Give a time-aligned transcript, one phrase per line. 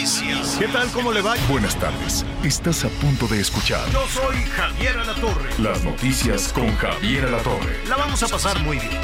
[0.00, 0.56] noticias.
[0.58, 0.88] ¿qué tal?
[0.92, 1.34] ¿Cómo le va?
[1.48, 2.24] Buenas tardes.
[2.42, 5.50] Estás a punto de escuchar Yo soy Javier Alatorre.
[5.58, 7.84] las noticias con Javier Alatorre.
[7.86, 8.98] La vamos a pasar muy bien.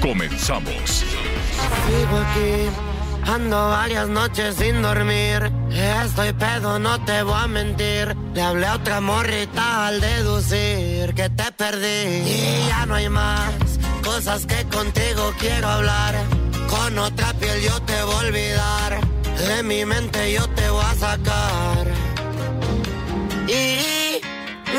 [0.00, 1.04] Comenzamos.
[1.86, 5.50] Sigo aquí, ando varias noches sin dormir.
[5.70, 8.16] Estoy pedo, no te voy a mentir.
[8.34, 12.30] Le hablé a otra morrita al deducir que te perdí.
[12.30, 13.50] Y ya no hay más
[14.04, 16.14] cosas que contigo quiero hablar.
[16.68, 19.15] Con otra piel yo te voy a olvidar.
[19.38, 21.86] De mi mente yo te voy a sacar.
[23.48, 24.20] Y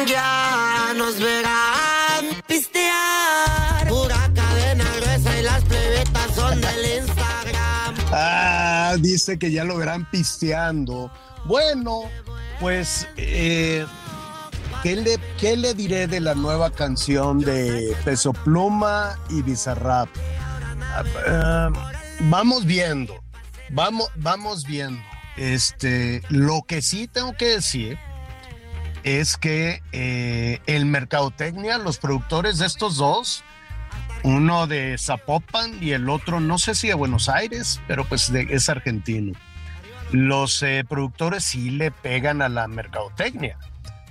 [0.06, 3.88] ya nos verán pistear.
[3.88, 7.96] Pura cadena gruesa y las plebetas son del Instagram.
[8.12, 11.12] Ah, dice que ya lo verán pisteando.
[11.46, 12.04] Bueno,
[12.60, 13.86] pues, eh,
[14.84, 20.10] ¿qué, le, ¿qué le diré de la nueva canción de Peso Pluma y Bizarrap?
[20.82, 23.16] Ah, ah, vamos viendo,
[23.70, 25.02] vamos, vamos viendo.
[25.38, 28.00] Este, lo que sí tengo que decir
[29.04, 33.44] es que eh, el Mercadotecnia, los productores de estos dos,
[34.24, 38.70] uno de Zapopan y el otro, no sé si de Buenos Aires, pero pues es
[38.70, 39.34] argentino.
[40.12, 43.58] Los eh, productores sí le pegan a la mercadotecnia,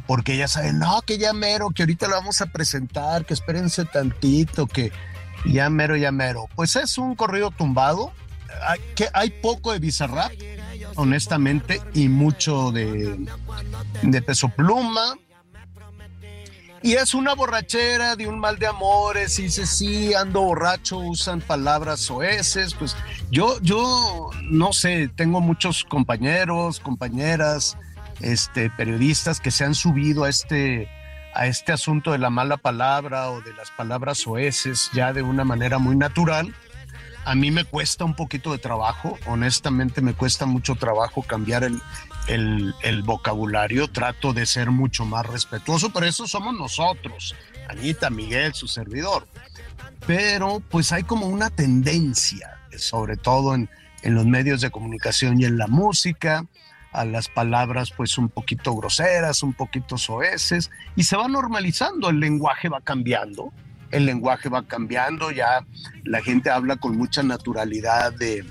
[0.06, 3.84] porque ya saben, no, que ya mero, que ahorita lo vamos a presentar, que espérense
[3.84, 4.92] tantito, que
[5.44, 6.48] ya mero, ya mero.
[6.54, 8.12] Pues es un corrido tumbado,
[8.62, 10.32] hay, que hay poco de Bizarrap,
[10.96, 13.18] honestamente, y mucho de,
[14.02, 15.14] de Peso Pluma,
[16.82, 21.40] y es una borrachera de un mal de amores, y dice, sí, ando borracho, usan
[21.40, 22.96] palabras soeces, pues
[23.30, 27.76] yo, yo no sé, tengo muchos compañeros, compañeras,
[28.20, 30.88] este, periodistas que se han subido a este,
[31.34, 35.44] a este asunto de la mala palabra o de las palabras soeces ya de una
[35.44, 36.54] manera muy natural.
[37.26, 41.82] A mí me cuesta un poquito de trabajo, honestamente me cuesta mucho trabajo cambiar el,
[42.28, 47.34] el, vocabulario, trato de ser mucho más respetuoso, pero eso somos nosotros,
[47.68, 49.26] Anita, Miguel, su servidor.
[50.06, 53.68] Pero pues hay como una tendencia, sobre todo en,
[54.02, 56.46] en los medios de comunicación y en la música,
[56.92, 62.20] a las palabras pues un poquito groseras, un poquito soeces, y se va normalizando, el
[62.20, 63.52] lenguaje va cambiando,
[63.90, 65.64] el lenguaje va cambiando, ya
[66.04, 68.44] la gente habla con mucha naturalidad de,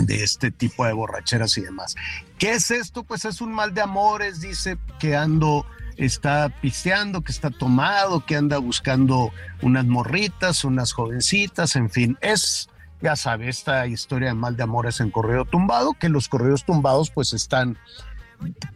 [0.00, 1.96] de este tipo de borracheras y demás.
[2.38, 3.04] ¿Qué es esto?
[3.04, 8.36] Pues es un mal de amores, dice que ando, está pisteando, que está tomado, que
[8.36, 12.70] anda buscando unas morritas, unas jovencitas, en fin, es,
[13.02, 17.10] ya sabe, esta historia de mal de amores en correo tumbado, que los correos tumbados
[17.10, 17.76] pues están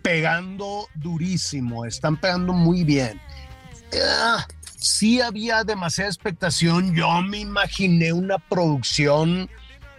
[0.02, 3.20] pegando durísimo, están pegando muy bien.
[3.94, 4.46] Ah,
[4.84, 9.48] sí había demasiada expectación, yo me imaginé una producción,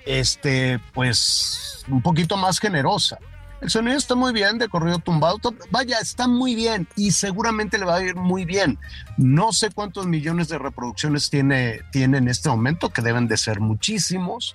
[0.06, 3.18] este, pues, un poquito más generosa.
[3.62, 5.38] El sonido está muy bien de corrido tumbado.
[5.72, 8.78] Vaya, está muy bien y seguramente le va a ir muy bien.
[9.18, 13.62] No sé cuántos millones de reproducciones tiene, tiene en este momento, que deben de ser
[13.62, 14.54] muchísimos.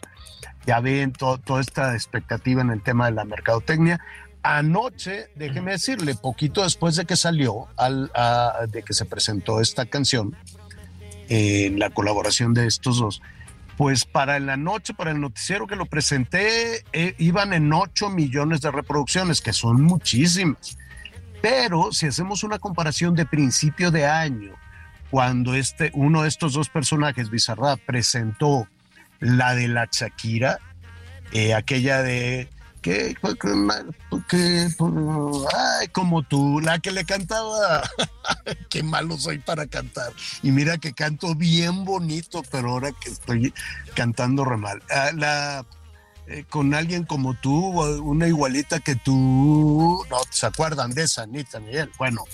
[0.67, 3.99] Ya ven to- toda esta expectativa en el tema de la mercadotecnia.
[4.43, 9.85] Anoche, déjeme decirle, poquito después de que salió, al, a- de que se presentó esta
[9.87, 10.35] canción,
[11.29, 13.23] en la colaboración de estos dos,
[13.77, 18.61] pues para la noche, para el noticiero que lo presenté, eh, iban en 8 millones
[18.61, 20.77] de reproducciones, que son muchísimas.
[21.41, 24.53] Pero si hacemos una comparación de principio de año,
[25.11, 28.69] cuando este, uno de estos dos personajes, Bizarrap, presentó
[29.21, 30.59] la de la Shakira,
[31.33, 32.49] eh, aquella de
[32.81, 33.17] que,
[34.29, 34.69] que,
[35.55, 37.83] ay, como tú, la que le cantaba,
[38.71, 40.13] qué malo soy para cantar.
[40.43, 43.53] Y mira que canto bien bonito, pero ahora que estoy
[43.95, 44.83] cantando re mal.
[44.91, 45.65] Ah,
[46.27, 51.59] eh, con alguien como tú, una igualita que tú, no se acuerdan de esa, Anita
[51.59, 51.91] Miguel.
[51.99, 52.25] Bueno,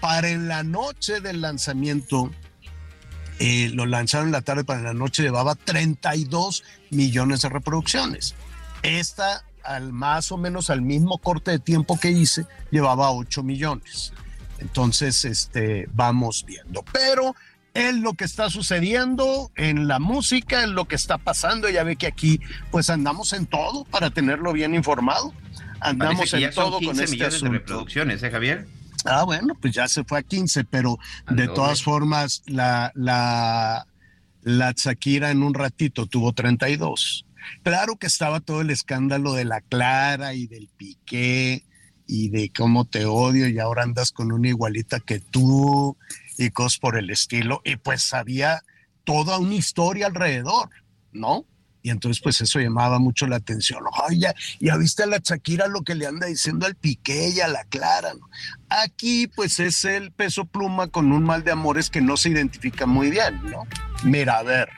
[0.00, 2.30] para en la noche del lanzamiento,
[3.38, 8.34] eh, lo lanzaron en la tarde, para la noche llevaba 32 millones de reproducciones.
[8.82, 14.12] Esta, al más o menos al mismo corte de tiempo que hice, llevaba 8 millones.
[14.58, 16.84] Entonces, este, vamos viendo.
[16.92, 17.34] Pero
[17.74, 21.68] es lo que está sucediendo en la música, es lo que está pasando.
[21.68, 25.32] Ya ve que aquí pues andamos en todo para tenerlo bien informado.
[25.80, 28.68] Andamos en todo con este millones de reproducciones, ¿eh, Javier?
[29.04, 30.98] Ah, bueno, pues ya se fue a 15, pero
[31.28, 33.86] de todas formas la, la,
[34.42, 37.24] la Shakira en un ratito tuvo 32.
[37.62, 41.64] Claro que estaba todo el escándalo de la Clara y del Piqué
[42.06, 45.96] y de cómo te odio y ahora andas con una igualita que tú
[46.38, 47.60] y cosas por el estilo.
[47.64, 48.62] Y pues había
[49.04, 50.70] toda una historia alrededor,
[51.12, 51.46] ¿no?
[51.82, 53.82] Y entonces, pues eso llamaba mucho la atención.
[54.08, 57.40] Ay, ya, ya viste a la Shakira lo que le anda diciendo al Piqué y
[57.40, 58.12] a la Clara.
[58.68, 62.86] Aquí, pues es el peso pluma con un mal de amores que no se identifica
[62.86, 63.64] muy bien, ¿no?
[64.04, 64.68] Mira, a ver.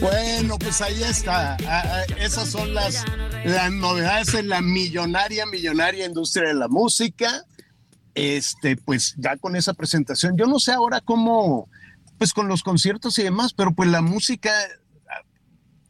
[0.00, 1.56] Bueno, pues ahí está.
[1.66, 3.04] Ah, ah, esas son las,
[3.44, 7.44] las novedades en la millonaria, millonaria industria de la música.
[8.14, 11.68] Este, pues ya con esa presentación, yo no sé ahora cómo,
[12.18, 14.52] pues con los conciertos y demás, pero pues la música,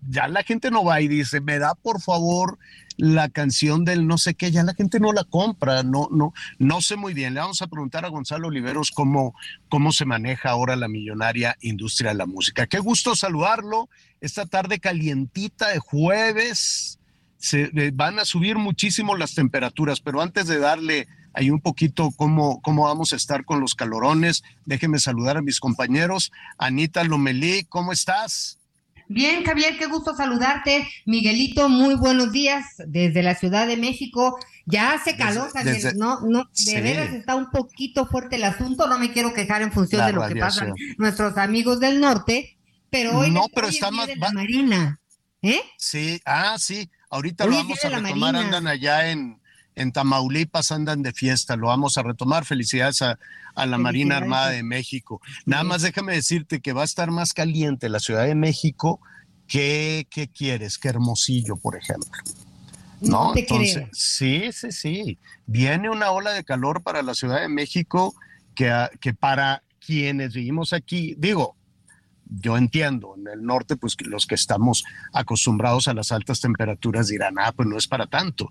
[0.08, 2.58] ya la gente no va y dice, me da por favor
[2.96, 6.80] la canción del no sé qué, ya la gente no la compra, no, no, no
[6.82, 7.34] sé muy bien.
[7.34, 9.34] Le vamos a preguntar a Gonzalo Oliveros cómo,
[9.68, 12.66] cómo se maneja ahora la millonaria industria de la música.
[12.66, 13.88] Qué gusto saludarlo
[14.20, 16.98] esta tarde calientita de jueves.
[17.38, 22.10] Se eh, van a subir muchísimo las temperaturas, pero antes de darle ahí un poquito
[22.16, 26.30] cómo, cómo vamos a estar con los calorones, déjeme saludar a mis compañeros.
[26.58, 28.58] Anita Lomelí, ¿cómo estás?
[29.12, 30.88] Bien, Javier, qué gusto saludarte.
[31.04, 34.38] Miguelito, muy buenos días desde la Ciudad de México.
[34.64, 35.94] Ya hace calor, Javier.
[35.96, 38.86] no, no, de veras está un poquito fuerte el asunto.
[38.86, 42.56] No me quiero quejar en función de lo que pasan nuestros amigos del norte,
[42.88, 44.98] pero hoy no, pero está más la Marina.
[45.42, 45.60] ¿Eh?
[45.76, 46.88] Sí, ah, sí.
[47.10, 48.34] Ahorita lo vamos a retomar.
[48.34, 49.41] Andan allá en,
[49.74, 51.56] en Tamaulipas, andan de fiesta.
[51.56, 52.44] Lo vamos a retomar.
[52.44, 53.18] Felicidades a,
[53.54, 55.20] a la Marina Armada de México.
[55.46, 59.00] Nada más déjame decirte que va a estar más caliente la Ciudad de México
[59.46, 60.78] que, ¿qué quieres?
[60.78, 62.10] Que Hermosillo, por ejemplo.
[63.00, 65.18] No, Entonces, sí, sí, sí.
[65.46, 68.14] Viene una ola de calor para la Ciudad de México
[68.54, 71.56] que, que para quienes vivimos aquí, digo,
[72.24, 77.34] yo entiendo, en el norte, pues los que estamos acostumbrados a las altas temperaturas dirán,
[77.38, 78.50] ah, pues no es para tanto.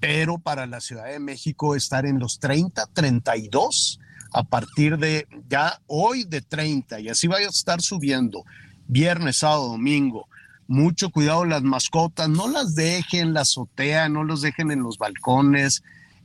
[0.00, 4.00] Pero para la Ciudad de México estar en los 30, 32
[4.32, 8.44] a partir de ya hoy de 30 y así va a estar subiendo
[8.86, 10.28] viernes, sábado, domingo.
[10.66, 14.98] Mucho cuidado las mascotas, no las dejen en la azotea, no los dejen en los
[14.98, 15.82] balcones.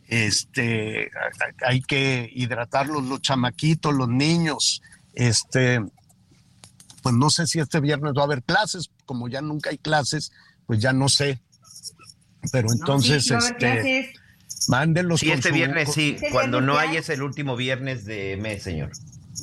[0.07, 1.09] Este,
[1.65, 4.81] hay que hidratarlos los chamaquitos, los niños.
[5.13, 5.79] Este,
[7.01, 10.31] pues no sé si este viernes va a haber clases, como ya nunca hay clases,
[10.65, 11.41] pues ya no sé.
[12.51, 14.13] Pero entonces, este,
[14.67, 15.19] Mándenlos.
[15.19, 16.15] Sí, este viernes sí.
[16.15, 18.91] Este Cuando no hay es el último viernes de mes, señor.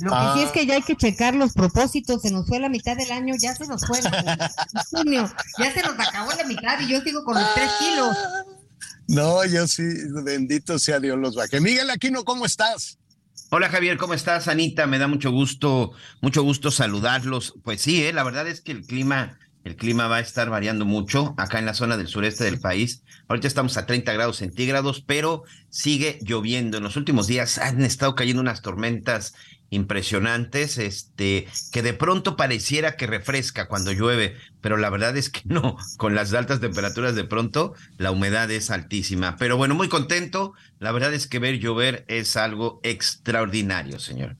[0.02, 2.22] Lo que sí es que ya hay que checar los propósitos.
[2.22, 3.98] Se nos fue la mitad del año, ya se nos fue.
[4.90, 8.16] junio, ya se nos acabó la mitad y yo sigo con los tres kilos.
[9.08, 9.82] No, yo sí,
[10.24, 11.60] bendito sea Dios los baje.
[11.60, 12.98] Miguel Aquino, ¿cómo estás?
[13.50, 14.46] Hola Javier, ¿cómo estás?
[14.46, 17.54] Anita, me da mucho gusto, mucho gusto saludarlos.
[17.64, 18.12] Pues sí, ¿eh?
[18.12, 21.66] la verdad es que el clima el clima va a estar variando mucho acá en
[21.66, 23.02] la zona del sureste del país.
[23.28, 26.78] Ahorita estamos a 30 grados centígrados, pero sigue lloviendo.
[26.78, 29.34] En los últimos días han estado cayendo unas tormentas
[29.70, 35.42] impresionantes, este, que de pronto pareciera que refresca cuando llueve, pero la verdad es que
[35.44, 39.36] no, con las altas temperaturas de pronto la humedad es altísima.
[39.36, 44.36] Pero bueno, muy contento, la verdad es que ver llover es algo extraordinario, señor.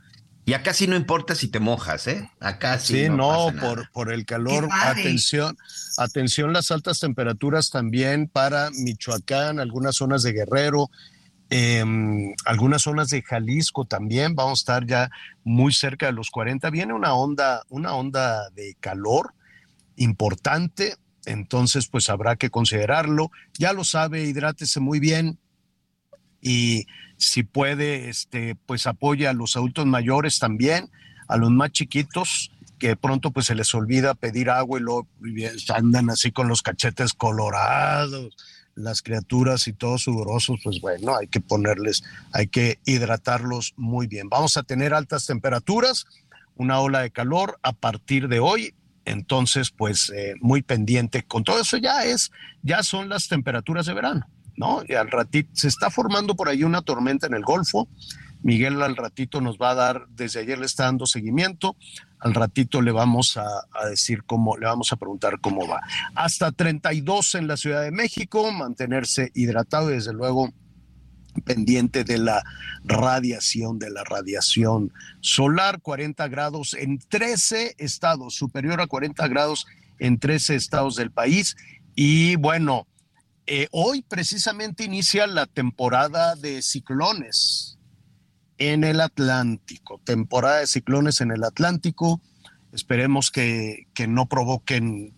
[0.51, 2.29] Y acá sí no importa si te mojas, ¿eh?
[2.41, 3.05] Acá sí.
[3.05, 4.69] Sí, no, por, por el calor.
[4.83, 5.57] Atención,
[5.97, 10.91] atención las altas temperaturas también para Michoacán, algunas zonas de Guerrero,
[11.51, 14.35] em, algunas zonas de Jalisco también.
[14.35, 15.09] Vamos a estar ya
[15.45, 16.69] muy cerca de los 40.
[16.71, 19.35] Viene una onda, una onda de calor
[19.95, 20.97] importante.
[21.27, 23.31] Entonces, pues habrá que considerarlo.
[23.57, 25.39] Ya lo sabe, hidrátese muy bien
[26.41, 30.91] y si puede, este, pues apoya a los adultos mayores también,
[31.29, 35.07] a los más chiquitos, que pronto pues se les olvida pedir agua y luego
[35.69, 38.35] andan así con los cachetes colorados,
[38.75, 44.31] las criaturas y todos sudorosos, pues bueno, hay que ponerles, hay que hidratarlos muy bien.
[44.31, 46.07] Vamos a tener altas temperaturas,
[46.57, 51.61] una ola de calor a partir de hoy, entonces pues eh, muy pendiente con todo
[51.61, 52.31] eso ya es,
[52.63, 54.27] ya son las temperaturas de verano.
[54.61, 54.83] ¿No?
[54.87, 57.89] Y al ratito se está formando por ahí una tormenta en el Golfo.
[58.43, 61.77] Miguel al ratito nos va a dar, desde ayer le está dando seguimiento,
[62.19, 65.81] al ratito le vamos a, a, decir cómo, le vamos a preguntar cómo va.
[66.15, 70.53] Hasta 32 en la Ciudad de México, mantenerse hidratado y desde luego
[71.45, 72.43] pendiente de la
[72.85, 79.67] radiación, de la radiación solar, 40 grados en 13 estados, superior a 40 grados
[79.99, 81.57] en 13 estados del país.
[81.95, 82.87] Y bueno,
[83.53, 87.79] eh, hoy precisamente inicia la temporada de ciclones
[88.59, 92.21] en el Atlántico, temporada de ciclones en el Atlántico.
[92.73, 95.13] Esperemos que, que no provoquen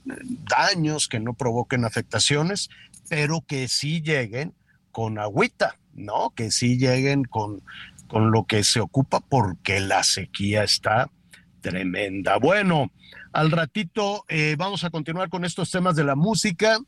[0.49, 2.71] daños, que no provoquen afectaciones,
[3.11, 4.55] pero que sí lleguen
[4.93, 6.31] con agüita, ¿no?
[6.31, 7.63] Que sí lleguen con,
[8.07, 11.11] con lo que se ocupa porque la sequía está
[11.61, 12.39] tremenda.
[12.39, 12.91] Bueno,
[13.35, 16.79] al ratito eh, vamos a continuar con estos temas de la música.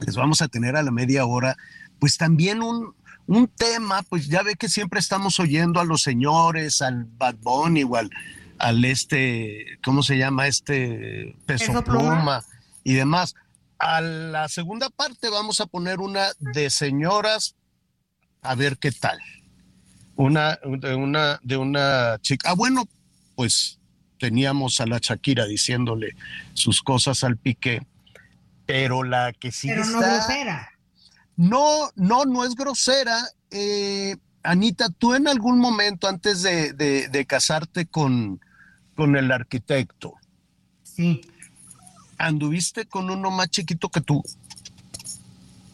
[0.00, 1.56] Les vamos a tener a la media hora,
[1.98, 2.94] pues también un,
[3.26, 7.84] un tema, pues ya ve que siempre estamos oyendo a los señores, al Bad Bunny
[7.84, 8.10] o al,
[8.58, 10.46] al este, ¿cómo se llama?
[10.46, 12.44] Este peso pluma
[12.82, 13.34] y demás.
[13.78, 17.56] A la segunda parte vamos a poner una de señoras,
[18.42, 19.18] a ver qué tal.
[20.16, 22.50] Una de una, de una chica.
[22.50, 22.84] Ah, bueno,
[23.34, 23.80] pues
[24.18, 26.14] teníamos a la Shakira diciéndole
[26.52, 27.84] sus cosas al pique,
[28.66, 30.68] pero la que sí pero no grosera.
[31.36, 33.18] No, no, no es grosera.
[33.50, 38.40] Eh, Anita, tú en algún momento antes de, de, casarte con,
[38.94, 40.14] con el arquitecto,
[40.82, 41.22] sí.
[42.18, 44.22] anduviste con uno más chiquito que tú,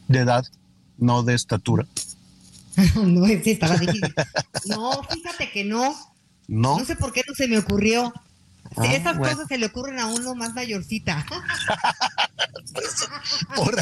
[0.06, 0.44] de edad,
[0.98, 1.86] no de estatura.
[2.94, 4.14] no, sí, estaba difícil.
[4.66, 5.94] No, fíjate que no.
[6.46, 6.78] No.
[6.78, 8.12] No sé por qué no se me ocurrió.
[8.76, 11.26] Ah, Esas cosas se le ocurren a uno más mayorcita.
[13.56, 13.76] por,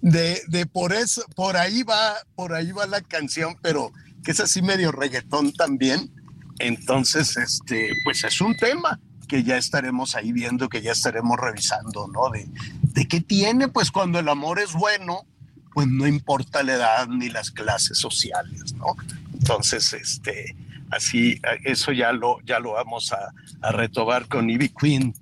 [0.00, 4.40] de, de por eso, por ahí va, por ahí va la canción, pero que es
[4.40, 6.10] así medio reggaetón también.
[6.58, 12.08] Entonces, este, pues es un tema que ya estaremos ahí viendo, que ya estaremos revisando,
[12.08, 12.30] ¿no?
[12.30, 12.46] De,
[12.82, 15.26] de qué tiene, pues cuando el amor es bueno,
[15.72, 18.96] pues no importa la edad ni las clases sociales, ¿no?
[19.32, 20.56] Entonces, este,
[20.94, 23.32] así, eso ya lo, ya lo vamos a,
[23.62, 25.14] a retomar con Ivy Queen,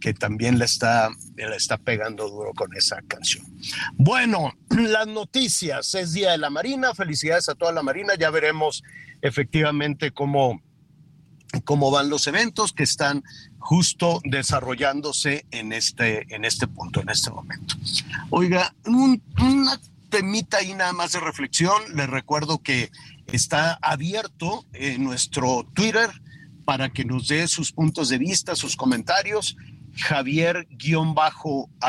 [0.00, 3.44] que también le está, está pegando duro con esa canción.
[3.94, 8.82] Bueno, las noticias, es Día de la Marina, felicidades a toda la Marina, ya veremos
[9.22, 10.62] efectivamente cómo,
[11.64, 13.24] cómo van los eventos que están
[13.58, 17.74] justo desarrollándose en este, en este punto, en este momento.
[18.30, 22.90] Oiga, un, una temita ahí nada más de reflexión, les recuerdo que
[23.32, 26.10] está abierto en nuestro Twitter
[26.64, 29.56] para que nos dé sus puntos de vista, sus comentarios.
[29.94, 30.66] Javier-a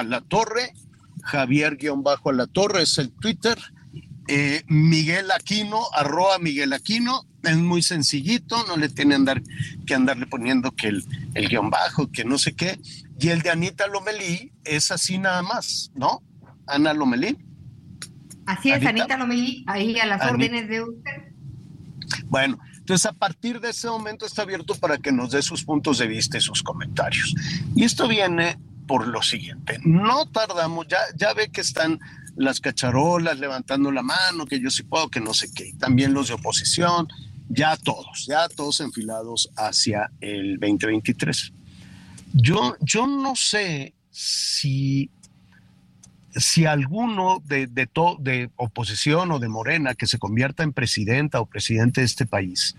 [0.04, 0.74] la torre,
[1.24, 3.58] Javier-a la torre es el Twitter.
[4.30, 9.42] Eh, Miguel Aquino, arroba Miguel Aquino, es muy sencillito, no le tiene andar,
[9.86, 12.80] que andarle poniendo que el, el guion bajo, que no sé qué.
[13.20, 16.22] Y el de Anita Lomelí es así nada más, ¿no?
[16.68, 17.38] Ana Lomelí.
[18.48, 21.34] Así es, Anita, Anita Lomelí, ahí a las órdenes de usted.
[22.26, 25.98] Bueno, entonces a partir de ese momento está abierto para que nos dé sus puntos
[25.98, 27.36] de vista y sus comentarios.
[27.76, 32.00] Y esto viene por lo siguiente, no tardamos, ya, ya ve que están
[32.38, 36.30] las cacharolas levantando la mano, que yo sí puedo, que no sé qué, también los
[36.30, 37.10] de oposición,
[37.50, 41.52] ya todos, ya todos enfilados hacia el 2023.
[42.34, 45.12] Yo, yo no sé si
[46.38, 47.90] si alguno de, de,
[48.20, 52.76] de oposición o de Morena que se convierta en presidenta o presidente de este país,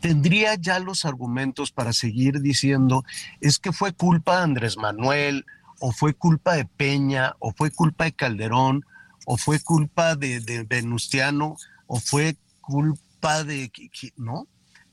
[0.00, 3.04] tendría ya los argumentos para seguir diciendo
[3.40, 5.44] es que fue culpa de Andrés Manuel,
[5.80, 8.84] o fue culpa de Peña, o fue culpa de Calderón,
[9.26, 13.70] o fue culpa de, de Venustiano, o fue culpa de...
[14.16, 14.46] ¿No?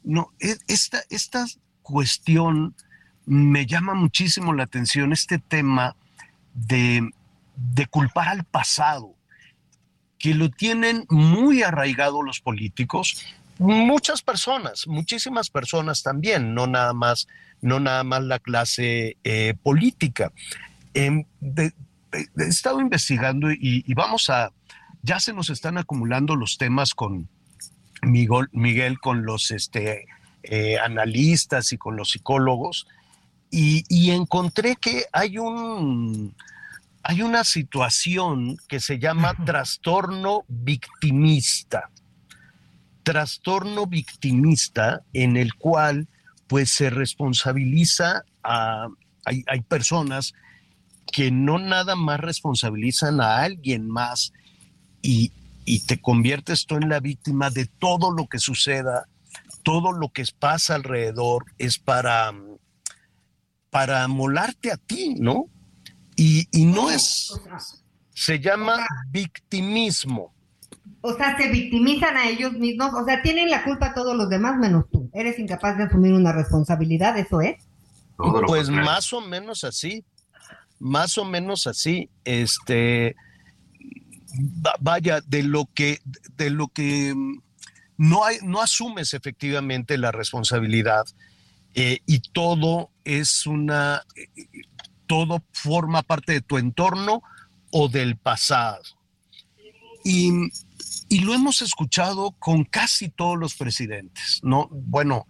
[0.03, 1.45] No, e, esta, esta
[1.81, 2.75] cuestión
[3.25, 5.95] me llama muchísimo la atención, este tema
[6.53, 7.09] de
[7.55, 9.15] de culpar al pasado,
[10.17, 13.25] que lo tienen muy arraigado los políticos,
[13.57, 17.27] muchas personas, muchísimas personas también, no nada más,
[17.61, 20.31] no nada más la clase eh, política.
[20.93, 21.25] Em,
[21.57, 21.71] he
[22.37, 24.51] estado investigando y, vamos a,
[25.01, 27.29] ya se nos están acumulando los temas con
[28.01, 30.05] Miguel, Miguel con los este,
[30.43, 32.87] eh, analistas y con los psicólogos,
[33.57, 36.35] y encontré que hay un,
[37.07, 41.91] hay una situación que se llama trastorno victimista.
[43.03, 46.07] Trastorno victimista en el cual
[46.47, 48.87] pues se responsabiliza a,
[49.23, 50.33] hay, personas
[51.05, 54.33] que no nada más responsabilizan a alguien más
[55.03, 55.31] y,
[55.63, 59.07] y te conviertes tú en la víctima de todo lo que suceda,
[59.61, 62.33] todo lo que pasa alrededor es para,
[63.69, 65.51] para molarte a ti, ¿no?
[66.15, 67.33] Y, y no es,
[68.13, 70.33] se llama victimismo.
[71.01, 74.57] O sea, se victimizan a ellos mismos, o sea, tienen la culpa todos los demás
[74.57, 75.09] menos tú.
[75.13, 77.57] Eres incapaz de asumir una responsabilidad, ¿eso es?
[78.47, 80.03] Pues más o menos así,
[80.79, 83.15] más o menos así, este,
[84.79, 85.99] vaya, de lo que,
[86.37, 87.41] de lo que mm,
[87.97, 91.05] no, hay, no asumes efectivamente la responsabilidad
[91.73, 94.03] eh, y todo es una,
[95.07, 97.21] todo forma parte de tu entorno
[97.71, 98.81] o del pasado.
[100.03, 100.31] Y,
[101.09, 104.69] y lo hemos escuchado con casi todos los presidentes, ¿no?
[104.71, 105.25] Bueno,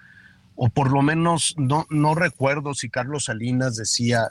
[0.55, 4.29] o por lo menos no, no recuerdo si Carlos Salinas decía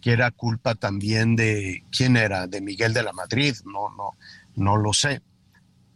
[0.00, 4.16] que era culpa también de quién era, de Miguel de la Madrid, no, no,
[4.56, 5.22] no lo sé.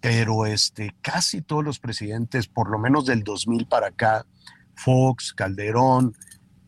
[0.01, 4.25] Pero este, casi todos los presidentes, por lo menos del 2000 para acá,
[4.75, 6.15] Fox, Calderón,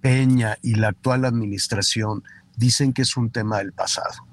[0.00, 2.24] Peña y la actual administración
[2.56, 4.26] dicen que es un tema del pasado.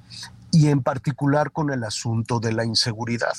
[0.51, 3.35] Y en particular con el asunto de la inseguridad.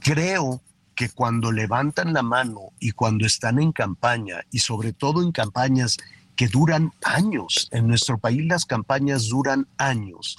[0.00, 0.60] Creo
[0.94, 5.96] que cuando levantan la mano y cuando están en campaña, y sobre todo en campañas
[6.36, 10.36] que duran años, en nuestro país las campañas duran años,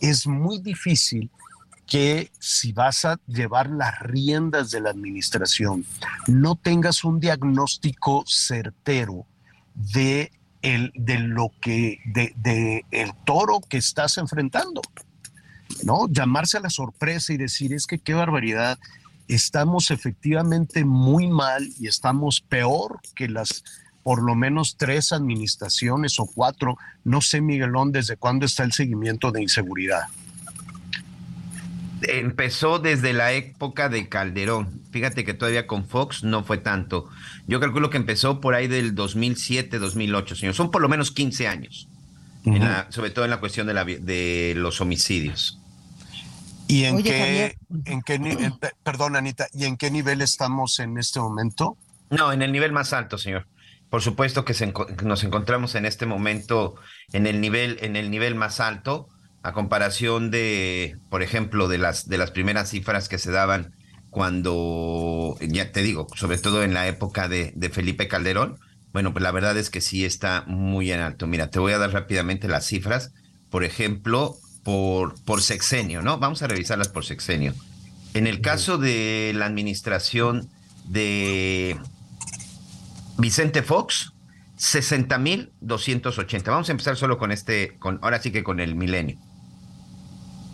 [0.00, 1.30] es muy difícil
[1.86, 5.84] que si vas a llevar las riendas de la administración,
[6.26, 9.26] no tengas un diagnóstico certero
[9.74, 14.82] de, el, de lo que, de, de el toro que estás enfrentando.
[15.84, 16.08] ¿no?
[16.08, 18.78] Llamarse a la sorpresa y decir, es que qué barbaridad,
[19.28, 23.64] estamos efectivamente muy mal y estamos peor que las
[24.02, 26.76] por lo menos tres administraciones o cuatro.
[27.04, 30.02] No sé, Miguelón, desde cuándo está el seguimiento de inseguridad.
[32.08, 34.82] Empezó desde la época de Calderón.
[34.90, 37.08] Fíjate que todavía con Fox no fue tanto.
[37.46, 40.54] Yo calculo que empezó por ahí del 2007, 2008, señor.
[40.54, 41.88] Son por lo menos 15 años,
[42.90, 45.58] sobre todo en la cuestión de, la, de los homicidios.
[46.68, 51.76] ¿Y en qué, en qué perdón, Anita, ¿y en qué nivel estamos en este momento?
[52.08, 53.46] No, en el nivel más alto, señor.
[53.90, 54.54] Por supuesto que
[55.04, 56.76] nos encontramos en este momento
[57.12, 59.08] en el nivel, en el nivel más alto,
[59.42, 63.74] a comparación de, por ejemplo, de las, de las primeras cifras que se daban
[64.10, 68.58] cuando, ya te digo, sobre todo en la época de, de Felipe Calderón.
[68.92, 71.26] Bueno, pues la verdad es que sí está muy en alto.
[71.26, 73.12] Mira, te voy a dar rápidamente las cifras.
[73.50, 76.18] Por ejemplo, por, por sexenio, ¿no?
[76.18, 77.54] Vamos a revisarlas por sexenio.
[78.14, 80.50] En el caso de la administración
[80.84, 81.78] de
[83.16, 84.12] Vicente Fox,
[84.58, 86.44] 60.280.
[86.44, 89.18] Vamos a empezar solo con este, con, ahora sí que con el milenio.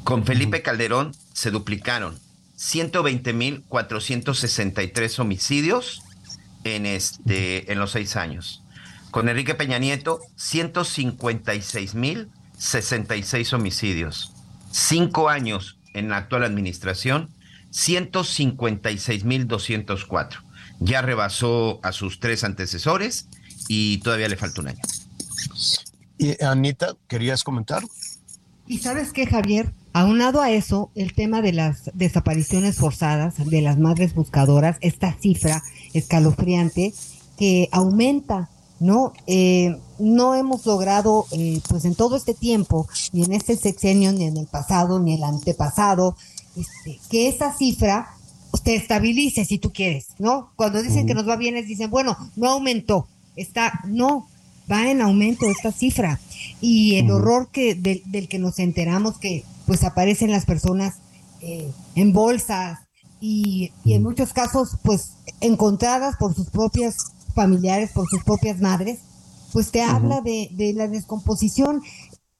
[0.08, 2.18] Con Felipe Calderón se duplicaron
[2.56, 6.02] 120.463 homicidios
[6.64, 8.64] en, este, en los seis años.
[9.10, 14.32] Con Enrique Peña Nieto, 156.000 66 homicidios.
[14.70, 17.28] Cinco años en la actual administración,
[17.72, 20.42] 156.204.
[20.80, 23.28] Ya rebasó a sus tres antecesores
[23.68, 24.80] y todavía le falta un año.
[26.16, 27.82] Y Anita, ¿querías comentar?
[28.66, 33.78] Y sabes qué, Javier, aunado a eso, el tema de las desapariciones forzadas de las
[33.78, 36.92] madres buscadoras, esta cifra escalofriante
[37.36, 38.48] que aumenta
[38.80, 39.12] ¿no?
[39.26, 44.24] Eh, no hemos logrado, eh, pues en todo este tiempo, ni en este sexenio, ni
[44.24, 46.16] en el pasado, ni el antepasado,
[46.56, 48.10] este, que esa cifra
[48.64, 50.50] se estabilice si tú quieres, ¿no?
[50.56, 53.06] Cuando dicen que nos va bien, dicen, bueno, no aumentó,
[53.36, 54.28] está, no,
[54.70, 56.20] va en aumento esta cifra.
[56.60, 60.96] Y el horror que, del, que nos enteramos que pues aparecen las personas
[61.40, 62.80] eh, en bolsas
[63.20, 66.96] y, y en muchos casos pues encontradas por sus propias
[67.38, 68.98] familiares por sus propias madres,
[69.52, 71.82] pues te habla de, la descomposición.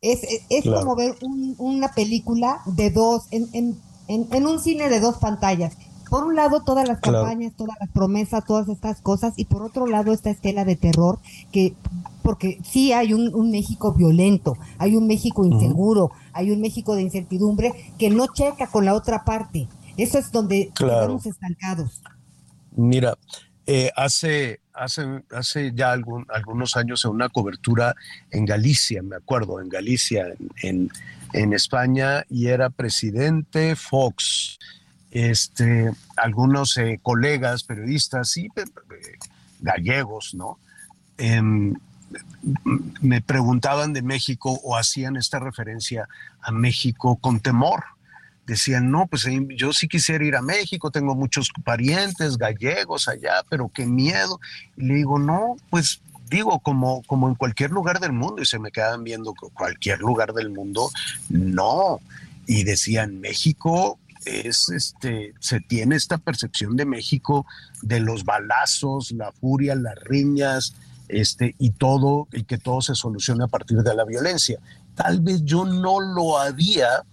[0.00, 1.14] Es, es, como ver
[1.58, 5.74] una película de dos, en, en, en, un cine de dos pantallas.
[6.08, 9.86] Por un lado, todas las campañas, todas las promesas, todas estas cosas, y por otro
[9.86, 11.18] lado, esta estela de terror
[11.52, 11.74] que
[12.22, 17.72] porque sí hay un, México violento, hay un México inseguro, hay un México de incertidumbre
[17.98, 19.66] que no checa con la otra parte.
[19.96, 22.02] Eso es donde estamos estancados.
[22.76, 23.16] Mira,
[23.66, 27.94] eh, hace, hace, hace ya algún, algunos años en una cobertura
[28.30, 30.26] en Galicia, me acuerdo, en Galicia,
[30.62, 30.90] en,
[31.32, 34.58] en, España, y era presidente Fox.
[35.10, 38.48] Este, algunos eh, colegas periodistas y
[39.60, 40.58] gallegos, ¿no?
[41.16, 41.74] Em,
[43.00, 46.08] me preguntaban de México o hacían esta referencia
[46.40, 47.84] a México con temor.
[48.46, 53.68] Decían, no, pues yo sí quisiera ir a México, tengo muchos parientes gallegos allá, pero
[53.68, 54.40] qué miedo.
[54.76, 58.58] Y le digo, no, pues digo, como, como en cualquier lugar del mundo, y se
[58.58, 60.90] me quedan viendo cualquier lugar del mundo,
[61.28, 62.00] no.
[62.46, 67.46] Y decían, México es este, se tiene esta percepción de México
[67.82, 70.74] de los balazos, la furia, las riñas,
[71.08, 74.58] este, y todo, y que todo se soluciona a partir de la violencia.
[74.94, 77.04] Tal vez yo no lo había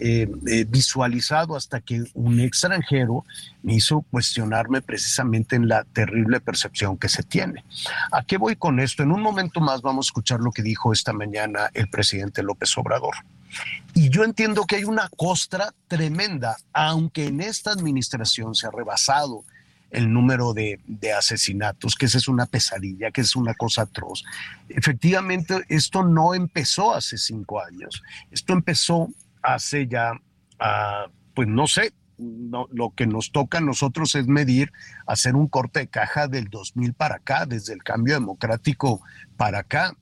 [0.00, 3.24] eh, eh, visualizado hasta que un extranjero
[3.62, 7.64] me hizo cuestionarme precisamente en la terrible percepción que se tiene.
[8.12, 9.02] ¿A qué voy con esto?
[9.02, 12.76] En un momento más vamos a escuchar lo que dijo esta mañana el presidente López
[12.76, 13.14] Obrador.
[13.94, 19.44] Y yo entiendo que hay una costra tremenda, aunque en esta administración se ha rebasado
[19.90, 20.78] el número de,
[21.16, 24.24] asesinatos, que esa es una pesadilla, que es una cosa atroz.
[24.68, 29.08] Efectivamente, esto no empezó hace cinco años, esto empezó
[29.42, 30.12] hace ya,
[30.60, 34.72] ah, pues no sé, lo que nos toca a nosotros es medir,
[35.06, 39.00] hacer un corte de caja del 2000 para acá, desde el cambio democrático
[39.36, 39.96] para acá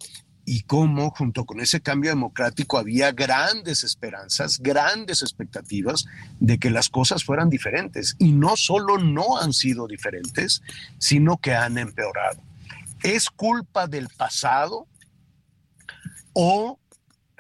[0.49, 6.07] y cómo junto con ese cambio democrático había grandes esperanzas, grandes expectativas
[6.39, 8.15] de que las cosas fueran diferentes.
[8.21, 10.63] Y no solo no han sido diferentes,
[10.99, 12.41] sino que han empeorado.
[13.03, 14.87] ¿Es culpa del pasado
[16.33, 16.79] o,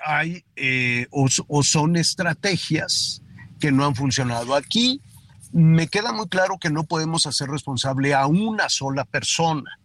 [0.04, 3.22] hay, eh, o son estrategias
[3.60, 5.00] que no han funcionado aquí?
[5.52, 9.78] Me queda muy claro que no podemos hacer responsable a una sola persona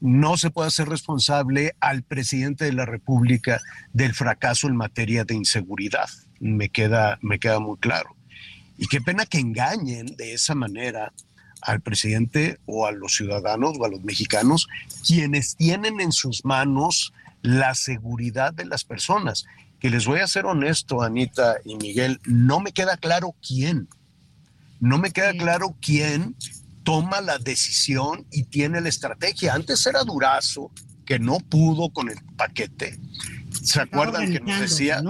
[0.00, 3.60] no se puede hacer responsable al presidente de la República
[3.92, 6.08] del fracaso en materia de inseguridad.
[6.40, 8.14] Me queda, me queda muy claro.
[8.76, 11.12] Y qué pena que engañen de esa manera
[11.62, 14.68] al presidente o a los ciudadanos o a los mexicanos,
[15.06, 19.46] quienes tienen en sus manos la seguridad de las personas.
[19.80, 23.88] Que les voy a ser honesto, Anita y Miguel, no me queda claro quién.
[24.80, 26.36] No me queda claro quién
[26.84, 29.54] toma la decisión y tiene la estrategia.
[29.54, 30.70] Antes era Durazo,
[31.04, 32.98] que no pudo con el paquete.
[33.50, 35.02] ¿Se acuerdan que nos decía?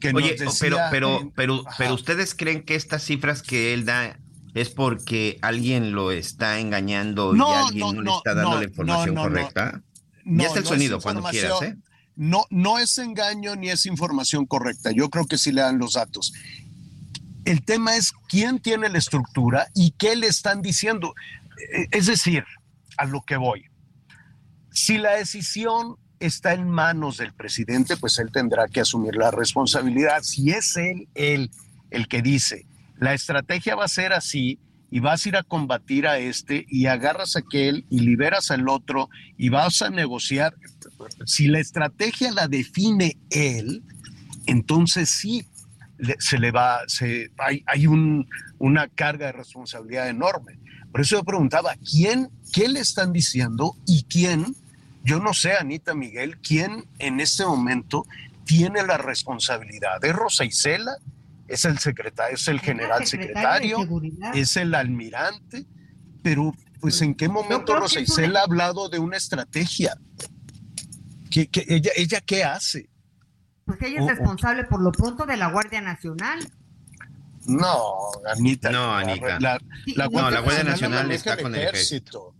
[0.00, 4.18] Que Oye, pero, pero, pero, pero ustedes creen que estas cifras que él da
[4.54, 9.82] es porque alguien lo está engañando y alguien no, le está dando la información correcta.
[10.24, 11.76] y es el sonido cuando quieras, ¿eh?
[12.16, 14.90] No, no es engaño ni es información correcta.
[14.90, 16.32] Yo creo que sí le dan los datos.
[17.48, 21.14] El tema es quién tiene la estructura y qué le están diciendo.
[21.72, 22.44] Eh, es decir,
[22.98, 23.64] a lo que voy.
[24.70, 30.22] Si la decisión está en manos del presidente, pues él tendrá que asumir la responsabilidad.
[30.24, 31.50] Si es él, él
[31.90, 32.66] el que dice,
[32.98, 34.58] la estrategia va a ser así
[34.90, 38.68] y vas a ir a combatir a este y agarras a aquel y liberas al
[38.68, 39.08] otro
[39.38, 40.54] y vas a negociar.
[41.24, 43.82] Si la estrategia la define él,
[44.44, 45.46] entonces sí,
[46.18, 50.58] se le va, se, hay, hay un, una carga de responsabilidad enorme.
[50.90, 54.54] Por eso yo preguntaba, ¿quién, qué le están diciendo y quién,
[55.04, 58.06] yo no sé, Anita Miguel, quién en este momento
[58.44, 60.02] tiene la responsabilidad?
[60.04, 60.96] ¿Es Rosa Isela?
[61.46, 63.78] ¿Es el secretario, es el general secretario?
[64.34, 65.66] ¿Es el almirante?
[66.22, 69.96] Pero, pues, ¿en qué momento Rosa Isela ha hablado de una estrategia?
[71.30, 72.88] ¿Qué, ella, ¿Ella qué hace?
[73.68, 76.40] Pues ella es responsable por lo pronto de la Guardia Nacional.
[77.44, 78.70] No, Anita.
[78.70, 79.38] No, Anita.
[79.40, 79.58] La,
[80.10, 82.34] no, la Guardia Nacional está con el ejército.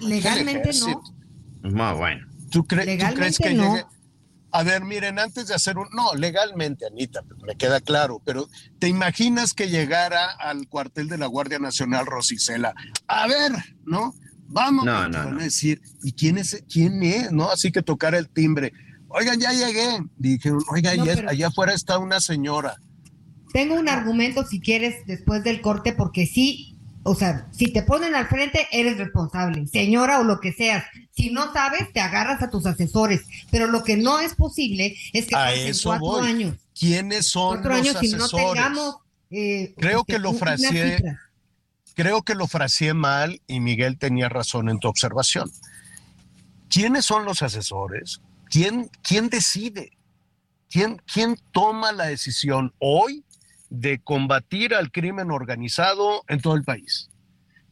[0.00, 1.02] legalmente no.
[1.62, 2.26] No, bueno.
[2.50, 3.84] ¿Tú, crees que llegue?
[4.50, 5.86] A ver, miren, antes de hacer un...
[5.92, 8.48] No, legalmente, Anita, me queda claro, pero
[8.80, 12.74] ¿te imaginas que llegara al cuartel de la Guardia Nacional Rosicela?
[13.06, 13.52] A ver,
[13.84, 14.16] ¿no?
[14.48, 15.40] Vamos, no, no, no.
[15.40, 16.64] a decir, ¿y quién es?
[16.68, 17.30] ¿Quién es?
[17.30, 17.50] ¿No?
[17.50, 18.72] Así que tocar el timbre
[19.08, 20.00] oigan, ya llegué.
[20.16, 22.76] Dijeron, oiga, allá afuera está una señora.
[23.52, 28.14] Tengo un argumento si quieres después del corte, porque sí, o sea, si te ponen
[28.14, 30.84] al frente, eres responsable, señora o lo que seas.
[31.12, 33.22] Si no sabes, te agarras a tus asesores.
[33.50, 36.56] Pero lo que no es posible es que a eso cuatro años.
[36.78, 38.32] ¿Quiénes son cuatro los años asesores?
[38.32, 38.96] no tengamos.
[39.30, 41.16] Eh, creo este, que lo fraseé.
[41.94, 45.50] Creo que lo fraseé mal y Miguel tenía razón en tu observación.
[46.68, 48.20] ¿Quiénes son los asesores?
[49.02, 49.92] ¿Quién, decide?
[50.70, 53.24] ¿Quién, ¿Quién toma la decisión hoy
[53.68, 57.10] de combatir al crimen organizado en todo el país?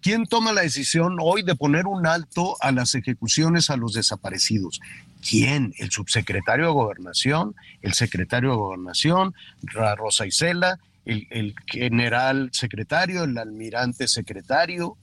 [0.01, 4.81] ¿Quién toma la decisión hoy de poner un alto a las ejecuciones a los desaparecidos?
[5.27, 5.73] ¿Quién?
[5.79, 13.38] El subsecretario de Gobernación, el secretario de Gobernación, Rosa Isela, el, el general secretario, el
[13.38, 14.99] almirante secretario.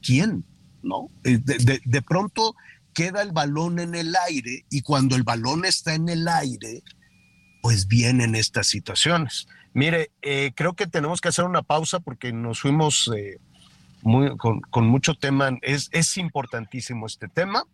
[0.00, 0.44] ¿Quién?
[0.82, 1.10] ¿No?
[1.24, 2.54] Eh, de pronto
[2.94, 6.82] queda el balón en el aire y cuando el balón está en el aire,
[7.60, 9.46] pues vienen estas situaciones.
[9.74, 13.38] Mire, eh, creo que tenemos que hacer una pausa porque nos fuimos eh,
[14.02, 15.50] muy, con, con, mucho tema.
[15.62, 17.64] Es, es importantísimo este tema.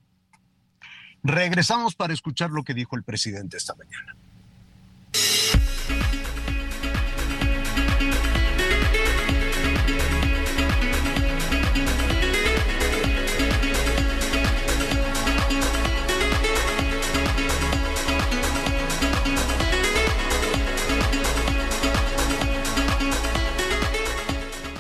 [1.23, 4.17] Regresamos para escuchar lo que dijo el presidente esta mañana.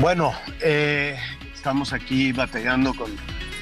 [0.00, 1.16] Bueno, eh,
[1.52, 3.10] estamos aquí batallando con,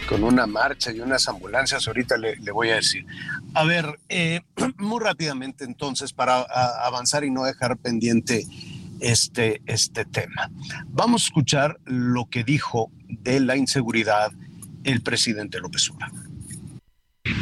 [0.07, 3.07] con, una marcha y unas ambulancias, ahorita le, voy a decir.
[3.55, 4.43] A ver, eh,
[4.77, 8.47] muy rápidamente entonces, para avanzar y no dejar pendiente
[9.01, 10.51] este, este tema.
[10.89, 14.31] Vamos a escuchar lo que dijo de la inseguridad
[14.85, 16.27] el presidente López Obrador.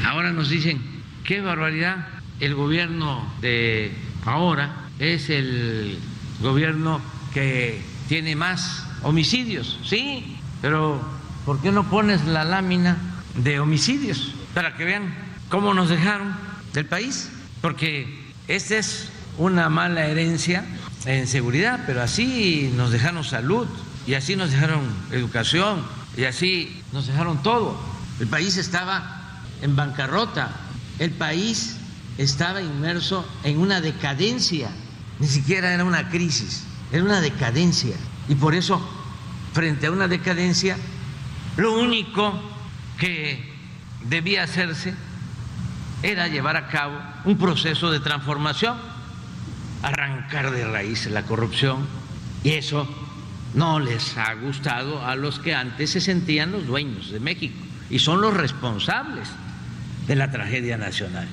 [0.06, 0.80] Ahora nos dicen,
[1.24, 2.06] qué barbaridad,
[2.38, 3.90] el gobierno de
[4.24, 5.98] ahora es el
[6.40, 7.00] gobierno
[7.32, 11.00] que tiene más homicidios, sí, pero
[11.44, 12.96] ¿por qué no pones la lámina
[13.36, 15.14] de homicidios para que vean
[15.48, 16.34] cómo nos dejaron
[16.72, 17.30] del país?
[17.60, 20.64] Porque esta es una mala herencia
[21.06, 23.66] en seguridad, pero así nos dejaron salud
[24.06, 25.82] y así nos dejaron educación
[26.16, 27.78] y así nos dejaron todo.
[28.20, 30.50] El país estaba en bancarrota,
[30.98, 31.76] el país
[32.18, 34.70] estaba inmerso en una decadencia,
[35.18, 36.64] ni siquiera era una crisis
[36.94, 37.96] era una decadencia.
[38.28, 38.80] Y por eso,
[39.52, 40.76] frente a una decadencia,
[41.56, 42.32] lo único
[42.98, 43.52] que
[44.04, 44.94] debía hacerse
[46.02, 48.76] era llevar a cabo un proceso de transformación,
[49.82, 51.86] arrancar de raíz la corrupción.
[52.42, 52.88] Y eso
[53.54, 57.54] no les ha gustado a los que antes se sentían los dueños de México
[57.88, 59.28] y son los responsables
[60.06, 61.28] de la tragedia nacional.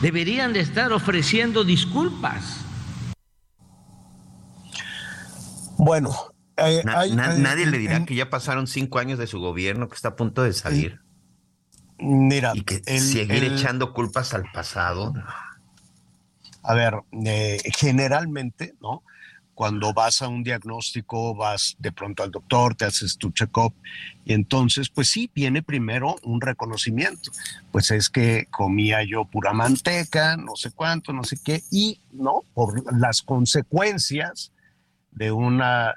[0.00, 2.63] Deberían de estar ofreciendo disculpas
[5.84, 6.14] Bueno,
[6.56, 10.16] eh, nadie le dirá que ya pasaron cinco años de su gobierno, que está a
[10.16, 11.02] punto de salir.
[11.98, 15.12] Mira, y que seguir echando culpas al pasado.
[16.62, 16.94] A ver,
[17.26, 19.02] eh, generalmente, ¿no?
[19.54, 23.74] Cuando vas a un diagnóstico, vas de pronto al doctor, te haces tu check-up
[24.24, 27.30] y entonces, pues sí, viene primero un reconocimiento.
[27.72, 32.40] Pues es que comía yo pura manteca, no sé cuánto, no sé qué, y no,
[32.54, 34.50] por las consecuencias
[35.14, 35.94] de una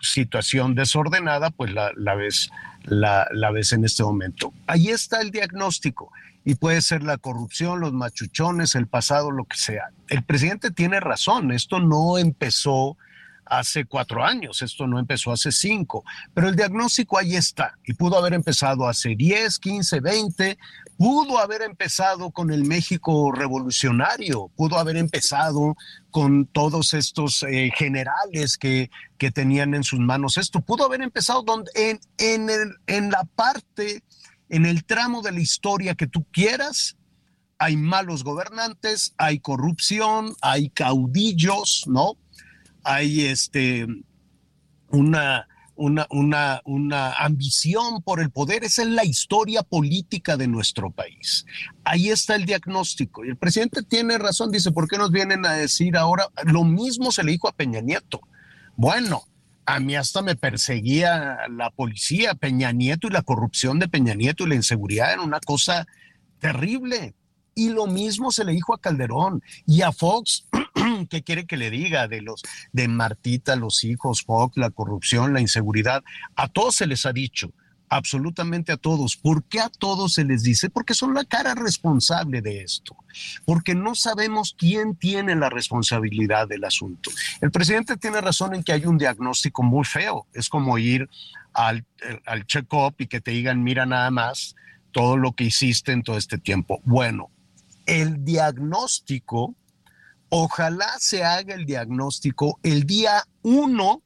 [0.00, 2.50] situación desordenada, pues la, ves,
[2.84, 4.52] la, la, ves en este momento.
[4.66, 6.12] Ahí está el diagnóstico
[6.44, 9.90] y puede ser la corrupción, los machuchones, el pasado, lo que sea.
[10.08, 12.96] El presidente tiene razón, esto no empezó
[13.48, 18.18] hace cuatro años, esto no empezó hace cinco, pero el diagnóstico ahí está y pudo
[18.18, 20.58] haber empezado hace 10, 15, 20,
[20.96, 25.76] pudo haber empezado con el México revolucionario, pudo haber empezado
[26.10, 31.42] con todos estos eh, generales que, que tenían en sus manos esto, pudo haber empezado
[31.42, 34.02] donde, en, en, el, en la parte,
[34.48, 36.96] en el tramo de la historia que tú quieras,
[37.58, 42.16] hay malos gobernantes, hay corrupción, hay caudillos, ¿no?
[42.88, 43.86] Hay este,
[44.88, 45.46] una,
[45.76, 48.64] una, una, una, ambición por el poder.
[48.64, 51.44] Esa es la historia política de nuestro país.
[51.84, 53.26] Ahí está el diagnóstico.
[53.26, 56.28] Y el presidente tiene razón, dice, ¿por qué nos vienen a decir ahora?
[56.44, 58.22] Lo mismo se le dijo a Peña Nieto.
[58.74, 59.24] Bueno,
[59.66, 64.44] a mí hasta me perseguía la policía, Peña Nieto y la corrupción de Peña Nieto
[64.44, 65.86] y la inseguridad era una cosa
[66.38, 67.14] terrible.
[67.58, 70.46] Y lo mismo se le dijo a Calderón y a Fox.
[71.10, 72.40] ¿Qué quiere que le diga de los
[72.70, 76.04] de Martita, los hijos, Fox, la corrupción, la inseguridad?
[76.36, 77.52] A todos se les ha dicho,
[77.88, 79.16] absolutamente a todos.
[79.16, 80.70] ¿Por qué a todos se les dice?
[80.70, 82.96] Porque son la cara responsable de esto,
[83.44, 87.10] porque no sabemos quién tiene la responsabilidad del asunto.
[87.40, 91.10] El presidente tiene razón en que hay un diagnóstico muy feo, es como ir
[91.54, 91.84] al,
[92.24, 94.54] al check-up y que te digan, mira nada más
[94.92, 96.80] todo lo que hiciste en todo este tiempo.
[96.84, 97.32] Bueno,
[97.88, 99.56] el diagnóstico,
[100.28, 104.02] ojalá se haga el diagnóstico el día uno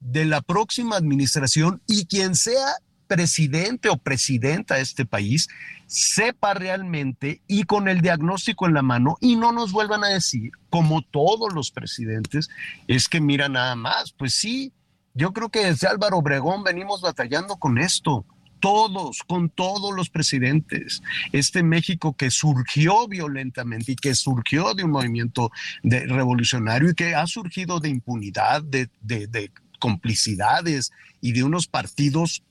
[0.00, 5.48] de la próxima administración y quien sea presidente o presidenta de este país
[5.86, 10.52] sepa realmente y con el diagnóstico en la mano y no nos vuelvan a decir,
[10.70, 12.48] como todos los presidentes,
[12.86, 14.12] es que mira nada más.
[14.12, 14.72] Pues sí,
[15.12, 18.24] yo creo que desde Álvaro Obregón venimos batallando con esto
[18.60, 21.02] todos, con todos los presidentes.
[21.32, 25.50] Este México que surgió violentamente y que surgió de un movimiento
[25.82, 32.42] de, revolucionario y que ha surgido de impunidad, de, de complicidades y de unos partidos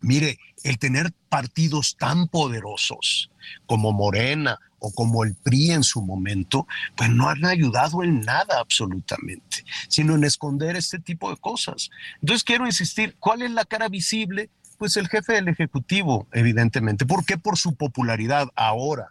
[0.00, 3.30] Mire, el tener partidos tan poderosos
[3.66, 8.60] como Morena o como el PRI en su momento, pues no han ayudado en nada
[8.60, 11.90] absolutamente, sino en esconder este tipo de cosas.
[12.20, 14.50] Entonces quiero insistir, ¿cuál es la cara visible?
[14.78, 17.06] Pues el jefe del Ejecutivo, evidentemente.
[17.06, 17.38] ¿Por qué?
[17.38, 19.08] Por su popularidad ahora.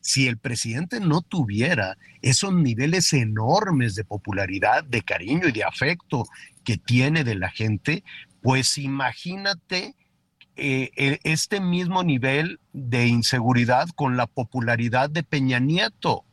[0.00, 6.24] Si el presidente no tuviera esos niveles enormes de popularidad, de cariño y de afecto
[6.64, 8.04] que tiene de la gente,
[8.42, 9.94] pues imagínate
[10.56, 16.24] eh, e, este mismo nivel de inseguridad con la popularidad de Peña Nieto.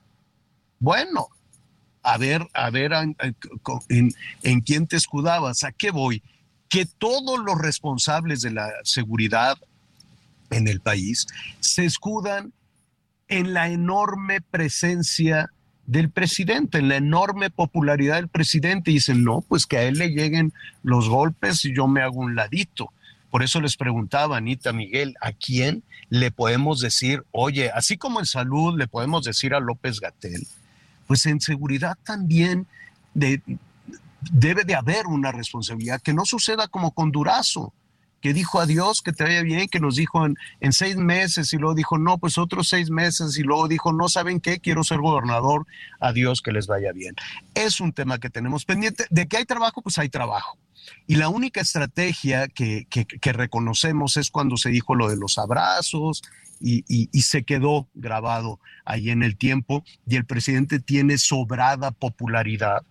[0.80, 1.30] Bueno,
[2.04, 6.22] a ver, a ver en, en quién te escudabas, ¿a qué voy?
[6.74, 9.60] Que todos los responsables de la seguridad
[10.50, 11.28] en el país
[11.60, 12.52] se escudan
[13.28, 15.52] en la enorme presencia
[15.86, 20.00] del presidente, en la enorme popularidad del presidente y dicen, no, pues que a él
[20.00, 22.92] le lleguen los golpes y yo me hago un ladito.
[23.30, 28.26] Por eso les preguntaba, Anita Miguel, ¿a quién le podemos decir, oye, así como en
[28.26, 30.48] salud le podemos decir a López Gatel,
[31.06, 32.66] pues en seguridad también
[33.14, 33.44] de,
[34.32, 37.74] debe de haber una responsabilidad, que no suceda como con Durazo,
[38.24, 41.58] que dijo adiós, que te vaya bien, que nos dijo en, en, seis meses y
[41.58, 45.00] luego dijo, no, pues otros seis meses y luego dijo, no saben qué, quiero ser
[45.00, 45.68] gobernador,
[46.00, 47.16] adiós, que les vaya bien.
[47.54, 49.06] Es un tema que tenemos pendiente.
[49.10, 50.58] De que hay trabajo, pues hay trabajo.
[51.06, 55.38] Y la única estrategia que, que, que reconocemos es cuando se dijo lo de los
[55.38, 56.24] abrazos
[56.62, 61.92] y, y, y, se quedó grabado ahí en el tiempo y el presidente tiene sobrada
[61.92, 62.84] popularidad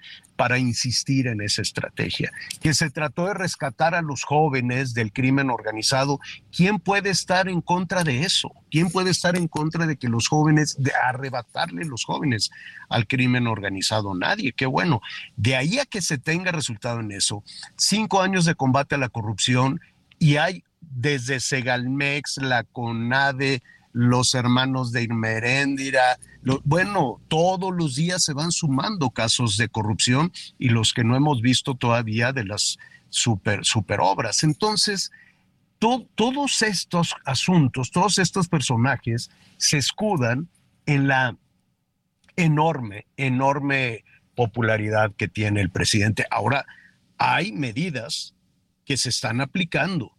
[0.42, 5.50] para insistir en esa estrategia, que se trató de rescatar a los jóvenes del crimen
[5.50, 6.18] organizado.
[6.50, 8.50] ¿Quién puede estar en contra de eso?
[8.68, 12.50] ¿Quién puede estar en contra de que los jóvenes, de arrebatarle los jóvenes
[12.88, 14.16] al crimen organizado?
[14.16, 15.00] Nadie, qué bueno.
[15.36, 17.44] De ahí a que se tenga resultado en eso,
[17.76, 19.80] cinco años de combate a la corrupción
[20.18, 26.18] y hay desde Segalmex, la CONADE, los hermanos de Irmeréndira,
[26.64, 31.40] bueno, todos los días se van sumando casos de corrupción y los que no hemos
[31.40, 32.78] visto todavía de las
[33.10, 34.42] super, super obras.
[34.42, 35.10] Entonces,
[35.78, 40.48] todos estos asuntos, todos estos personajes se escudan
[40.86, 41.36] en la
[42.36, 46.24] enorme, enorme popularidad que tiene el presidente.
[46.30, 46.66] Ahora,
[47.18, 48.34] hay medidas
[48.84, 50.12] que se están aplicando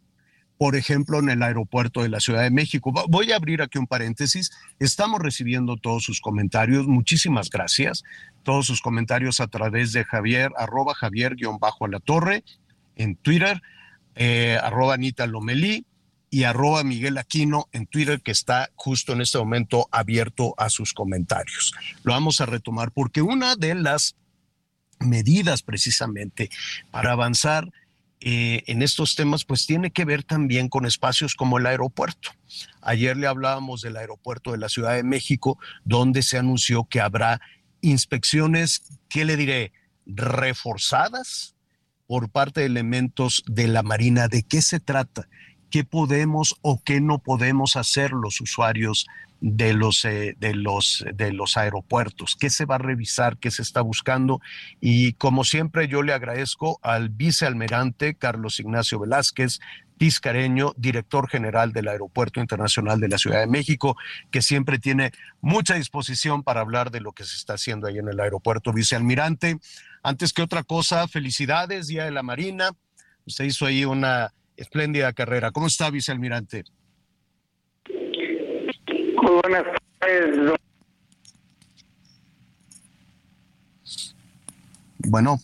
[0.63, 2.93] por ejemplo, en el aeropuerto de la Ciudad de México.
[3.09, 4.49] Voy a abrir aquí un paréntesis.
[4.79, 6.87] Estamos recibiendo todos sus comentarios.
[6.87, 8.05] Muchísimas gracias.
[8.43, 12.45] Todos sus comentarios a través de Javier, arroba Javier guion bajo a la torre
[12.95, 13.61] en Twitter,
[14.15, 15.85] eh, arroba Anita Lomelí
[16.29, 20.93] y arroba Miguel Aquino en Twitter, que está justo en este momento abierto a sus
[20.93, 21.73] comentarios.
[22.03, 24.15] Lo vamos a retomar porque una de las
[24.99, 26.49] medidas precisamente
[26.89, 27.69] para avanzar
[28.25, 32.29] eh, en estos temas, pues tiene que ver también con espacios como el aeropuerto.
[32.81, 37.41] Ayer le hablábamos del aeropuerto de la Ciudad de México, donde se anunció que habrá
[37.81, 39.73] inspecciones, ¿qué le diré?
[40.05, 41.57] Reforzadas
[42.07, 44.29] por parte de elementos de la Marina.
[44.29, 45.27] ¿De qué se trata?
[45.69, 49.05] ¿Qué podemos o qué no podemos hacer los usuarios
[49.45, 53.61] de los, eh, de, los, de los aeropuertos, qué se va a revisar, qué se
[53.61, 54.39] está buscando.
[54.79, 59.59] Y como siempre, yo le agradezco al vicealmirante Carlos Ignacio Velázquez,
[59.97, 63.97] Tiscareño, director general del Aeropuerto Internacional de la Ciudad de México,
[64.31, 68.07] que siempre tiene mucha disposición para hablar de lo que se está haciendo ahí en
[68.07, 68.71] el aeropuerto.
[68.71, 69.57] Vicealmirante,
[70.03, 72.69] antes que otra cosa, felicidades, Día de la Marina.
[73.25, 75.51] Usted hizo ahí una espléndida carrera.
[75.51, 76.63] ¿Cómo está, vicealmirante?
[79.21, 79.63] Muy buenas
[79.99, 80.59] tardes.
[84.99, 85.39] Bueno.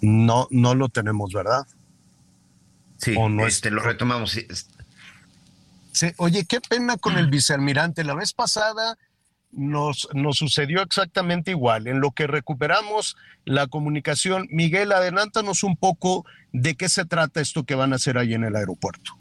[0.00, 1.66] No, no lo tenemos, ¿verdad?
[2.98, 4.38] Sí, no este, lo retomamos.
[5.92, 8.04] Sí, oye, qué pena con el vicealmirante.
[8.04, 8.98] La vez pasada
[9.56, 11.86] nos, nos sucedió exactamente igual.
[11.86, 17.64] En lo que recuperamos la comunicación, Miguel, adelántanos un poco de qué se trata esto
[17.64, 19.18] que van a hacer ahí en el aeropuerto.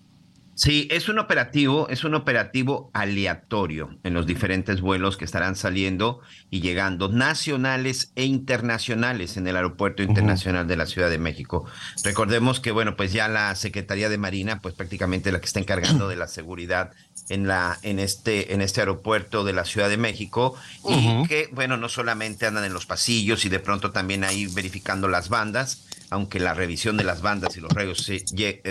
[0.55, 6.21] Sí, es un operativo, es un operativo aleatorio en los diferentes vuelos que estarán saliendo
[6.51, 11.65] y llegando, nacionales e internacionales en el Aeropuerto Internacional de la Ciudad de México.
[12.03, 16.07] Recordemos que, bueno, pues ya la Secretaría de Marina, pues prácticamente la que está encargando
[16.07, 16.91] de la seguridad
[17.33, 20.55] en la en este en este aeropuerto de la Ciudad de México
[20.87, 25.07] y que bueno no solamente andan en los pasillos y de pronto también ahí verificando
[25.07, 28.07] las bandas aunque la revisión de las bandas y los rayos,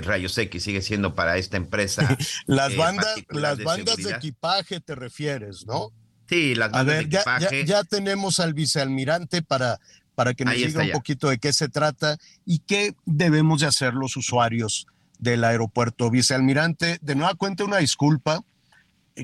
[0.04, 2.16] rayos X sigue siendo para esta empresa.
[2.46, 5.90] las eh, bandas, las de bandas de equipaje te refieres, ¿no?
[6.28, 7.64] Sí, las bandas de equipaje.
[7.66, 9.80] Ya, tenemos al vicealmirante para,
[10.14, 13.94] para que nos diga un poquito de qué se trata y qué debemos de hacer
[13.94, 14.86] los usuarios
[15.18, 16.10] del aeropuerto.
[16.10, 18.44] Vicealmirante, de nueva cuenta una disculpa.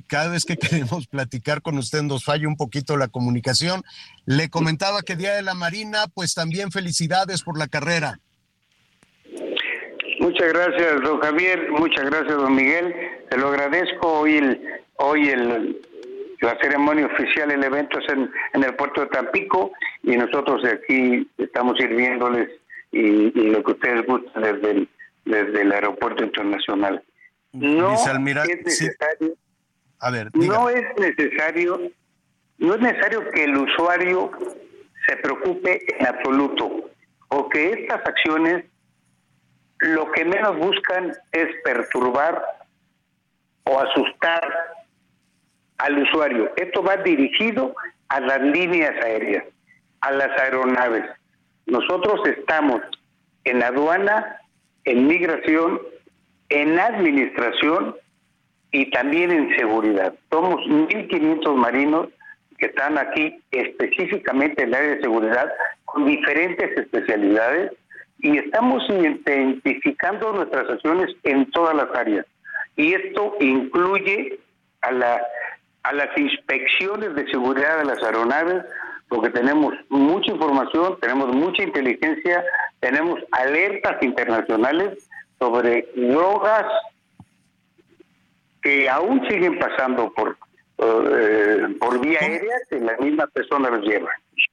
[0.07, 3.83] Cada vez que queremos platicar con usted nos falla un poquito la comunicación.
[4.27, 8.21] Le comentaba que Día de la Marina, pues también felicidades por la carrera.
[10.21, 11.71] Muchas gracias, don Javier.
[11.71, 12.95] Muchas gracias, don Miguel.
[13.31, 14.21] Te lo agradezco.
[14.21, 14.61] Hoy, el,
[14.97, 15.81] hoy el,
[16.41, 19.73] la ceremonia oficial, el evento es en, en el puerto de Tampico
[20.03, 22.51] y nosotros aquí estamos sirviéndoles
[22.93, 24.89] y, y lo que ustedes gustan desde el,
[25.25, 27.03] desde el aeropuerto internacional.
[27.53, 28.07] No es
[28.65, 29.35] necesario.
[30.01, 31.81] A ver, no es necesario,
[32.59, 34.31] no es necesario que el usuario
[35.07, 36.91] se preocupe en absoluto,
[37.29, 38.65] porque estas acciones
[39.79, 42.43] lo que menos buscan es perturbar
[43.65, 44.43] o asustar
[45.79, 46.53] al usuario.
[46.57, 47.75] Esto va dirigido
[48.09, 49.45] a las líneas aéreas,
[50.01, 51.05] a las aeronaves.
[51.67, 52.81] Nosotros estamos
[53.45, 54.41] en aduana
[54.85, 55.81] en migración,
[56.49, 57.95] en administración
[58.71, 60.15] y también en seguridad.
[60.31, 62.09] Somos 1.500 marinos
[62.59, 65.53] que están aquí específicamente en el área de seguridad
[65.85, 67.73] con diferentes especialidades
[68.19, 72.27] y estamos identificando nuestras acciones en todas las áreas.
[72.77, 74.39] Y esto incluye
[74.83, 74.91] a,
[75.85, 78.65] a las inspecciones de seguridad de las aeronaves,
[79.09, 82.45] porque tenemos mucha información, tenemos mucha inteligencia,
[82.81, 85.09] tenemos alertas internacionales
[85.39, 86.67] sobre drogas
[88.63, 90.37] que aún siguen pasando por,
[90.79, 94.11] eh, por vía aérea que la misma persona los lleva.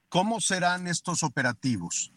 [0.08, 2.12] ¿Cómo serán estos operativos?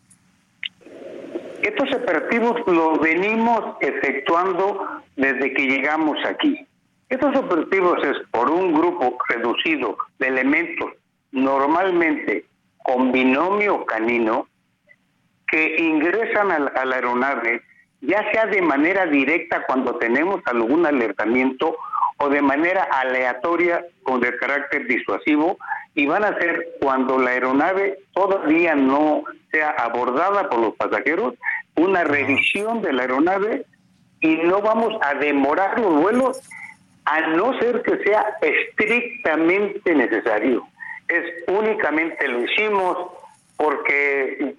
[1.61, 6.65] Estos operativos los venimos efectuando desde que llegamos aquí.
[7.09, 10.91] Estos operativos es por un grupo reducido de elementos
[11.31, 12.45] normalmente
[12.77, 14.47] con binomio canino
[15.47, 17.61] que ingresan a la, aeronave,
[18.01, 21.75] ya sea de manera directa cuando tenemos algún alertamiento
[22.17, 25.57] o de manera aleatoria con el carácter disuasivo
[25.95, 31.35] y van a ser cuando la aeronave todavía no sea abordada por los pasajeros,
[31.75, 33.65] una revisión de la aeronave
[34.21, 36.41] y no vamos a demorar los vuelos
[37.05, 40.67] a no ser que sea estrictamente necesario.
[41.07, 42.97] Es únicamente lo hicimos
[43.57, 44.55] porque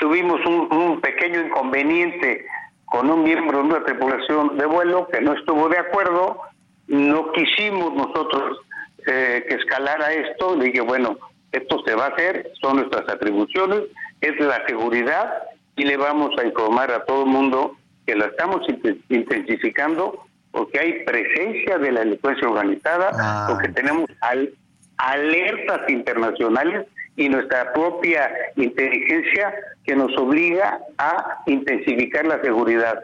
[0.00, 2.46] tuvimos un, pequeño inconveniente
[2.86, 6.40] con un miembro de una tripulación de vuelo que no estuvo de acuerdo,
[6.88, 8.58] no quisimos nosotros
[9.06, 11.16] eh, que escalara esto, le dije, bueno,
[11.52, 13.82] esto se va a hacer, son nuestras atribuciones,
[14.20, 15.32] es la seguridad
[15.76, 17.76] y le vamos a informar a todo el mundo
[18.06, 18.66] que la estamos
[19.08, 23.46] intensificando porque hay presencia de la delincuencia organizada, ah.
[23.50, 24.52] porque tenemos al,
[24.96, 26.86] alertas internacionales
[27.20, 29.54] y nuestra propia inteligencia
[29.84, 32.98] que nos obliga a intensificar la seguridad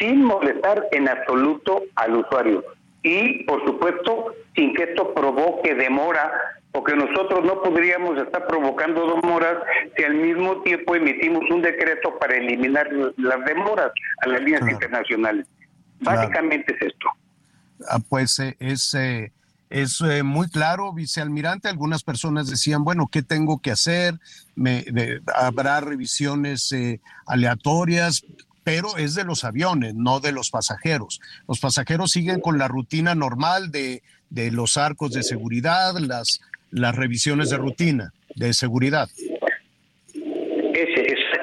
[0.00, 2.64] sin molestar en absoluto al usuario
[3.04, 6.32] y por supuesto sin que esto provoque demora
[6.72, 9.58] porque nosotros no podríamos estar provocando demoras
[9.96, 13.92] si al mismo tiempo emitimos un decreto para eliminar las demoras
[14.22, 15.46] a las líneas internacionales.
[16.00, 17.08] Básicamente es esto.
[17.88, 19.30] Ah, pues eh, es eh,
[19.72, 21.68] es eh, muy claro, vicealmirante.
[21.68, 24.20] Algunas personas decían, bueno, ¿qué tengo que hacer?
[25.34, 28.22] Habrá revisiones eh, aleatorias,
[28.64, 31.20] pero es de los aviones, no de los pasajeros.
[31.48, 36.94] Los pasajeros siguen con la rutina normal de, de los arcos de seguridad, las, las
[36.94, 39.08] revisiones de rutina de seguridad.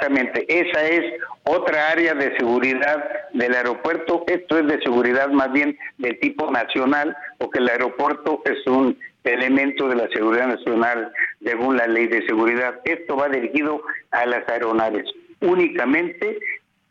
[0.09, 3.03] Exactamente, esa es otra área de seguridad
[3.33, 4.23] del aeropuerto.
[4.27, 9.87] Esto es de seguridad más bien de tipo nacional, porque el aeropuerto es un elemento
[9.87, 11.11] de la seguridad nacional
[11.43, 12.79] según la ley de seguridad.
[12.85, 13.81] Esto va dirigido
[14.11, 15.05] a las aeronaves,
[15.41, 16.39] únicamente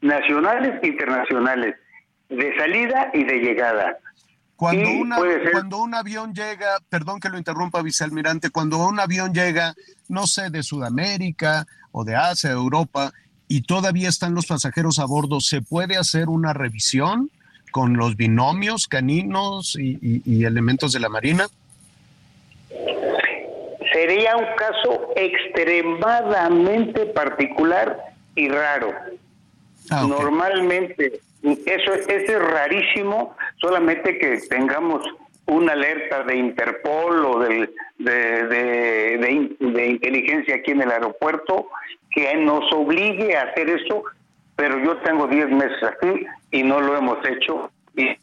[0.01, 1.75] nacionales e internacionales,
[2.29, 3.99] de salida y de llegada.
[4.55, 4.89] Cuando,
[5.53, 9.75] cuando un avión llega, perdón que lo interrumpa, vicealmirante, cuando un avión llega,
[10.09, 13.13] no sé, de Sudamérica o de Asia, de Europa,
[13.47, 17.31] y todavía están los pasajeros a bordo, ¿se puede hacer una revisión?
[17.71, 21.47] con los binomios caninos y, elementos de la Marina?
[23.93, 27.99] Sería un caso extremadamente particular
[28.35, 28.93] y raro.
[29.91, 35.03] Ah, Normalmente, eso, eso es rarísimo, solamente que tengamos
[35.49, 39.31] una alerta de Interpol o de, de,
[39.89, 41.69] inteligencia aquí en el aeropuerto
[42.11, 44.05] que nos obligue a hacer eso,
[44.57, 47.71] pero yo tengo 10 meses aquí y no lo hemos hecho.
[47.97, 48.17] Y,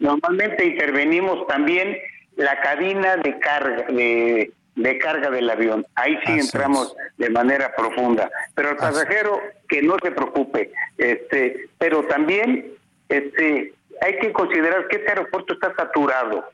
[0.00, 1.96] normalmente, intervenimos también
[2.36, 5.86] la cabina de carga de, de carga del avión.
[5.94, 8.30] Ahí sí entramos de manera profunda.
[8.54, 10.72] Pero el pasajero que no se preocupe.
[10.98, 12.72] Este, pero también
[13.08, 16.44] este hay que considerar que este aeropuerto está saturado.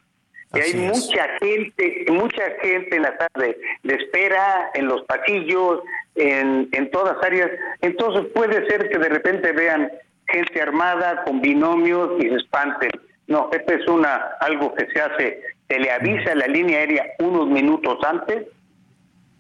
[0.55, 5.81] Y hay mucha gente, mucha gente en la tarde de espera, en los pasillos,
[6.15, 7.51] en, en todas áreas.
[7.81, 9.91] Entonces puede ser que de repente vean
[10.29, 12.91] gente armada con binomios y se espanten.
[13.29, 17.07] No, esto es una algo que se hace, se le avisa a la línea aérea
[17.21, 18.47] unos minutos antes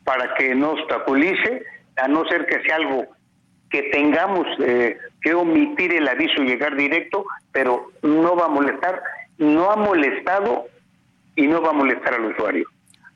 [0.05, 1.65] para que no obstaculice,
[1.97, 3.07] a no ser que sea algo
[3.73, 9.03] que tengamos eh, que omitir el aviso llegar directo, pero no va a molestar,
[9.39, 10.67] no ha molestado
[11.35, 12.69] y no va a molestar al usuario.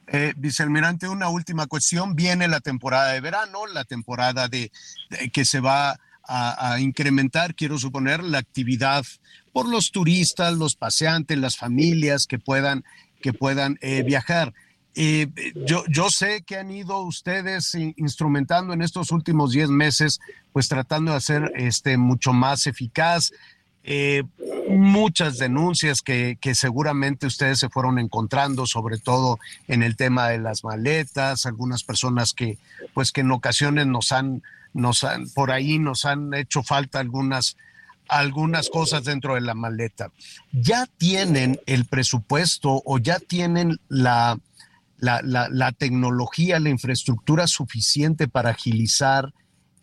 [0.09, 2.17] Eh, vicealmirante, una última cuestión.
[2.17, 4.71] Viene la temporada de verano, la temporada de,
[5.33, 5.97] que se va
[6.29, 9.05] a, incrementar, quiero suponer, la actividad
[9.53, 12.83] por los turistas, los paseantes, las familias que puedan,
[13.21, 14.53] que puedan eh, viajar.
[14.99, 15.29] Eh,
[15.67, 20.21] yo, yo sé que han ido ustedes instrumentando en estos últimos 10 meses,
[20.55, 23.31] pues tratando de hacer este, mucho más eficaz.
[23.85, 24.25] Eh,
[24.69, 29.39] muchas denuncias que, que, seguramente ustedes se fueron encontrando, sobre todo
[29.69, 32.59] en el tema de las maletas, algunas personas que,
[32.95, 34.43] pues que en ocasiones nos han,
[34.73, 37.57] nos han, por ahí nos han hecho falta algunas,
[38.09, 40.11] algunas cosas dentro de la maleta.
[40.51, 44.37] ¿Ya tienen el presupuesto o ya tienen la,
[44.99, 49.33] la, la, tecnología, la infraestructura suficiente para agilizar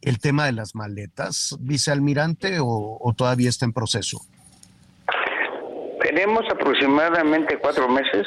[0.02, 4.22] el tema de las maletas, vicealmirante, o, o todavía está en proceso?
[6.02, 8.26] Tenemos aproximadamente cuatro meses,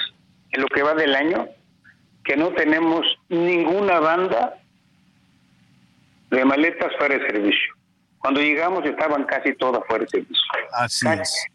[0.53, 1.49] en lo que va del año,
[2.25, 4.59] que no tenemos ninguna banda
[6.31, 7.75] de maletas fuera de servicio.
[8.19, 10.45] Cuando llegamos estaban casi todas fuera de servicio.
[10.73, 11.47] Así es.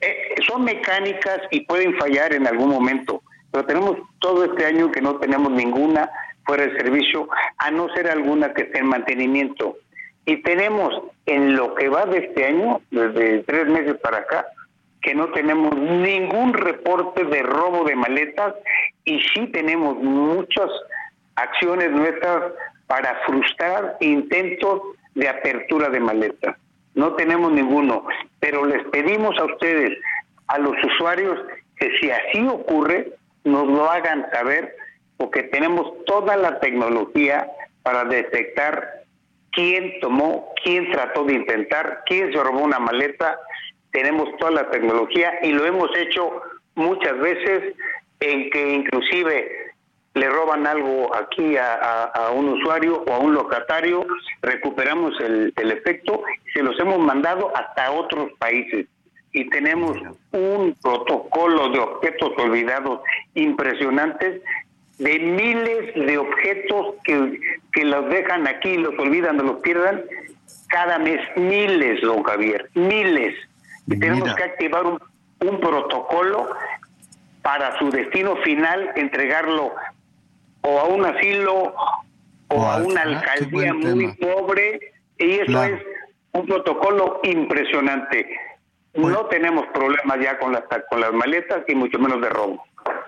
[0.00, 5.00] Eh, son mecánicas y pueden fallar en algún momento, pero tenemos todo este año que
[5.00, 6.10] no tenemos ninguna
[6.44, 7.28] fuera de servicio,
[7.58, 9.76] a no ser alguna que esté en mantenimiento.
[10.26, 14.46] Y tenemos en lo que va de este año, desde tres meses para acá,
[15.02, 18.54] que no tenemos ningún reporte de robo de maletas
[19.04, 20.68] y sí tenemos muchas
[21.36, 22.52] acciones nuestras
[22.86, 24.82] para frustrar intentos
[25.14, 26.56] de apertura de maletas.
[26.94, 28.04] No tenemos ninguno,
[28.40, 29.96] pero les pedimos a ustedes,
[30.48, 31.38] a los usuarios,
[31.76, 33.12] que si así ocurre,
[33.44, 34.76] nos lo hagan saber,
[35.16, 37.46] porque tenemos toda la tecnología
[37.82, 39.04] para detectar
[39.52, 43.38] quién tomó, quién trató de intentar, quién se robó una maleta.
[43.92, 46.42] Tenemos toda la tecnología y lo hemos hecho
[46.74, 47.74] muchas veces
[48.20, 49.72] en que inclusive
[50.14, 54.06] le roban algo aquí a, un usuario o a un locatario,
[54.42, 56.22] recuperamos el, el efecto,
[56.52, 58.86] se los hemos mandado hasta otros países
[59.32, 59.96] y tenemos
[60.32, 63.00] un protocolo de objetos olvidados
[63.34, 64.42] impresionantes
[64.98, 67.40] de miles de objetos que,
[67.72, 70.02] que los dejan aquí, los olvidan o los pierdan,
[70.68, 71.20] cada mes.
[71.36, 73.34] Miles, don Javier, miles.
[73.86, 74.98] Y tenemos que activar un,
[75.40, 76.50] un protocolo
[77.42, 79.72] para su destino final, entregarlo
[80.62, 81.74] o a un asilo
[82.48, 84.80] o, a una ah, alcaldía muy pobre,
[85.18, 85.80] y eso es
[86.32, 88.28] un protocolo impresionante.
[88.92, 92.64] Pues no tenemos problemas ya con las, con las maletas y mucho menos de robo.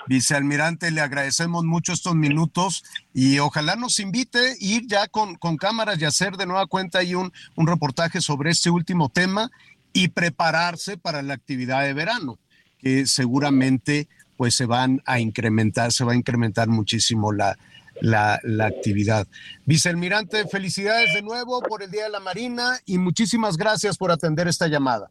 [0.07, 5.57] Vicealmirante, le agradecemos mucho estos minutos y ojalá nos invite a ir ya con, con
[5.57, 9.51] cámaras y hacer de nueva cuenta ahí un, un reportaje sobre este último tema
[9.93, 12.39] y prepararse para la actividad de verano,
[12.79, 17.57] que seguramente pues se van a incrementar, se va a incrementar muchísimo la,
[18.01, 19.27] la, la, actividad.
[19.67, 24.49] Vicealmirante, felicidades de nuevo por el Día de la Marina y muchísimas gracias por atender
[24.49, 25.11] esta llamada.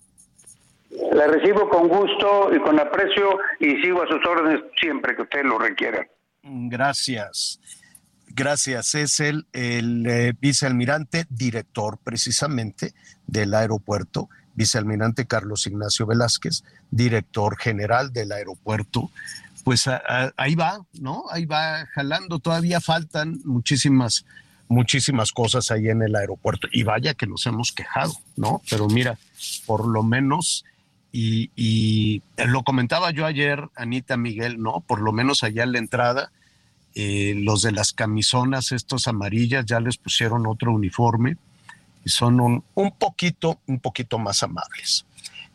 [1.14, 5.44] La recibo con gusto y con aprecio y sigo a sus órdenes siempre que usted
[5.44, 6.06] lo requiera.
[6.44, 7.60] Gracias.
[8.28, 8.96] Gracias.
[8.96, 12.94] Es el, el eh, vicealmirante director precisamente
[13.28, 19.12] del aeropuerto, vicealmirante Carlos Ignacio Velázquez, director general del aeropuerto.
[19.64, 19.88] Pues
[20.38, 21.26] ahí va, ¿no?
[21.30, 22.39] Ahí va jalando.
[22.39, 24.26] Todavía faltan muchísimas
[24.72, 26.68] muchísimas cosas ahí en el aeropuerto.
[26.72, 28.62] Y vaya que nos hemos quejado, ¿no?
[28.70, 29.18] Pero mira,
[29.66, 30.64] por lo menos,
[31.12, 34.82] y, lo comentaba yo ayer, Anita Miguel, ¿no?
[34.82, 36.32] Por lo menos allá en la entrada,
[36.95, 41.38] eh, los de las camisonas, estos amarillas, ya les pusieron otro uniforme
[42.03, 45.05] y son un, un poquito, un poquito más amables.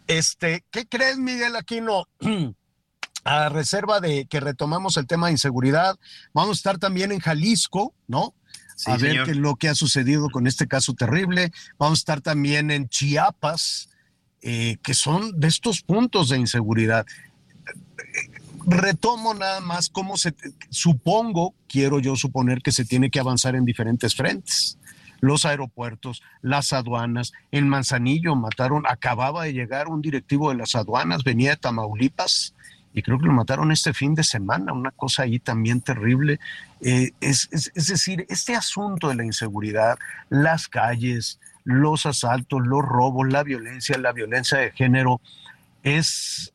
[0.06, 2.08] Este, ¿qué crees, Miguel Aquino?
[3.24, 5.98] a reserva de que retomamos el tema de inseguridad,
[6.32, 8.34] vamos a estar también en Jalisco, ¿no?
[8.84, 11.50] a ver qué lo que ha sucedido con este caso terrible.
[11.78, 13.88] Vamos a estar también en Chiapas,
[14.42, 17.06] eh, que son de estos puntos de inseguridad.
[18.66, 20.34] Retomo nada más cómo se,
[20.70, 24.78] supongo, quiero yo suponer que se tiene que avanzar en diferentes frentes.
[25.20, 31.24] Los aeropuertos, las aduanas, en Manzanillo mataron, acababa de llegar un directivo de las aduanas,
[31.24, 32.54] venía de Tamaulipas,
[32.96, 36.40] y creo que lo mataron este fin de semana, una cosa ahí también terrible.
[36.80, 39.98] Eh, es, decir, este asunto de la inseguridad,
[40.30, 45.20] las calles, los asaltos, los robos, la violencia, la violencia de género,
[45.82, 46.54] es,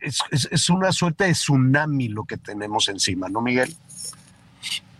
[0.00, 3.74] es, una suerte de tsunami lo que tenemos encima, ¿no, Miguel?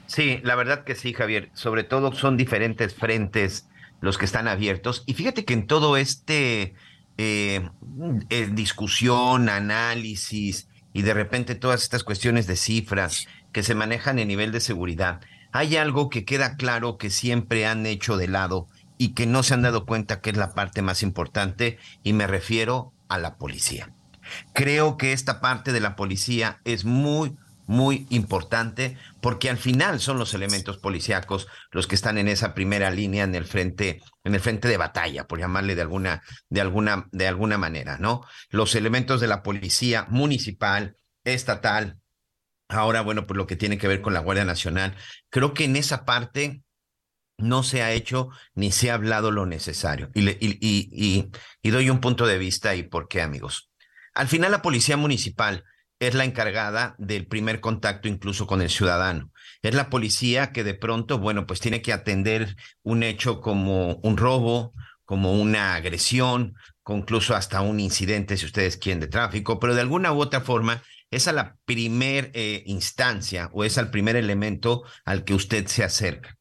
[0.06, 1.50] Sí, la verdad que sí, Javier.
[1.52, 3.68] Sobre todo son diferentes frentes
[4.00, 5.04] los que están abiertos.
[5.04, 6.74] Y fíjate que en todo este
[7.18, 7.68] eh,
[8.30, 14.28] eh, discusión, análisis y de repente todas estas cuestiones de cifras que se manejan en
[14.28, 15.20] nivel de seguridad,
[15.52, 18.68] hay algo que queda claro que siempre han hecho de lado
[18.98, 22.26] y que no se han dado cuenta que es la parte más importante y me
[22.26, 23.92] refiero a la policía.
[24.54, 27.36] Creo que esta parte de la policía es muy,
[27.66, 32.90] muy importante porque al final son los elementos policíacos los que están en esa primera
[32.90, 37.08] línea en el frente en el frente de batalla por llamarle de alguna de alguna
[37.10, 41.98] de alguna manera no los elementos de la policía municipal estatal
[42.68, 44.94] ahora bueno pues lo que tiene que ver con la Guardia Nacional
[45.30, 46.62] creo que en esa parte
[47.38, 51.30] no se ha hecho ni se ha hablado lo necesario y, y, y,
[51.62, 53.70] y doy un punto de vista y por qué amigos
[54.14, 55.64] al final la policía municipal
[55.98, 59.30] es la encargada del primer contacto incluso con el ciudadano.
[59.62, 64.16] Es la policía que de pronto, bueno, pues tiene que atender un hecho como un
[64.16, 64.72] robo,
[65.04, 66.54] como una agresión,
[66.88, 70.82] incluso hasta un incidente, si ustedes quieren, de tráfico, pero de alguna u otra forma
[71.10, 75.84] es a la primer eh, instancia o es al primer elemento al que usted se
[75.84, 76.36] acerca.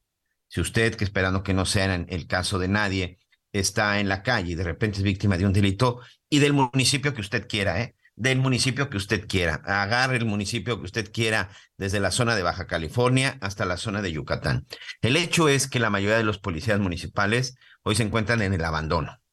[0.54, 3.18] Si usted, que esperando que no sea el caso de nadie,
[3.52, 7.16] está en la calle y de repente es víctima de un delito y del municipio
[7.16, 7.96] que usted quiera, ¿eh?
[8.16, 9.64] del municipio que usted quiera.
[9.66, 14.04] Agarre el municipio que usted quiera, desde la zona de Baja California hasta la zona
[14.04, 14.68] de Yucatán.
[15.02, 18.64] El hecho es que la mayoría de los policías municipales hoy se encuentran en el
[18.64, 19.24] abandono.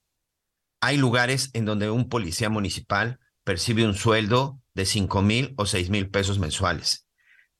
[0.81, 5.91] Hay lugares en donde un policía municipal percibe un sueldo de cinco mil o seis
[5.91, 7.07] mil pesos mensuales.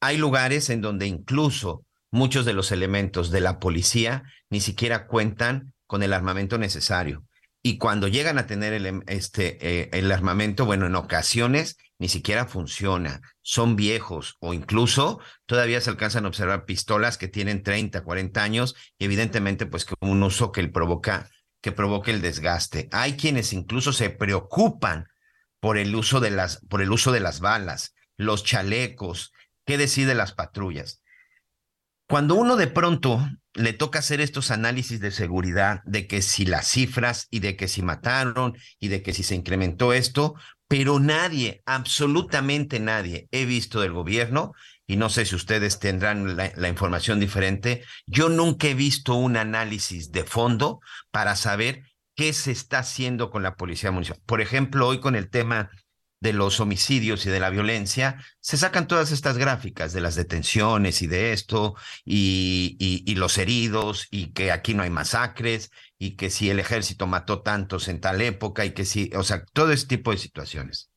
[0.01, 5.75] Hay lugares en donde incluso muchos de los elementos de la policía ni siquiera cuentan
[5.87, 7.25] con el armamento necesario
[7.63, 12.09] y cuando llegan a tener el, em, este, eh, el armamento, bueno, en ocasiones ni
[12.09, 18.03] siquiera funciona, son viejos o incluso todavía se alcanzan a observar pistolas que tienen 30,
[18.03, 21.29] 40 años y evidentemente pues que un uso que provoca
[21.63, 22.89] que provoque el desgaste.
[22.91, 25.09] Hay quienes incluso se preocupan
[25.61, 29.33] por el uso de las por el uso de las balas, los chalecos,
[29.67, 31.00] qué decide las patrullas.
[32.11, 36.67] Cuando uno de pronto le toca hacer estos análisis de seguridad, de que si las
[36.67, 40.35] cifras y de que si mataron y de que si se incrementó esto,
[40.67, 44.55] pero nadie, absolutamente nadie, he visto del gobierno,
[44.89, 50.11] y no sé si ustedes tendrán la, información diferente, yo nunca he visto un análisis
[50.11, 50.81] de fondo
[51.13, 51.85] para saber
[52.17, 54.21] qué se está haciendo con la policía municipal.
[54.27, 55.71] Por ejemplo, hoy con el tema
[56.21, 61.01] de los homicidios y de la violencia, se sacan todas estas gráficas de las detenciones
[61.03, 66.31] y de esto, y, y, los heridos, y que aquí no hay masacres, y que
[66.31, 69.87] si el ejército mató tantos en tal época, y que si, o sea, todo ese
[69.87, 70.91] tipo de situaciones.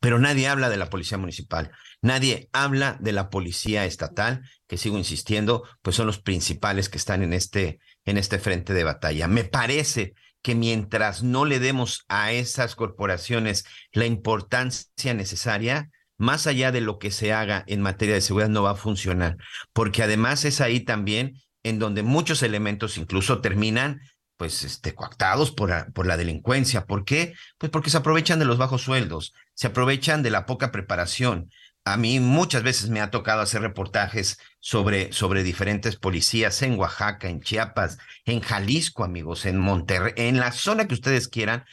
[0.00, 1.70] Pero nadie habla de la policía municipal,
[2.02, 7.22] nadie habla de la policía estatal, que sigo insistiendo, pues son los principales que están
[7.22, 9.28] en este, en este frente de batalla.
[9.28, 10.14] Me parece
[10.46, 17.00] que mientras no le demos a esas corporaciones la importancia necesaria, más allá de lo
[17.00, 19.38] que se haga en materia de seguridad, no va a funcionar,
[19.72, 21.34] porque además es ahí también
[21.64, 24.00] en donde muchos elementos incluso terminan
[24.36, 26.86] pues este, coactados por, por la delincuencia.
[26.86, 27.34] ¿Por qué?
[27.58, 31.50] Pues porque se aprovechan de los bajos sueldos, se aprovechan de la poca preparación,
[31.86, 37.28] a mí muchas veces me ha tocado hacer reportajes sobre, sobre diferentes policías en Oaxaca,
[37.28, 41.64] en Chiapas, en Jalisco, amigos, en Monterrey, en la zona que ustedes quieran.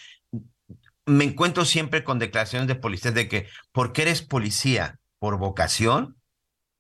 [1.08, 6.16] Me encuentro siempre con declaraciones de policías de que, porque eres policía por vocación,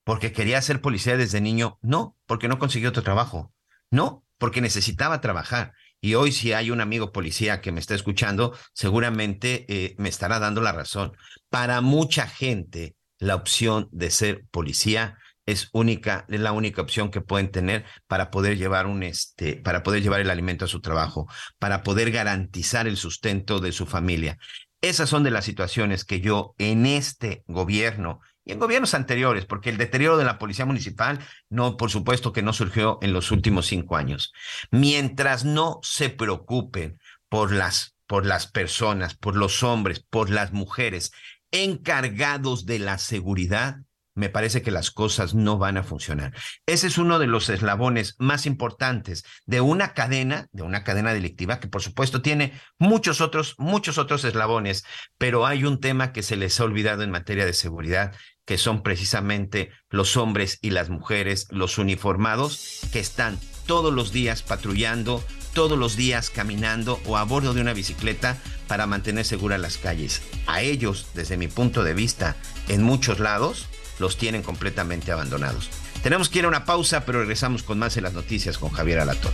[0.03, 3.51] porque quería ser policía desde niño, no, porque no consiguió otro trabajo,
[3.89, 5.73] no, porque necesitaba trabajar.
[5.99, 10.37] Y hoy si hay un amigo policía que me está escuchando, seguramente eh, me estará
[10.37, 11.17] dando la razón.
[11.49, 17.21] Para mucha gente, la opción de ser policía es única, es la única opción que
[17.21, 21.27] pueden tener para poder llevar un este, para poder llevar el alimento a su trabajo,
[21.59, 24.37] para poder garantizar el sustento de su familia.
[24.81, 29.69] Esas son de las situaciones que yo en este gobierno y en gobiernos anteriores, porque
[29.69, 31.19] el deterioro de la policía municipal,
[31.49, 34.33] no, por supuesto que no surgió en los últimos cinco años.
[34.69, 36.99] Mientras no se preocupen
[37.29, 41.13] por las, por las personas, por los hombres, por las mujeres
[41.53, 43.77] encargados de la seguridad,
[44.15, 46.33] me parece que las cosas no van a funcionar.
[46.65, 51.59] Ese es uno de los eslabones más importantes de una cadena, de una cadena delictiva
[51.59, 54.83] que por supuesto tiene muchos otros, muchos otros eslabones,
[55.17, 58.83] pero hay un tema que se les ha olvidado en materia de seguridad, que son
[58.83, 65.77] precisamente los hombres y las mujeres, los uniformados, que están todos los días patrullando, todos
[65.77, 68.37] los días caminando o a bordo de una bicicleta
[68.67, 70.21] para mantener seguras las calles.
[70.47, 72.35] A ellos, desde mi punto de vista,
[72.67, 73.67] en muchos lados,
[73.99, 75.69] los tienen completamente abandonados.
[76.01, 78.99] Tenemos que ir a una pausa, pero regresamos con más en las noticias con Javier
[78.99, 79.33] Alatorre.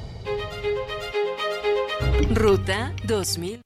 [2.29, 3.61] Ruta 2000.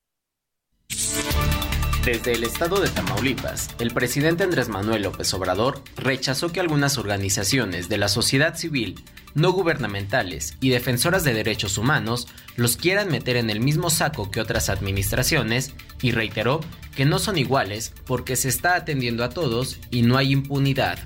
[2.06, 7.90] Desde el estado de Tamaulipas, el presidente Andrés Manuel López Obrador rechazó que algunas organizaciones
[7.90, 9.04] de la sociedad civil,
[9.34, 14.42] no gubernamentales y defensoras de derechos humanos los quieran meter en el mismo saco que
[14.42, 16.62] otras administraciones y reiteró
[16.96, 21.00] que no son iguales porque se está atendiendo a todos y no hay impunidad.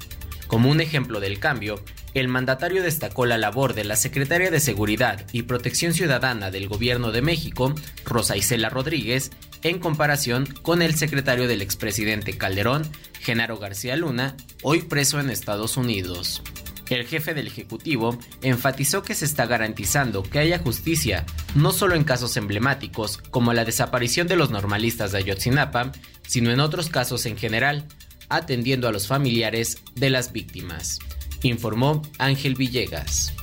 [0.48, 1.84] Como un ejemplo del cambio,
[2.14, 7.12] el mandatario destacó la labor de la secretaria de Seguridad y Protección Ciudadana del Gobierno
[7.12, 7.74] de México,
[8.06, 9.32] Rosa Isela Rodríguez,
[9.64, 12.88] en comparación con el secretario del expresidente Calderón,
[13.20, 16.42] Genaro García Luna, hoy preso en Estados Unidos.
[16.90, 22.04] El jefe del Ejecutivo enfatizó que se está garantizando que haya justicia, no solo en
[22.04, 25.92] casos emblemáticos como la desaparición de los normalistas de Ayotzinapa,
[26.26, 27.86] sino en otros casos en general,
[28.30, 31.00] atendiendo a los familiares de las víctimas,
[31.48, 33.34] informó Ángel Villegas.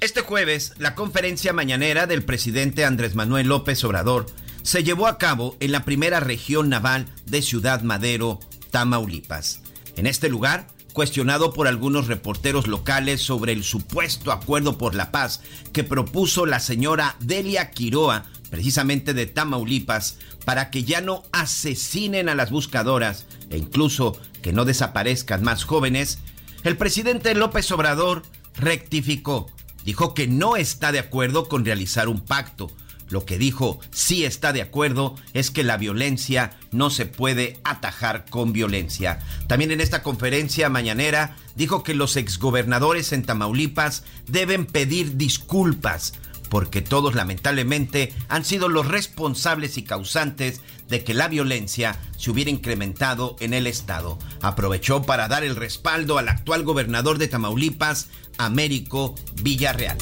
[0.00, 4.26] Este jueves, la conferencia mañanera del presidente Andrés Manuel López Obrador
[4.62, 8.40] se llevó a cabo en la primera región naval de Ciudad Madero,
[8.70, 9.60] Tamaulipas.
[9.96, 15.40] En este lugar, cuestionado por algunos reporteros locales sobre el supuesto acuerdo por la paz
[15.72, 22.34] que propuso la señora Delia Quiroa, precisamente de Tamaulipas, para que ya no asesinen a
[22.34, 26.18] las buscadoras e incluso que no desaparezcan más jóvenes,
[26.64, 28.22] el presidente López Obrador
[28.56, 29.50] rectificó.
[29.84, 32.70] Dijo que no está de acuerdo con realizar un pacto,
[33.12, 38.24] lo que dijo sí está de acuerdo es que la violencia no se puede atajar
[38.30, 39.18] con violencia.
[39.48, 46.14] También en esta conferencia mañanera dijo que los exgobernadores en Tamaulipas deben pedir disculpas
[46.52, 52.50] porque todos lamentablemente han sido los responsables y causantes de que la violencia se hubiera
[52.50, 54.18] incrementado en el estado.
[54.42, 59.96] Aprovechó para dar el respaldo al actual gobernador de Tamaulipas, Américo Villarreal.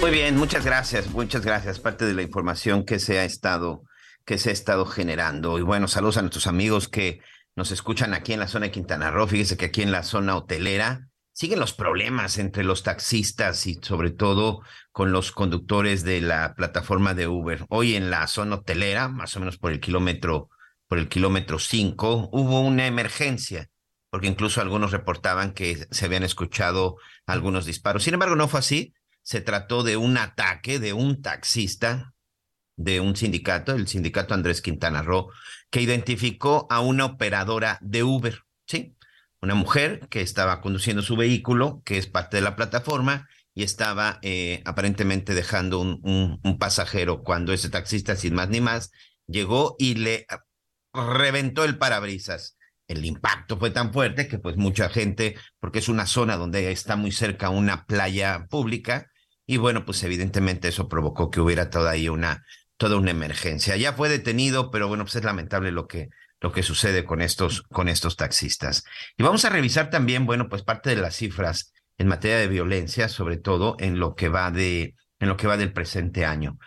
[0.00, 1.80] Muy bien, muchas gracias, muchas gracias.
[1.80, 3.82] Parte de la información que se ha estado,
[4.24, 5.58] que se ha estado generando.
[5.58, 7.18] Y bueno, saludos a nuestros amigos que
[7.56, 9.26] nos escuchan aquí en la zona de Quintana Roo.
[9.26, 14.10] Fíjese que aquí en la zona hotelera siguen los problemas entre los taxistas y sobre
[14.10, 17.66] todo con los conductores de la plataforma de Uber.
[17.68, 20.48] Hoy en la zona hotelera, más o menos por el kilómetro,
[20.88, 23.68] por el kilómetro 5, hubo una emergencia,
[24.08, 28.04] porque incluso algunos reportaban que se habían escuchado algunos disparos.
[28.04, 32.14] Sin embargo, no fue así se trató de un ataque de un taxista
[32.76, 35.30] de un sindicato, el sindicato Andrés Quintana Roo,
[35.68, 38.95] que identificó a una operadora de Uber, ¿sí?
[39.40, 44.18] Una mujer que estaba conduciendo su vehículo, que es parte de la plataforma, y estaba
[44.22, 48.90] eh, aparentemente dejando un, pasajero cuando ese taxista, sin más ni más,
[49.26, 50.26] llegó y le
[50.92, 52.56] reventó el parabrisas.
[52.86, 56.96] El impacto fue tan fuerte que pues mucha gente, porque es una zona donde está
[56.96, 59.10] muy cerca una playa pública,
[59.46, 62.44] y bueno, pues evidentemente eso provocó que hubiera toda una,
[62.76, 63.76] toda una emergencia.
[63.76, 66.10] Ya fue detenido, pero bueno, pues es lamentable lo que,
[66.40, 68.84] lo que sucede con estos, con estos taxistas.
[69.16, 73.08] Y vamos a revisar también, bueno, pues parte de las cifras en materia de violencia,
[73.08, 76.58] sobre todo en lo que va de, en lo que va del presente año.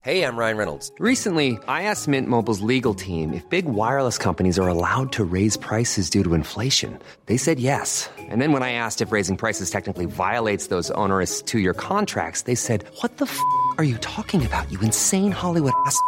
[0.00, 0.92] Hey, I'm Ryan Reynolds.
[1.00, 5.58] Recently, I asked Mint Mobile's legal team if big wireless companies are allowed to raise
[5.58, 6.98] prices due to inflation.
[7.26, 8.08] They said yes.
[8.30, 12.54] And then when I asked if raising prices technically violates those onerous two-year contracts, they
[12.54, 13.38] said, "What the f***
[13.76, 14.70] are you talking about?
[14.70, 15.98] You insane Hollywood ass."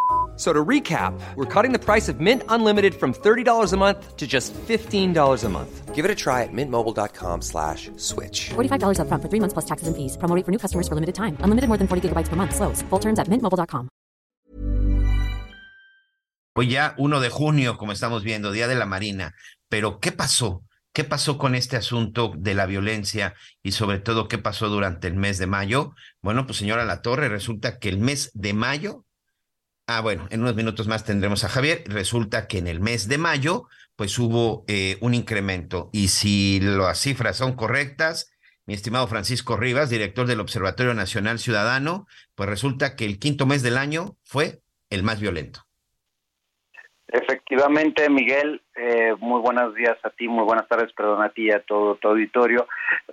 [0.41, 4.26] So to recap, we're cutting the price of Mint Unlimited from $30 a month to
[4.26, 5.95] just $15 a month.
[5.95, 8.49] Give it a try at mintmobile.com slash switch.
[8.49, 10.16] $45 up front for three months plus taxes and fees.
[10.16, 11.36] Promo for new customers for limited time.
[11.41, 12.57] Unlimited more than 40 gigabytes per month.
[12.57, 12.80] Slows.
[12.88, 13.91] Full terms at mintmobile.com.
[16.57, 19.34] Hoy ya 1 de junio, como estamos viendo, Día de la Marina.
[19.68, 20.64] Pero, ¿qué pasó?
[20.95, 25.16] ¿Qué pasó con este asunto de la violencia y sobre todo qué pasó durante el
[25.16, 25.95] mes de mayo?
[26.22, 29.05] Bueno, pues señora La Torre, resulta que el mes de mayo
[29.93, 31.82] Ah, bueno, en unos minutos más tendremos a Javier.
[31.86, 33.64] Resulta que en el mes de mayo,
[33.97, 35.91] pues hubo eh, un incremento.
[35.93, 38.32] Y si las cifras son correctas,
[38.66, 43.64] mi estimado Francisco Rivas, director del Observatorio Nacional Ciudadano, pues resulta que el quinto mes
[43.64, 44.61] del año fue
[44.91, 45.62] el más violento.
[47.09, 51.51] Efectivamente, Miguel, eh, muy buenos días a ti, muy buenas tardes, perdón, a ti y
[51.51, 52.68] a todo tu auditorio.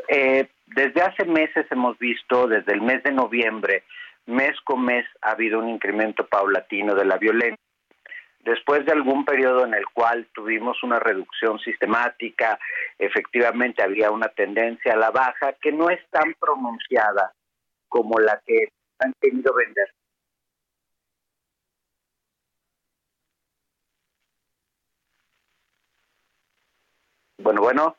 [0.08, 3.84] Eh, desde hace meses hemos visto, desde el mes de noviembre,
[4.28, 7.58] mes con mes ha habido un incremento paulatino de la violencia.
[8.42, 12.60] Después de algún periodo en el cual tuvimos una reducción sistemática,
[12.98, 17.34] efectivamente había una tendencia a la baja que no es tan pronunciada
[17.90, 18.70] como la que
[19.00, 19.94] han querido vender.
[27.40, 27.98] Bueno, bueno.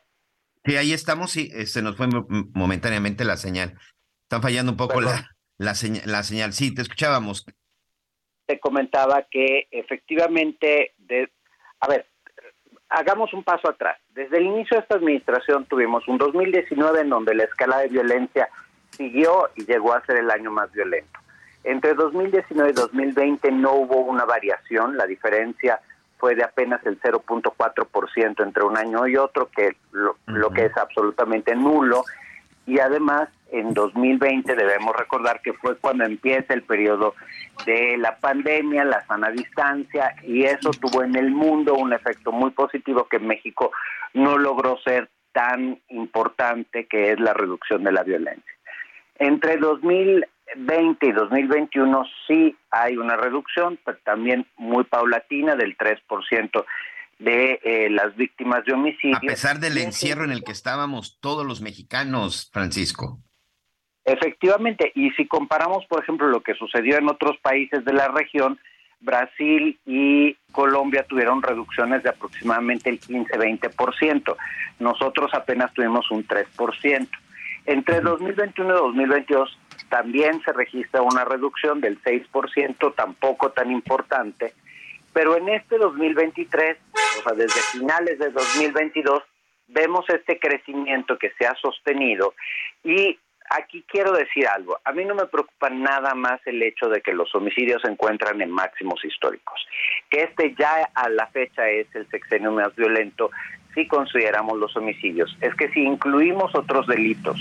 [0.65, 2.07] Sí, ahí estamos, sí, se nos fue
[2.53, 3.79] momentáneamente la señal.
[4.23, 5.29] Están fallando un poco la,
[5.59, 6.53] la, señal, la señal.
[6.53, 7.45] Sí, te escuchábamos.
[8.47, 11.29] Te comentaba que efectivamente, de,
[11.81, 12.07] a ver,
[12.89, 13.99] hagamos un paso atrás.
[14.15, 18.49] Desde el inicio de esta administración tuvimos un 2019 en donde la escala de violencia
[18.89, 21.19] siguió y llegó a ser el año más violento.
[21.63, 25.79] Entre 2019 y 2020 no hubo una variación, la diferencia
[26.17, 30.77] fue de apenas el 0.4% entre un año y otro, que lo, lo que es
[30.77, 32.03] absolutamente nulo.
[32.65, 37.15] Y además en 2020 debemos recordar que fue cuando empieza el periodo
[37.65, 42.51] de la pandemia, la sana distancia, y eso tuvo en el mundo un efecto muy
[42.51, 43.71] positivo que México
[44.13, 48.53] no logró ser tan importante, que es la reducción de la violencia.
[49.15, 56.65] Entre 2020 y 2021 sí hay una reducción, pero también muy paulatina del 3%
[57.19, 59.17] de eh, las víctimas de homicidio.
[59.17, 63.19] A pesar del encierro en el que estábamos todos los mexicanos, Francisco.
[64.09, 68.59] Efectivamente, y si comparamos, por ejemplo, lo que sucedió en otros países de la región,
[69.01, 74.35] Brasil y Colombia tuvieron reducciones de aproximadamente el 15-20%.
[74.79, 77.07] Nosotros apenas tuvimos un 3%.
[77.67, 84.53] Entre 2021 y 2022 también se registra una reducción del 6%, tampoco tan importante,
[85.13, 86.77] pero en este 2023,
[87.19, 89.21] o sea, desde finales de 2022,
[89.67, 92.33] vemos este crecimiento que se ha sostenido
[92.83, 93.19] y
[93.49, 94.79] aquí quiero decir algo.
[94.85, 98.41] A mí no me preocupa nada más el hecho de que los homicidios se encuentran
[98.41, 99.65] en máximos históricos.
[100.09, 103.31] Que este ya a la fecha es el sexenio más violento
[103.73, 105.35] si consideramos los homicidios.
[105.41, 107.39] Es que si incluimos otros delitos,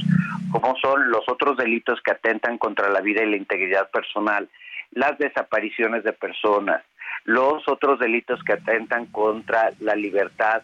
[0.51, 4.49] como son los otros delitos que atentan contra la vida y la integridad personal,
[4.93, 6.83] las desapariciones de personas,
[7.25, 10.63] los otros delitos que atentan contra la libertad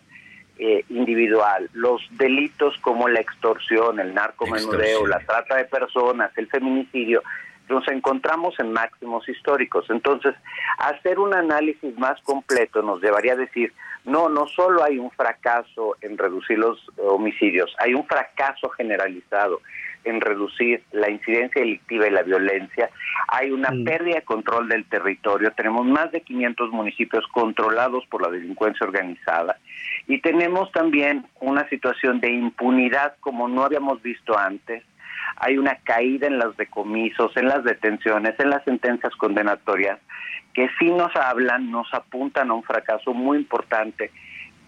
[0.67, 7.23] eh, individual, los delitos como la extorsión, el narcomenudeo, la trata de personas, el feminicidio,
[7.69, 9.85] nos encontramos en máximos históricos.
[9.91, 10.35] Entonces,
[10.79, 13.75] hacer un análisis más completo nos llevaría a decir,
[14.07, 19.61] no, no solo hay un fracaso en reducir los homicidios, hay un fracaso generalizado
[20.05, 22.91] en reducir la incidencia delictiva y la violencia.
[23.29, 23.85] Hay una mm.
[23.85, 25.53] pérdida de control del territorio.
[25.53, 29.59] Tenemos más de 500 municipios controlados por la delincuencia organizada.
[30.07, 34.83] Y tenemos también una situación de impunidad como no habíamos visto antes.
[35.37, 39.99] Hay una caída en los decomisos, en las detenciones, en las sentencias condenatorias,
[40.53, 44.11] que sí nos hablan, nos apuntan a un fracaso muy importante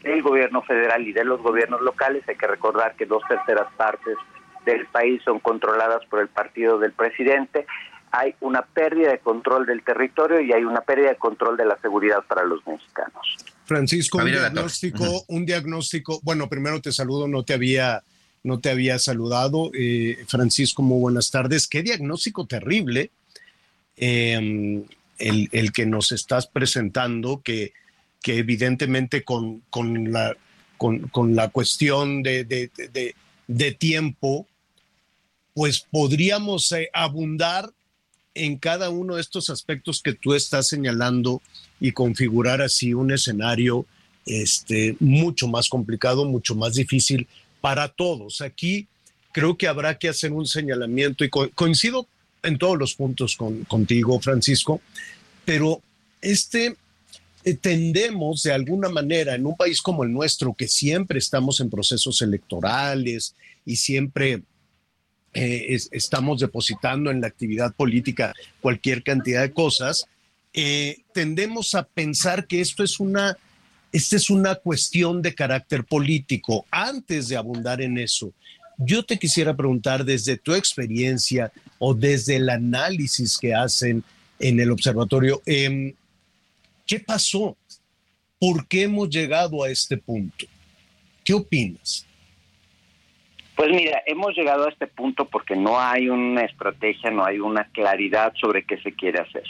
[0.02, 2.26] del gobierno federal y de los gobiernos locales.
[2.28, 4.16] Hay que recordar que dos terceras partes
[4.64, 7.66] del país son controladas por el partido del presidente,
[8.12, 11.76] hay una pérdida de control del territorio y hay una pérdida de control de la
[11.78, 13.45] seguridad para los mexicanos.
[13.66, 18.02] Francisco, un diagnóstico, un diagnóstico, bueno, primero te saludo, no te había,
[18.44, 19.72] no te había saludado.
[19.74, 21.66] Eh, Francisco, muy buenas tardes.
[21.66, 23.10] Qué diagnóstico terrible
[23.96, 24.84] em,
[25.18, 27.72] el, que nos estás presentando, que,
[28.22, 30.36] que evidentemente con, con, la,
[30.78, 34.46] con, la cuestión de, de, tiempo,
[35.54, 37.72] pues podríamos eh, abundar
[38.34, 41.42] en cada uno de estos aspectos que tú estás señalando
[41.80, 43.86] y configurar así un escenario
[44.24, 47.26] este, mucho más complicado, mucho más difícil
[47.60, 48.40] para todos.
[48.40, 48.88] Aquí
[49.32, 52.06] creo que habrá que hacer un señalamiento y coincido
[52.42, 53.36] en todos los puntos
[53.68, 54.80] contigo, Francisco,
[55.44, 55.82] pero
[56.20, 56.76] este
[57.44, 61.70] eh, tendemos de alguna manera en un país como el nuestro, que siempre estamos en
[61.70, 64.42] procesos electorales y siempre
[65.32, 70.08] eh, estamos depositando en la actividad política cualquier cantidad de cosas,
[70.58, 73.36] eh, tendemos a pensar que esto es una,
[73.92, 76.64] esta es una cuestión de carácter político.
[76.70, 78.32] Antes de abundar en eso,
[78.78, 84.02] yo te quisiera preguntar desde tu experiencia o desde el análisis que hacen
[84.38, 85.92] en el observatorio, em,
[86.86, 87.54] ¿qué pasó?
[88.38, 90.46] ¿Por qué hemos llegado a este punto?
[91.22, 92.05] ¿Qué opinas?
[93.56, 97.64] Pues mira, hemos llegado a este punto porque no hay una estrategia, no hay una
[97.72, 99.44] claridad sobre qué se quiere hacer.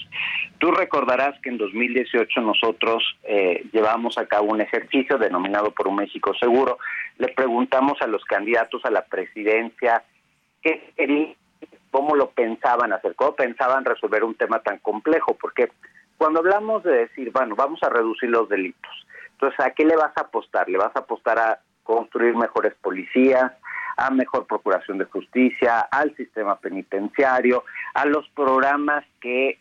[0.59, 5.97] Tú recordarás que en 2018 nosotros eh, llevamos a cabo un ejercicio denominado por un
[5.97, 6.79] México Seguro.
[7.19, 10.05] Le preguntamos a los candidatos a la presidencia
[10.63, 11.35] qué querían,
[11.91, 15.73] cómo lo pensaban hacer, cómo pensaban resolver un tema tan complejo, porque
[16.17, 18.93] cuando hablamos de decir, bueno, vamos a reducir los delitos,
[19.33, 20.69] entonces, ¿a qué le vas a apostar?
[20.69, 23.53] ¿Le vas a apostar a construir mejores policías,
[23.97, 29.59] a mejor procuración de justicia, al sistema penitenciario, a los programas que,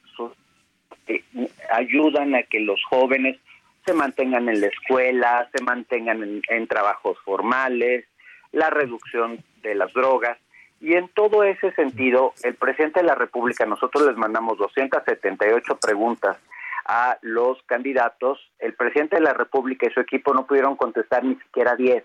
[1.71, 3.37] ayudan a que los jóvenes
[3.85, 8.05] se mantengan en la escuela, se mantengan en, trabajos formales,
[8.51, 10.37] la reducción de las drogas.
[10.81, 16.37] Y en todo ese sentido, el presidente de la República, nosotros les mandamos 278 preguntas
[16.85, 21.35] a los candidatos, el presidente de la República y su equipo no pudieron contestar ni
[21.35, 22.03] siquiera 10.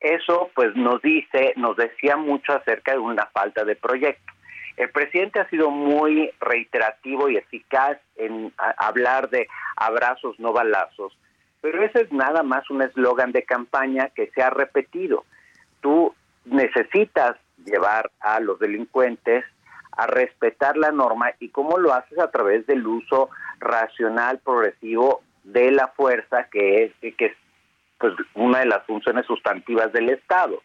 [0.00, 4.32] Eso pues nos dice, nos decía mucho acerca de una falta de proyecto.
[4.76, 11.18] El presidente ha sido muy reiterativo y eficaz en hablar de abrazos, no balazos,
[11.60, 15.24] pero ese es nada más un eslogan de campaña que se ha repetido.
[15.80, 19.44] Tú necesitas llevar a los delincuentes
[19.92, 25.72] a respetar la norma y cómo lo haces a través del uso racional, progresivo de
[25.72, 27.34] la fuerza que es que
[27.98, 30.62] pues una de las funciones sustantivas del Estado.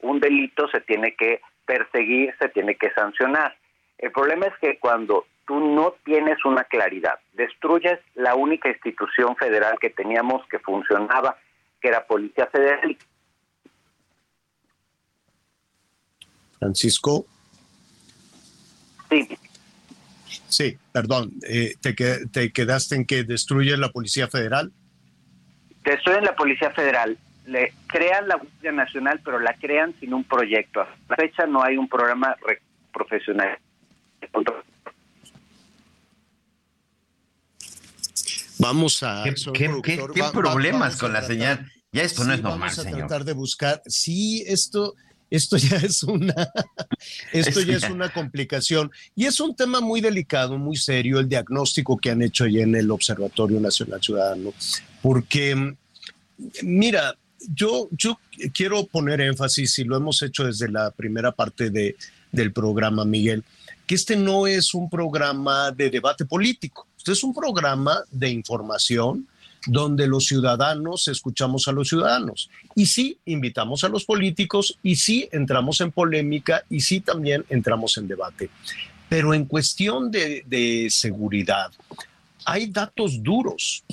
[0.00, 3.56] Un delito se tiene que perseguir, se tiene que sancionar.
[3.98, 9.76] El problema es que cuando tú no tienes una claridad, destruyes la única institución federal
[9.80, 11.36] que teníamos que funcionaba,
[11.80, 12.96] que era Policía Federal.
[16.58, 17.26] Francisco.
[19.10, 19.28] Sí.
[20.48, 21.94] Sí, perdón, eh, te,
[22.26, 24.72] te quedaste en que destruye la Policía Federal
[25.94, 27.16] estoy en la Policía Federal.
[27.46, 30.82] Le crean la Guardia Nacional, pero la crean sin un proyecto.
[30.82, 32.36] A la fecha no hay un programa
[32.92, 33.58] profesional.
[38.58, 39.24] Vamos a.
[39.54, 39.70] ¿Qué,
[40.32, 41.70] problemas con la señal?
[41.92, 43.80] Ya esto no es normal, vamos a tratar de buscar.
[43.86, 44.94] Sí, esto
[45.30, 46.34] esto ya es una,
[47.32, 48.90] esto ya es una complicación.
[49.14, 52.74] Y es un tema muy delicado, muy serio, el diagnóstico que han hecho ya en
[52.74, 54.52] el Observatorio Nacional Ciudadano,
[55.02, 55.74] porque
[56.62, 57.16] mira,
[57.54, 58.18] yo, yo
[58.52, 61.96] quiero poner énfasis y lo hemos hecho desde la primera parte de,
[62.32, 63.44] del programa, Miguel,
[63.86, 69.26] que este no es un programa de debate político, este es un programa de información,
[69.66, 72.50] donde los ciudadanos escuchamos a los ciudadanos.
[72.74, 77.96] Y sí, invitamos a los políticos y sí entramos en polémica y sí también entramos
[77.96, 78.50] en debate.
[79.08, 81.70] Pero en cuestión de, seguridad,
[82.44, 83.84] hay datos duros.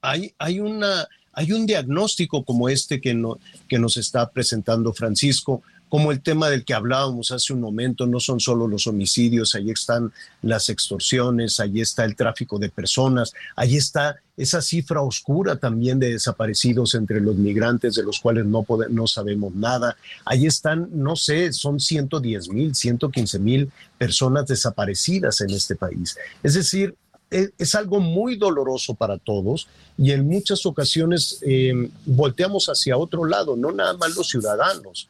[0.00, 5.62] Hay, hay, una, hay un diagnóstico como este que, no, que nos está presentando Francisco,
[5.88, 9.70] como el tema del que hablábamos hace un momento, no son solo los homicidios, ahí
[9.70, 10.12] están
[10.42, 16.10] las extorsiones, ahí está el tráfico de personas, ahí está esa cifra oscura también de
[16.10, 21.52] desaparecidos entre los migrantes de los cuales no, no sabemos nada, ahí están, no sé,
[21.52, 26.18] son 110 mil, 115 mil personas desaparecidas en este país.
[26.42, 26.96] Es decir,
[27.30, 29.68] e, es, algo muy doloroso para todos
[29.98, 35.08] y en muchas ocasiones eh, volteamos hacia otro lado, no nada más los ciudadanos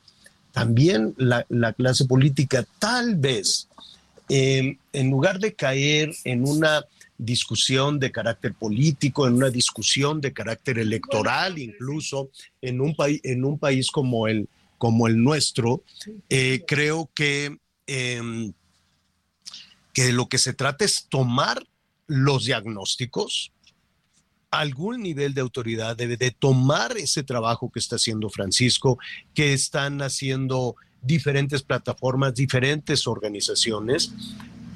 [0.57, 1.45] también la,
[1.75, 3.69] clase política tal vez,
[4.31, 6.83] em, en lugar de caer en una
[7.19, 12.31] discusión de carácter político, en una discusión de carácter electoral, incluso
[12.63, 14.49] en un, país en un país como el,
[14.79, 15.83] como el nuestro,
[16.31, 18.55] eh, creo que, em,
[19.93, 21.67] que de lo que se trata es tomar
[22.07, 23.53] los diagnósticos,
[24.61, 28.99] algún nivel de autoridad debe de tomar ese trabajo que está haciendo Francisco,
[29.35, 34.13] que están haciendo diferentes plataformas, diferentes organizaciones,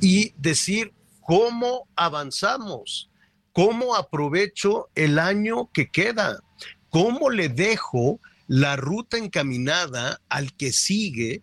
[0.01, 3.11] y decir cómo avanzamos,
[3.53, 6.41] cómo aprovecho el año que queda,
[6.89, 11.43] cómo le dejo la ruta encaminada al que sigue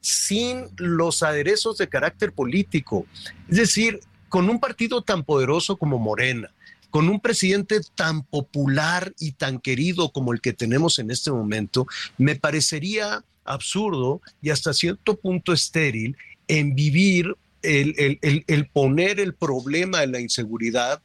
[0.00, 3.06] sin los aderezos de carácter político.
[3.48, 6.52] Es decir, con un partido tan poderoso como Morena,
[6.90, 11.86] con un presidente tan popular y tan querido como el que tenemos en este momento,
[12.16, 16.16] me parecería absurdo y hasta cierto punto estéril
[16.48, 21.02] en vivir el, poner el problema de la inseguridad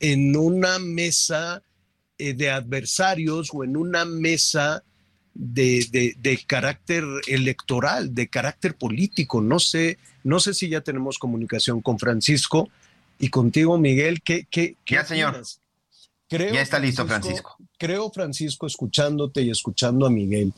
[0.00, 1.62] en una mesa
[2.18, 4.84] eh, de adversarios o en una mesa
[5.34, 9.40] de, de, carácter electoral, de carácter político.
[9.40, 12.70] No sé, no sé si ya tenemos comunicación con Francisco
[13.18, 14.22] y contigo, Miguel.
[14.22, 15.42] ¿Qué, qué, ya, señor.
[16.28, 17.56] Creo, ya está listo, Francisco.
[17.78, 20.52] Creo, Francisco, escuchándote y escuchando a Miguel,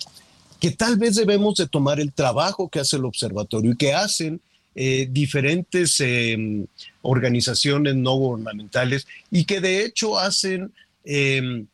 [0.59, 4.41] que tal vez debemos de tomar el trabajo que hace el observatorio y que hacen
[4.75, 6.67] eh, diferentes em,
[7.03, 10.73] organizaciones no gubernamentales y que de hecho hacen
[11.05, 11.67] em,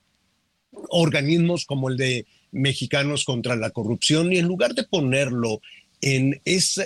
[0.88, 5.60] organismos como el de Mexicanos contra la Corrupción y en lugar de ponerlo
[6.02, 6.78] en, es,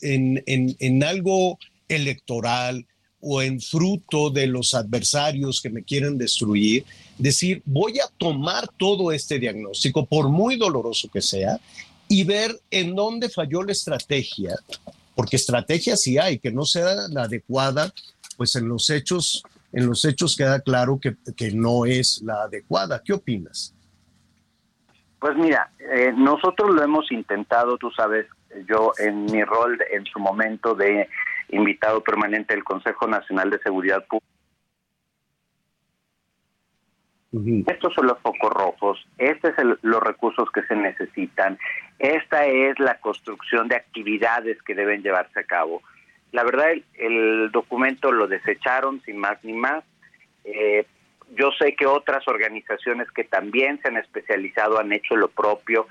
[0.00, 2.86] en, en algo electoral,
[3.28, 6.84] o en fruto de los adversarios que me quieren destruir,
[7.18, 11.58] decir, voy a tomar todo este diagnóstico, por muy doloroso que sea,
[12.08, 14.54] y ver en dónde falló la estrategia,
[15.16, 17.92] porque estrategia sí hay, que no sea la adecuada,
[18.36, 23.02] pues en los hechos, en los hechos queda claro que, que no es la adecuada.
[23.04, 23.74] ¿Qué opinas?
[25.18, 28.26] Pues mira, eh, nosotros lo hemos intentado, tú sabes,
[28.68, 31.08] yo en mi rol en su momento de
[31.48, 34.26] invitado permanente del Consejo Nacional de Seguridad Pública.
[37.66, 41.58] Estos son los focos rojos, estos son los recursos que se necesitan,
[41.98, 45.82] esta es la construcción de actividades que deben llevarse a cabo.
[46.32, 49.84] La verdad, el, documento lo desecharon sin más ni más.
[50.44, 50.86] Eh,
[51.36, 55.88] yo sé que otras organizaciones que también se han especializado han hecho lo propio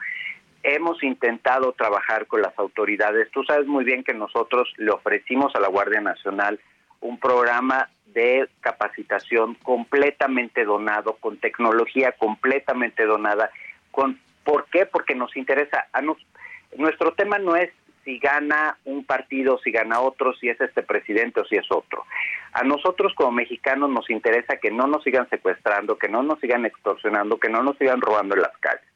[0.66, 3.30] hemos intentado trabajar con las autoridades.
[3.32, 6.60] Tú sabes muy bien que nosotros le ofrecimos a la Guardia Nacional
[7.02, 13.52] un programa de capacitación completamente donado, con tecnología completamente donada.
[13.92, 14.88] Con, ¿Por qué?
[14.88, 15.86] Porque nos interesa.
[15.94, 16.18] A nos,
[16.78, 17.72] nuestro tema no es
[18.04, 22.06] si gana un partido, si gana otro, si es este presidente o si es otro.
[22.54, 26.66] A nosotros como mexicanos nos interesa que no nos sigan secuestrando, que no nos sigan
[26.66, 28.95] extorsionando, que no nos sigan robando en las calles.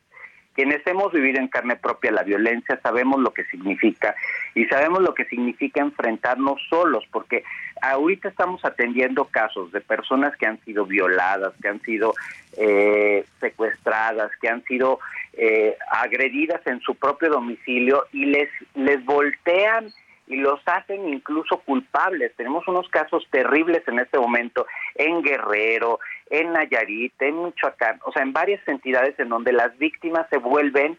[0.59, 4.13] Quienes hemos vivido en carne propia la violencia sabemos lo que significa
[4.53, 7.45] y sabemos lo que significa enfrentarnos solos, porque
[7.81, 12.13] ahorita estamos atendiendo casos de personas que han sido violadas, que han sido
[12.57, 14.99] eh, secuestradas, que han sido
[15.31, 19.93] eh, agredidas en su propio domicilio y les, les voltean
[20.29, 22.33] y los hacen incluso culpables.
[22.35, 25.99] Tenemos unos casos terribles en este momento en Guerrero,
[26.29, 30.97] en Nayarit, en Michoacán, o sea, en varias entidades en donde las víctimas se vuelven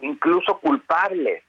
[0.00, 1.42] incluso culpables.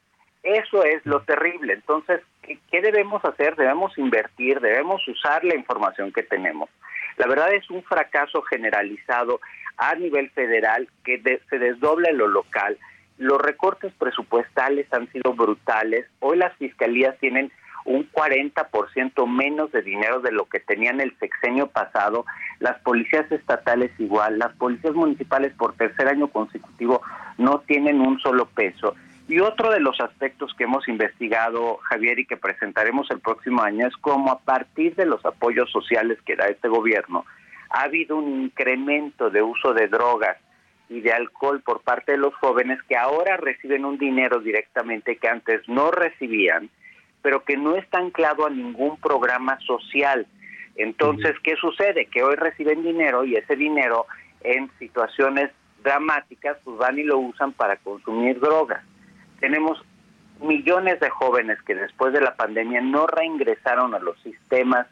[0.43, 1.73] Eso es lo terrible.
[1.73, 3.55] Entonces, ¿qué, debemos hacer?
[3.55, 6.69] Debemos invertir, debemos usar la información que tenemos.
[7.17, 9.39] La verdad es un fracaso generalizado
[9.77, 12.77] a nivel federal que se desdobla en lo local
[13.21, 16.07] los recortes presupuestales han sido brutales.
[16.21, 17.51] Hoy las fiscalías tienen
[17.85, 22.25] un 40% menos de dinero de lo que tenían el sexenio pasado,
[22.59, 27.01] las policías estatales igual, las policías municipales por tercer año consecutivo
[27.37, 28.95] no tienen un solo peso.
[29.27, 33.87] Y otro de los aspectos que hemos investigado, Javier, y que presentaremos el próximo año
[33.87, 37.25] es cómo a partir de los apoyos sociales que da este gobierno,
[37.69, 40.37] ha habido un incremento de uso de drogas
[40.89, 45.29] y de alcohol por parte de los jóvenes que ahora reciben un dinero directamente que
[45.29, 46.69] antes no recibían,
[47.21, 50.27] pero que no está anclado a ningún programa social.
[50.75, 52.05] Entonces, ¿qué sucede?
[52.05, 54.05] Que hoy reciben dinero y ese dinero
[54.41, 55.51] en situaciones
[55.83, 58.83] dramáticas pues van y lo usan para consumir drogas.
[59.39, 59.83] Tenemos
[60.41, 64.87] millones de jóvenes que después de la pandemia no reingresaron a los sistemas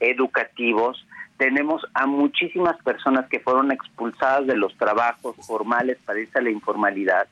[0.00, 1.06] educativos
[1.40, 6.50] tenemos a muchísimas personas que fueron expulsadas de los trabajos formales para irse a la
[6.50, 7.26] informalidad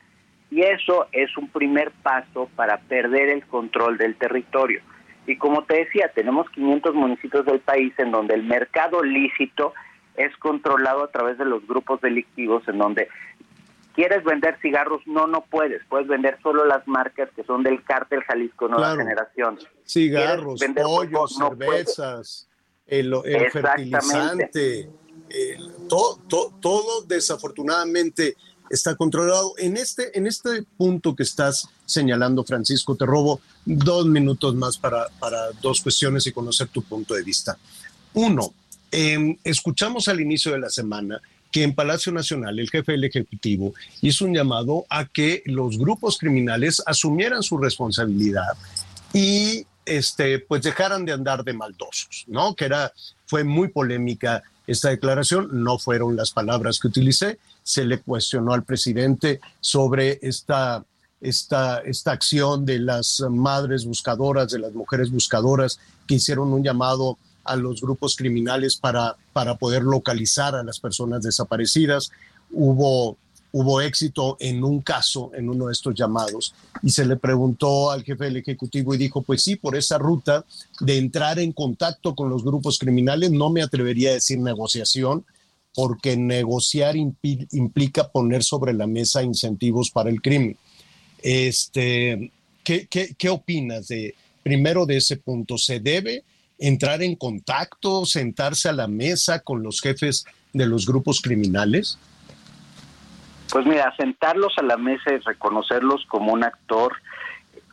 [0.51, 4.81] y eso es un primer paso para perder el control del territorio.
[5.27, 9.75] Y como te decía, tenemos 500 municipios del país en donde el mercado lícito
[10.17, 13.09] es controlado a través de los grupos delictivos, en donde
[13.95, 15.83] quieres vender cigarros, no, no puedes.
[15.89, 19.59] Puedes vender solo las marcas que son del cártel Jalisco Nueva Generación.
[19.85, 22.49] Cigarros, pollos, cervezas,
[22.87, 23.15] el,
[23.53, 24.89] fertilizante,
[25.89, 28.35] todo, todo desafortunadamente
[28.71, 29.55] está controlado.
[29.59, 35.09] En este, en este punto que estás señalando, Francisco, te robo dos minutos más para,
[35.19, 37.59] para dos cuestiones y conocer tu punto de vista.
[38.15, 38.53] Uno,
[38.91, 41.21] em, escuchamos al inicio de la semana
[41.51, 46.19] que en Palacio Nacional el jefe del Ejecutivo hizo un llamado a que los grupos
[46.19, 48.57] criminales asumieran su responsabilidad
[49.13, 52.55] y este, pues dejaran de andar de maldosos, ¿no?
[52.55, 52.93] Que era,
[53.27, 57.39] fue muy polémica esta declaración, no fueron las palabras que utilicé,
[57.69, 60.87] se le cuestionó al presidente sobre esta,
[61.21, 67.19] esta, esta acción de las madres buscadoras, de las mujeres buscadoras que hicieron un llamado
[67.45, 72.11] a los grupos criminales para, para poder localizar a las personas desaparecidas.
[72.51, 73.19] Hubo,
[73.53, 78.03] hubo éxito en un caso, en uno de estos llamados, y se le preguntó al
[78.03, 80.43] jefe del Ejecutivo y dijo, pues sí, por esa ruta
[80.81, 85.27] de entrar en contacto con los grupos criminales, no me atrevería a decir negociación,
[85.79, 90.57] porque negociar implica poner sobre la mesa incentivos para el crimen.
[91.23, 92.33] Este,
[92.65, 95.57] ¿qué, qué, opinas de, primero de ese punto?
[95.57, 96.25] ¿Se debe
[96.59, 101.97] entrar en contacto, sentarse a la mesa con los jefes de los grupos criminales?
[103.53, 106.93] Pues mira, sentarlos a la mesa y reconocerlos como un actor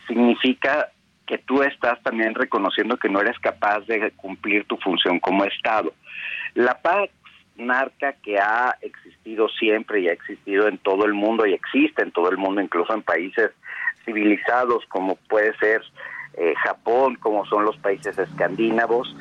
[0.07, 0.91] significa
[1.26, 5.91] que tú estás también reconociendo que no eres capaz de cumplir tu función como Estado.
[6.53, 7.10] La paz
[7.57, 12.11] narca que ha existido siempre y ha existido en todo el mundo y existe en
[12.11, 13.52] todo el mundo, incluso en países
[14.03, 15.82] civilizados como puede ser
[16.38, 19.15] eh, Japón, como son los países escandinavos,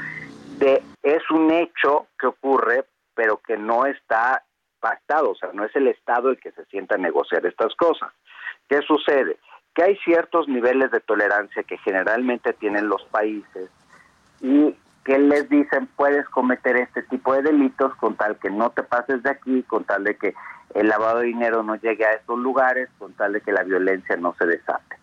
[0.58, 2.84] de, es un hecho que ocurre,
[3.14, 4.42] pero que no está
[4.80, 8.10] pactado, o sea, no es el Estado el que se sienta a negociar estas cosas.
[8.68, 9.38] ¿Qué sucede?
[9.74, 13.70] Que hay ciertos niveles de tolerancia que generalmente tienen los países
[14.40, 14.74] y
[15.04, 19.22] que les dicen puedes cometer este tipo de delitos con tal que no te pases
[19.22, 20.34] de aquí, con tal de que
[20.74, 24.16] el lavado de dinero no llegue a estos lugares, con tal de que la violencia
[24.16, 24.96] no se desate.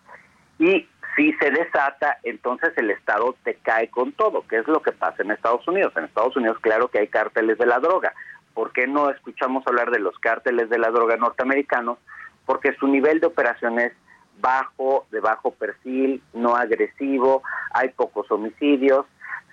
[0.58, 4.92] Y si se desata, entonces el Estado te cae con todo, que es lo que
[4.92, 5.92] pasa en Estados Unidos.
[5.96, 8.12] En Estados Unidos, claro que hay cárteles de la droga.
[8.54, 11.98] ¿Por qué no escuchamos hablar de los cárteles de la droga norteamericanos?
[12.44, 13.92] Porque su nivel de operación es
[14.40, 17.42] bajo, de bajo perfil, no agresivo,
[17.72, 19.06] hay pocos homicidios.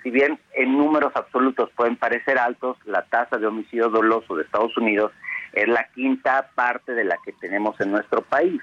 [0.04, 4.76] Si bien en números absolutos pueden parecer altos, la tasa de homicidio doloso de Estados
[4.78, 5.12] Unidos
[5.54, 8.62] es la quinta parte de la que tenemos en nuestro país.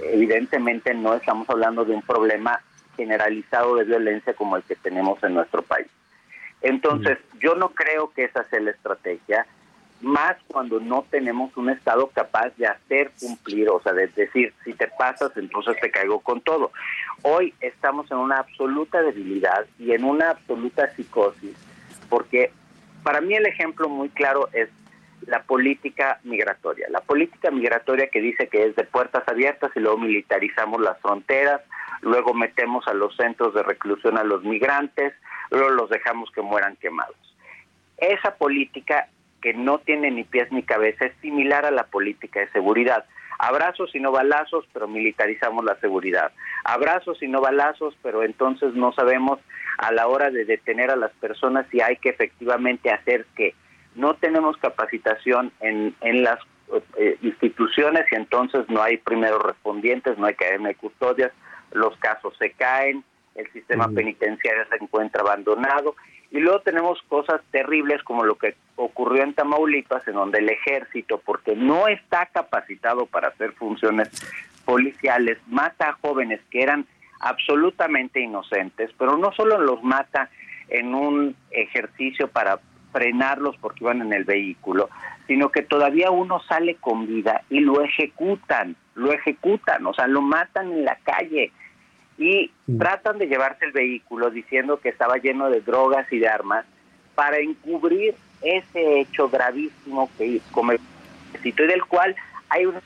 [0.00, 2.60] Evidentemente no estamos hablando de un problema
[2.96, 5.88] generalizado de violencia como el que tenemos en nuestro país.
[6.62, 9.46] Entonces, yo no creo que esa sea la estrategia,
[10.02, 14.74] más cuando no tenemos un Estado capaz de hacer cumplir, o sea, de decir, si
[14.74, 16.72] te pasas, entonces te caigo con todo.
[17.22, 21.56] Hoy estamos en una absoluta debilidad y en una absoluta psicosis,
[22.08, 22.50] porque
[23.02, 24.68] para mí el ejemplo muy claro es
[25.26, 26.88] la política migratoria.
[26.90, 31.60] La política migratoria que dice que es de puertas abiertas y luego militarizamos las fronteras,
[32.00, 35.14] luego metemos a los centros de reclusión a los migrantes,
[35.50, 37.16] luego los dejamos que mueran quemados.
[37.98, 39.08] Esa política
[39.42, 43.04] que no tiene ni pies ni cabeza es similar a la política de seguridad.
[43.38, 46.30] Abrazos y no balazos, pero militarizamos la seguridad.
[46.64, 49.40] Abrazos y no balazos, pero entonces no sabemos
[49.78, 53.54] a la hora de detener a las personas si hay que efectivamente hacer que
[53.96, 56.38] no tenemos capacitación en, en las
[56.96, 61.32] eh, instituciones y entonces no hay primeros respondientes, no hay cadena de custodias,
[61.72, 63.04] los casos se caen,
[63.34, 65.96] el sistema penitenciario se encuentra abandonado
[66.32, 71.20] y luego tenemos cosas terribles como lo que ocurrió en Tamaulipas, en donde el ejército,
[71.24, 74.08] porque no está capacitado para hacer funciones
[74.64, 76.86] policiales, mata a jóvenes que eran
[77.20, 80.30] absolutamente inocentes, pero no solo los mata
[80.68, 82.58] en un ejercicio para
[82.92, 84.88] frenarlos porque iban en el vehículo,
[85.26, 90.22] sino que todavía uno sale con vida y lo ejecutan, lo ejecutan, o sea, lo
[90.22, 91.52] matan en la calle
[92.18, 96.64] y tratan de llevarse el vehículo diciendo que estaba lleno de drogas y de armas
[97.14, 100.86] para encubrir ese hecho gravísimo que cometió
[101.42, 102.14] y del cual
[102.48, 102.80] hay una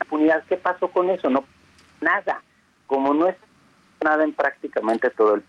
[0.00, 0.44] impunidad.
[0.48, 1.28] ¿Qué pasó con eso?
[1.28, 1.44] No,
[2.00, 2.42] nada.
[2.86, 3.36] Como no es
[4.02, 5.42] nada en prácticamente todo el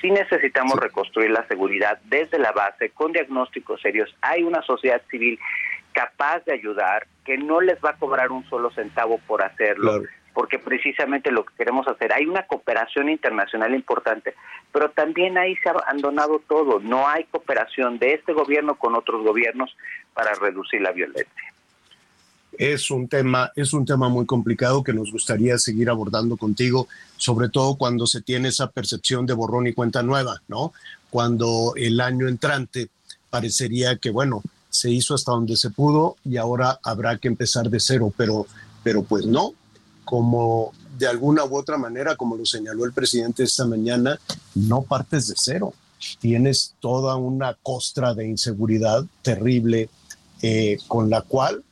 [0.00, 4.14] sí necesitamos reconstruir la seguridad desde la base, con diagnósticos serios.
[4.20, 5.38] Hay una sociedad civil
[5.92, 10.02] capaz de ayudar, que no les va a cobrar un solo centavo por hacerlo.
[10.36, 14.34] Porque precisamente lo que queremos hacer, hay una cooperación internacional importante,
[14.70, 19.24] pero también ahí se ha abandonado todo, no hay cooperación de este gobierno con otros
[19.24, 19.74] gobiernos
[20.12, 21.54] para reducir la violencia.
[22.58, 26.86] es un tema, es un tema muy complicado que nos gustaría seguir abordando contigo,
[27.16, 30.74] sobre todo cuando se tiene esa percepción de borrón y cuenta nueva, ¿no?
[31.08, 32.90] Cuando el año entrante
[33.30, 37.80] parecería que, bueno, se hizo hasta donde se pudo y ahora habrá que empezar de
[37.80, 38.46] cero, pero,
[38.84, 39.54] pero pues no,
[40.06, 44.18] como de alguna u otra manera, como lo señaló el presidente esta mañana,
[44.54, 45.74] no partes de cero.
[46.20, 49.90] Tienes toda una costra de inseguridad terrible
[50.42, 51.64] eh, con la cual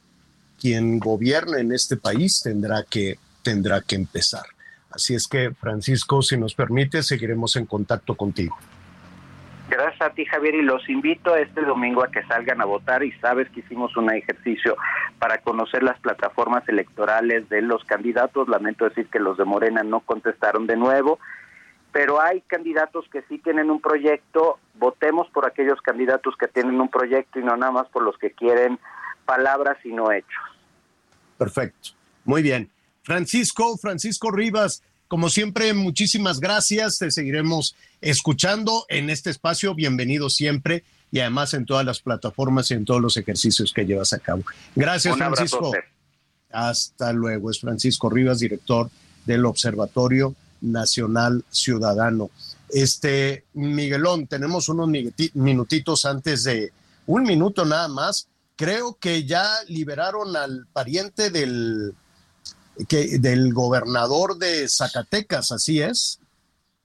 [0.61, 4.45] quien gobierne en este país tendrá que, tendrá que empezar.
[4.91, 8.57] Así es que, Francisco, si nos permite, seguiremos en contacto contigo.
[9.69, 13.13] Gracias a ti, Javier, y los invito este domingo a que salgan a votar y
[13.13, 14.77] sabes que hicimos un ejercicio
[15.19, 18.49] para conocer las plataformas electorales de los candidatos.
[18.49, 21.19] Lamento decir que los de Morena no contestaron de nuevo,
[21.93, 24.59] pero hay candidatos que sí tienen un proyecto.
[24.75, 28.33] Votemos por aquellos candidatos que tienen un proyecto y no nada más por los que
[28.33, 28.79] quieren
[29.25, 30.43] palabras y no hechos.
[31.39, 31.91] Perfecto.
[32.25, 32.71] Muy bien.
[33.03, 36.99] Francisco, Francisco Rivas, como siempre, muchísimas gracias.
[36.99, 39.75] Te seguiremos escuchando en este espacio.
[39.75, 44.13] Bienvenido siempre y además en todas las plataformas y en todos los ejercicios que llevas
[44.13, 44.43] a cabo.
[44.75, 45.73] Gracias, Francisco.
[46.53, 47.51] Hasta luego.
[47.51, 48.91] Es Francisco Rivas, director
[49.25, 52.31] del Observatorio Nacional Ciudadano.
[52.71, 54.89] Este, Miguelón, tenemos unos
[55.35, 56.73] minutitos antes de
[57.07, 61.95] un minuto nada más creo que ya liberaron al pariente del,
[62.89, 66.21] que, del gobernador de Zacatecas, ¿así es?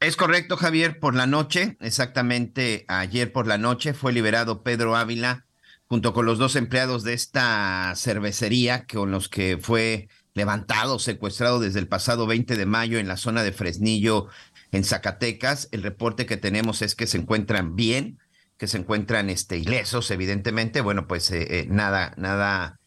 [0.01, 5.45] Es correcto, Javier, por la noche, exactamente ayer por la noche, fue liberado Pedro Ávila
[5.89, 11.79] junto con los dos empleados de esta cervecería con los que fue levantado, secuestrado desde
[11.79, 14.27] el pasado 20 de mayo en la zona de Fresnillo,
[14.71, 15.67] en Zacatecas.
[15.71, 18.19] El reporte que tenemos es que se encuentran bien,
[18.57, 22.79] que se encuentran este, ilesos, evidentemente, bueno, pues eh, eh, nada, nada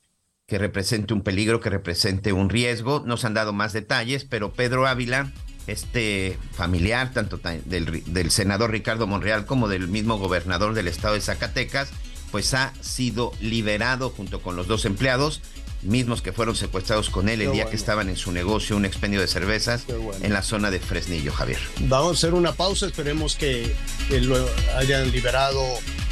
[0.47, 3.03] que represente un peligro, que represente un riesgo.
[3.05, 5.31] Nos han dado más detalles, pero Pedro Ávila,
[5.67, 11.21] este familiar, tanto del, del senador Ricardo Monreal como del mismo gobernador del estado de
[11.21, 11.91] Zacatecas,
[12.31, 15.41] pues ha sido liberado junto con los dos empleados
[15.83, 19.21] mismos que fueron secuestrados con él el día que estaban en su negocio, un expendio
[19.21, 19.85] de cervezas
[20.23, 21.59] en la zona de Fresnillo, Javier.
[21.81, 23.75] Vamos a hacer una pausa, esperemos que,
[24.11, 24.37] lo
[24.77, 25.61] hayan liberado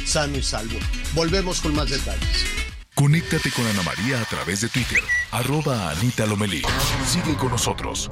[0.05, 0.77] sano y salvo.
[1.13, 2.45] Volvemos con más detalles.
[2.95, 4.99] Conéctate con Ana María a través de Twitter,
[5.31, 6.61] arroba Anita Lomelí.
[7.05, 8.07] Sigue con nosotros.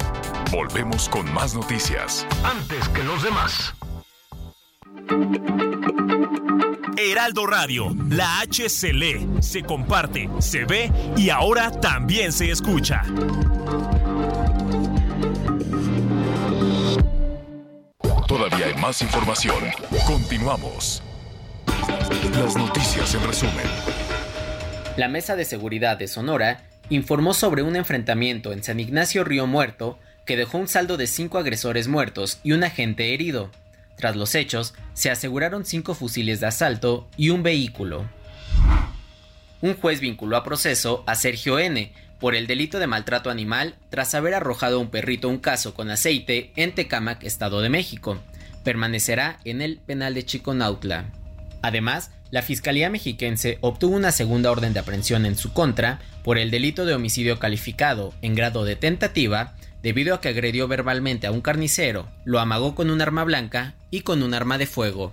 [0.50, 2.26] Volvemos con más noticias.
[2.42, 3.74] Antes que los demás.
[6.96, 13.02] Heraldo Radio, la H se lee, se comparte, se ve y ahora también se escucha.
[18.26, 19.64] Todavía hay más información.
[20.06, 21.02] Continuamos.
[22.32, 23.99] Las noticias en resumen.
[24.96, 29.98] La Mesa de Seguridad de Sonora informó sobre un enfrentamiento en San Ignacio Río Muerto
[30.26, 33.50] que dejó un saldo de cinco agresores muertos y un agente herido.
[33.96, 38.08] Tras los hechos, se aseguraron cinco fusiles de asalto y un vehículo.
[39.60, 41.92] Un juez vinculó a proceso a Sergio N.
[42.18, 45.90] por el delito de maltrato animal tras haber arrojado a un perrito un caso con
[45.90, 48.18] aceite en Tecámac, Estado de México.
[48.64, 51.06] Permanecerá en el penal de Chiconautla.
[51.62, 56.50] Además, la Fiscalía Mexiquense obtuvo una segunda orden de aprehensión en su contra por el
[56.50, 61.40] delito de homicidio calificado en grado de tentativa debido a que agredió verbalmente a un
[61.40, 65.12] carnicero, lo amagó con un arma blanca y con un arma de fuego.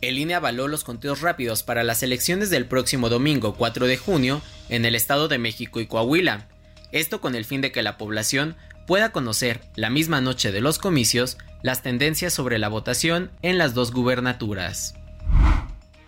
[0.00, 4.42] El INE avaló los conteos rápidos para las elecciones del próximo domingo 4 de junio
[4.68, 6.46] en el Estado de México y Coahuila,
[6.92, 8.54] esto con el fin de que la población
[8.86, 13.72] pueda conocer la misma noche de los comicios las tendencias sobre la votación en las
[13.72, 14.94] dos gubernaturas.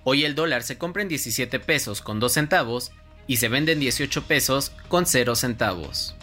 [0.09, 2.93] Hoy el dólar se compra en 17 pesos con 2 centavos
[3.27, 6.15] y se vende en 18 pesos con 0 centavos.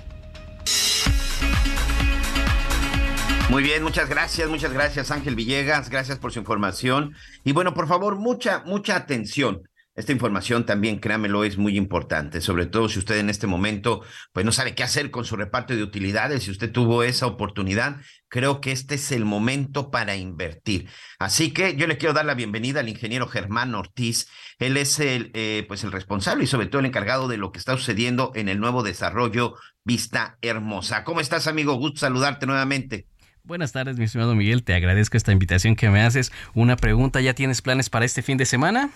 [3.50, 7.14] Muy bien, muchas gracias, muchas gracias Ángel Villegas, gracias por su información.
[7.44, 9.64] Y bueno, por favor, mucha, mucha atención.
[9.96, 14.02] Esta información también, créamelo, es muy importante, sobre todo si usted en este momento
[14.32, 17.98] pues no sabe qué hacer con su reparto de utilidades, si usted tuvo esa oportunidad,
[18.28, 20.90] creo que este es el momento para invertir.
[21.20, 24.28] Así que yo le quiero dar la bienvenida al ingeniero Germán Ortiz.
[24.58, 27.60] Él es el, eh, pues el responsable y sobre todo el encargado de lo que
[27.60, 29.54] está sucediendo en el nuevo desarrollo
[29.86, 31.04] Vista Hermosa.
[31.04, 31.76] ¿Cómo estás, amigo?
[31.76, 33.06] Gusto saludarte nuevamente.
[33.44, 34.64] Buenas tardes, mi estimado Miguel.
[34.64, 36.32] Te agradezco esta invitación que me haces.
[36.56, 38.90] Una pregunta, ¿ya tienes planes para este fin de semana?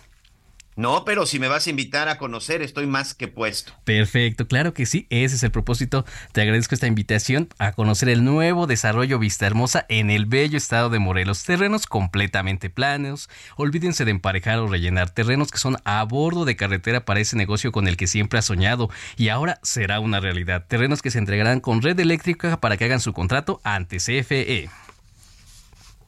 [0.77, 3.73] No, pero si me vas a invitar a conocer, estoy más que puesto.
[3.83, 6.05] Perfecto, claro que sí, ese es el propósito.
[6.33, 10.91] Te agradezco esta invitación a conocer el nuevo desarrollo Vista Hermosa en el bello estado
[10.91, 11.43] de Morelos.
[11.43, 13.27] Terrenos completamente planos.
[13.55, 17.71] Olvídense de emparejar o rellenar terrenos que son a bordo de carretera para ese negocio
[17.71, 20.65] con el que siempre ha soñado y ahora será una realidad.
[20.67, 24.69] Terrenos que se entregarán con red eléctrica para que hagan su contrato ante CFE.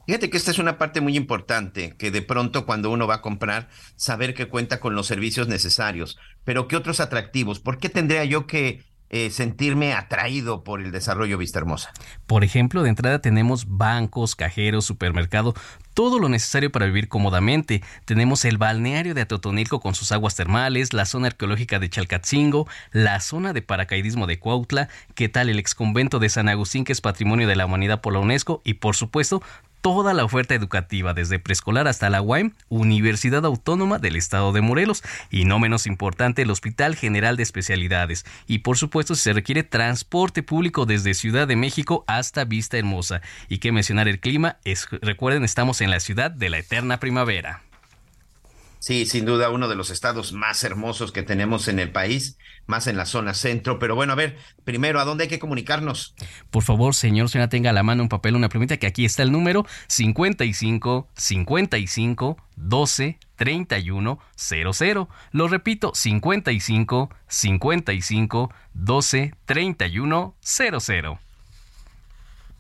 [0.10, 3.22] Fíjate que esta es una parte muy importante, que de pronto cuando uno va a
[3.22, 6.18] comprar, saber que cuenta con los servicios necesarios.
[6.44, 7.60] Pero ¿qué otros atractivos?
[7.60, 11.92] ¿Por qué tendría yo que eh, sentirme atraído por el desarrollo Vista Hermosa?
[12.26, 15.54] Por ejemplo, de entrada tenemos bancos, cajeros, supermercado,
[15.94, 17.84] todo lo necesario para vivir cómodamente.
[18.06, 23.20] Tenemos el balneario de Atotonilco con sus aguas termales, la zona arqueológica de Chalcatzingo, la
[23.20, 27.48] zona de paracaidismo de Cuautla, qué tal el exconvento de San Agustín que es patrimonio
[27.48, 29.44] de la humanidad por la UNESCO y por supuesto
[29.82, 35.04] toda la oferta educativa, desde preescolar hasta la UAM, Universidad Autónoma del Estado de Morelos,
[35.30, 38.26] y no menos importante, el Hospital General de Especialidades.
[38.48, 43.22] Y por supuesto, si se requiere transporte público desde Ciudad de México hasta Vista Hermosa.
[43.48, 47.62] Y que mencionar el clima, es, recuerden, estamos en la ciudad de la eterna primavera.
[48.80, 52.88] Sí, sin duda uno de los estados más hermosos que tenemos en el país, más
[52.88, 53.78] en la zona centro.
[53.78, 56.16] Pero bueno, a ver, primero, ¿a dónde hay que comunicarnos?
[56.50, 59.24] Por favor, señor, señora, tenga a la mano un papel, una plumita, que aquí está
[59.24, 65.10] el número 55 55 12 31 00.
[65.32, 71.20] Lo repito, 55 55 12 31 00.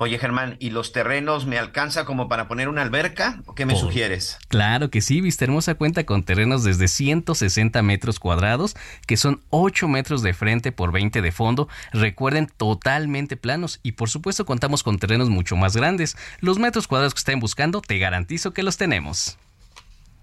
[0.01, 3.41] Oye, Germán, ¿y los terrenos me alcanza como para poner una alberca?
[3.45, 4.37] ¿O qué me sugieres?
[4.47, 9.89] Claro que sí, Vista Hermosa cuenta con terrenos desde 160 metros cuadrados, que son 8
[9.89, 11.67] metros de frente por 20 de fondo.
[11.91, 13.81] Recuerden, totalmente planos.
[13.83, 16.15] Y por supuesto, contamos con terrenos mucho más grandes.
[16.39, 19.37] Los metros cuadrados que estén buscando, te garantizo que los tenemos.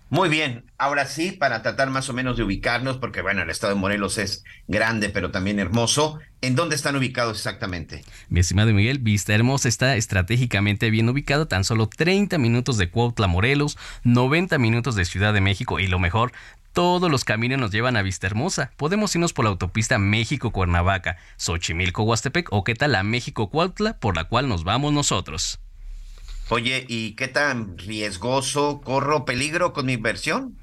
[0.08, 3.74] Muy bien, ahora sí, para tratar más o menos de ubicarnos, porque bueno, el estado
[3.74, 6.20] de Morelos es grande, pero también hermoso.
[6.42, 8.04] ¿En dónde están ubicados exactamente?
[8.28, 13.26] Mi estimado Miguel, Vista Hermosa está estratégicamente bien ubicado, tan solo 30 minutos de Cuautla,
[13.26, 16.30] Morelos, 90 minutos de Ciudad de México y lo mejor,
[16.72, 18.70] todos los caminos nos llevan a Vista Hermosa.
[18.76, 24.48] Podemos irnos por la autopista México-Cuernavaca, Xochimilco-Huastepec o qué tal la México-Cuautla, por la cual
[24.48, 25.58] nos vamos nosotros.
[26.48, 30.56] Oye, ¿y qué tan riesgoso corro peligro con mi inversión?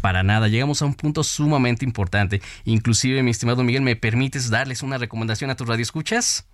[0.00, 2.42] Para nada, llegamos a un punto sumamente importante.
[2.64, 6.48] Inclusive, mi estimado Miguel, ¿me permites darles una recomendación a tus radioescuchas?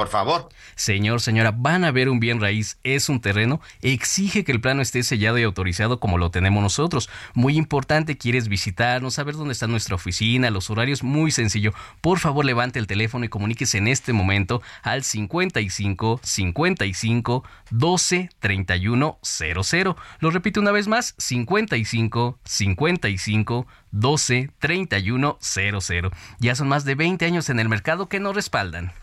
[0.00, 0.48] Por favor.
[0.76, 4.80] Señor, señora, van a ver un bien raíz, es un terreno, exige que el plano
[4.80, 7.10] esté sellado y autorizado como lo tenemos nosotros.
[7.34, 11.74] Muy importante, quieres visitarnos, saber dónde está nuestra oficina, los horarios, muy sencillo.
[12.00, 19.18] Por favor, levante el teléfono y comuníquese en este momento al 55 55 12 31
[19.20, 19.96] 00.
[20.20, 26.10] Lo repito una vez más, 55 55 12 31 00.
[26.38, 28.94] Ya son más de 20 años en el mercado que nos respaldan.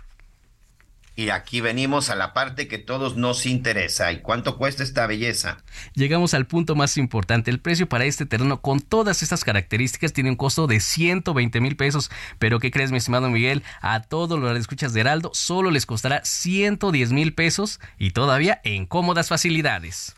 [1.18, 4.12] Y aquí venimos a la parte que todos nos interesa.
[4.12, 5.58] ¿Y cuánto cuesta esta belleza?
[5.96, 7.50] Llegamos al punto más importante.
[7.50, 11.76] El precio para este terreno con todas estas características tiene un costo de 120 mil
[11.76, 12.12] pesos.
[12.38, 13.64] Pero ¿qué crees, mi estimado Miguel?
[13.82, 18.86] A todos los escuchas de Heraldo solo les costará 110 mil pesos y todavía en
[18.86, 20.17] cómodas facilidades.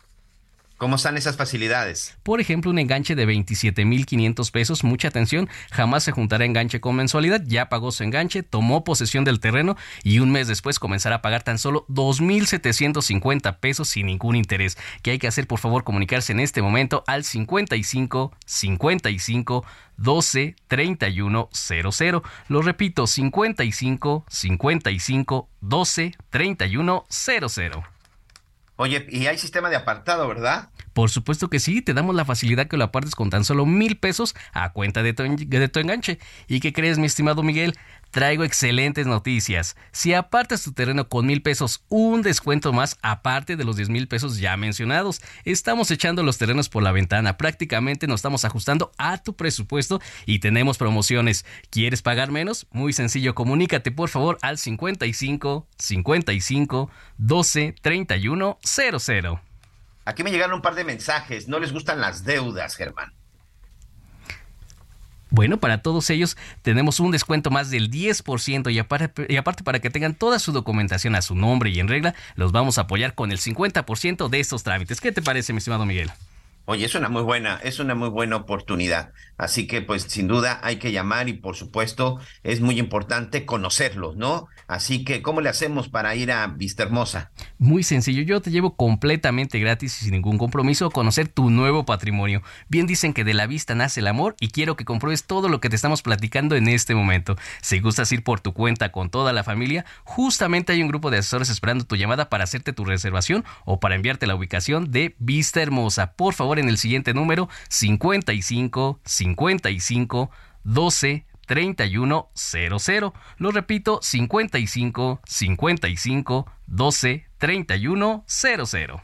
[0.80, 2.16] ¿Cómo están esas facilidades?
[2.22, 7.42] Por ejemplo, un enganche de 27.500 pesos, mucha atención, jamás se juntará enganche con mensualidad,
[7.44, 11.42] ya pagó su enganche, tomó posesión del terreno y un mes después comenzará a pagar
[11.42, 14.78] tan solo 2.750 pesos sin ningún interés.
[15.02, 15.46] ¿Qué hay que hacer?
[15.46, 19.66] Por favor, comunicarse en este momento al 55 55
[19.98, 22.22] 12 31 00.
[22.48, 27.99] Lo repito, 55 55 12 31 00.
[28.80, 30.70] Oye, y hay sistema de apartado, ¿verdad?
[30.94, 33.98] Por supuesto que sí, te damos la facilidad que lo apartes con tan solo mil
[33.98, 35.22] pesos a cuenta de tu,
[35.80, 36.18] enganche.
[36.48, 37.76] ¿Y qué crees, mi estimado Miguel?
[38.10, 39.76] Traigo excelentes noticias.
[39.92, 44.08] Si apartas tu terreno con mil pesos, un descuento más aparte de los diez mil
[44.08, 45.20] pesos ya mencionados.
[45.44, 47.36] Estamos echando los terrenos por la ventana.
[47.36, 51.44] Prácticamente nos estamos ajustando a tu presupuesto y tenemos promociones.
[51.70, 52.66] ¿Quieres pagar menos?
[52.70, 59.40] Muy sencillo, comunícate por favor al 55 55 12 31 00.
[60.04, 61.48] Aquí me llegaron un par de mensajes.
[61.48, 63.12] No les gustan las deudas, Germán.
[65.30, 69.78] Bueno, para todos ellos tenemos un descuento más del 10% y aparte, y aparte para
[69.78, 73.14] que tengan toda su documentación a su nombre y en regla, los vamos a apoyar
[73.14, 75.00] con el 50% de estos trámites.
[75.00, 76.10] ¿Qué te parece, mi estimado Miguel?
[76.66, 79.12] Oye, es una muy buena, es una muy buena oportunidad.
[79.40, 84.14] Así que, pues, sin duda hay que llamar y, por supuesto, es muy importante conocerlos,
[84.14, 84.48] ¿no?
[84.68, 87.30] Así que, ¿cómo le hacemos para ir a Vista Hermosa?
[87.58, 91.86] Muy sencillo, yo te llevo completamente gratis y sin ningún compromiso a conocer tu nuevo
[91.86, 92.42] patrimonio.
[92.68, 95.58] Bien dicen que de la vista nace el amor y quiero que compruebes todo lo
[95.58, 97.36] que te estamos platicando en este momento.
[97.62, 101.16] Si gustas ir por tu cuenta con toda la familia, justamente hay un grupo de
[101.16, 105.62] asesores esperando tu llamada para hacerte tu reservación o para enviarte la ubicación de Vista
[105.62, 106.12] Hermosa.
[106.12, 109.00] Por favor, en el siguiente número 55
[109.36, 110.30] 55
[110.64, 113.14] 12 31 00.
[113.38, 119.02] Lo repito, 55 55 12 31 00.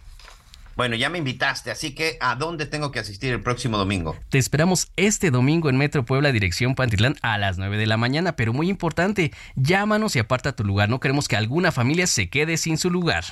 [0.76, 4.14] Bueno, ya me invitaste, así que ¿a dónde tengo que asistir el próximo domingo?
[4.28, 8.36] Te esperamos este domingo en Metro Puebla, dirección Pantitlán, a las 9 de la mañana,
[8.36, 10.90] pero muy importante, llámanos y aparta tu lugar.
[10.90, 13.24] No queremos que alguna familia se quede sin su lugar.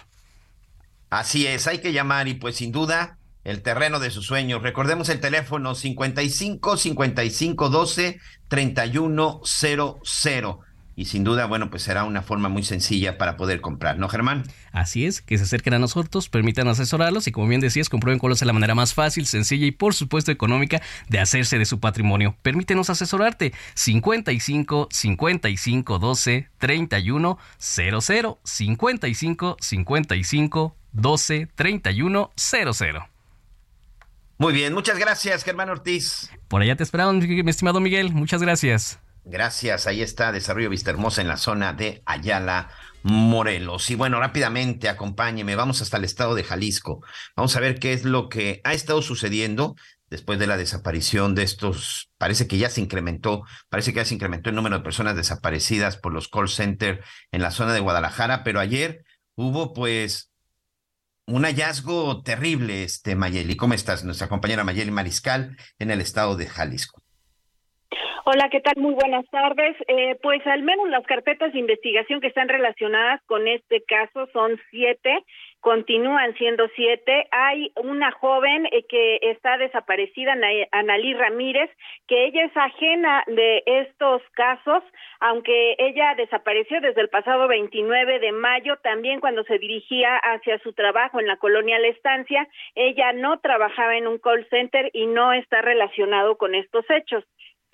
[1.10, 4.62] Así es, hay que llamar y pues sin duda el terreno de sus sueños.
[4.62, 10.60] Recordemos el teléfono 55 55 12 31 00.
[10.96, 14.44] Y sin duda, bueno, pues será una forma muy sencilla para poder comprar, ¿no, Germán?
[14.70, 18.32] Así es, que se acerquen a nosotros, permitan asesorarlos y como bien decías, comprueben cuál
[18.32, 22.36] es la manera más fácil, sencilla y por supuesto económica de hacerse de su patrimonio.
[22.42, 23.52] Permítenos asesorarte.
[23.74, 33.13] 55 55 12 31 00 55 55 12 31 00.
[34.38, 36.30] Muy bien, muchas gracias, Germán Ortiz.
[36.48, 38.12] Por allá te esperamos, mi estimado Miguel.
[38.12, 38.98] Muchas gracias.
[39.24, 42.68] Gracias, ahí está Desarrollo Vista Hermosa en la zona de Ayala,
[43.02, 43.88] Morelos.
[43.90, 47.00] Y bueno, rápidamente, acompáñeme, vamos hasta el estado de Jalisco.
[47.34, 49.76] Vamos a ver qué es lo que ha estado sucediendo
[50.10, 54.14] después de la desaparición de estos, parece que ya se incrementó, parece que ya se
[54.14, 58.44] incrementó el número de personas desaparecidas por los call centers en la zona de Guadalajara,
[58.44, 59.04] pero ayer
[59.36, 60.30] hubo pues
[61.26, 63.56] un hallazgo terrible, este Mayeli.
[63.56, 64.04] ¿Cómo estás?
[64.04, 67.00] Nuestra compañera Mayeli Mariscal en el estado de Jalisco.
[68.26, 68.74] Hola, ¿qué tal?
[68.78, 69.76] Muy buenas tardes.
[69.86, 74.58] Eh, pues al menos las carpetas de investigación que están relacionadas con este caso son
[74.70, 75.24] siete
[75.64, 77.26] continúan siendo siete.
[77.30, 80.34] Hay una joven eh, que está desaparecida,
[80.72, 81.70] Analí Ramírez,
[82.06, 84.82] que ella es ajena de estos casos,
[85.20, 90.74] aunque ella desapareció desde el pasado 29 de mayo, también cuando se dirigía hacia su
[90.74, 95.32] trabajo en la colonia La Estancia, ella no trabajaba en un call center y no
[95.32, 97.24] está relacionado con estos hechos.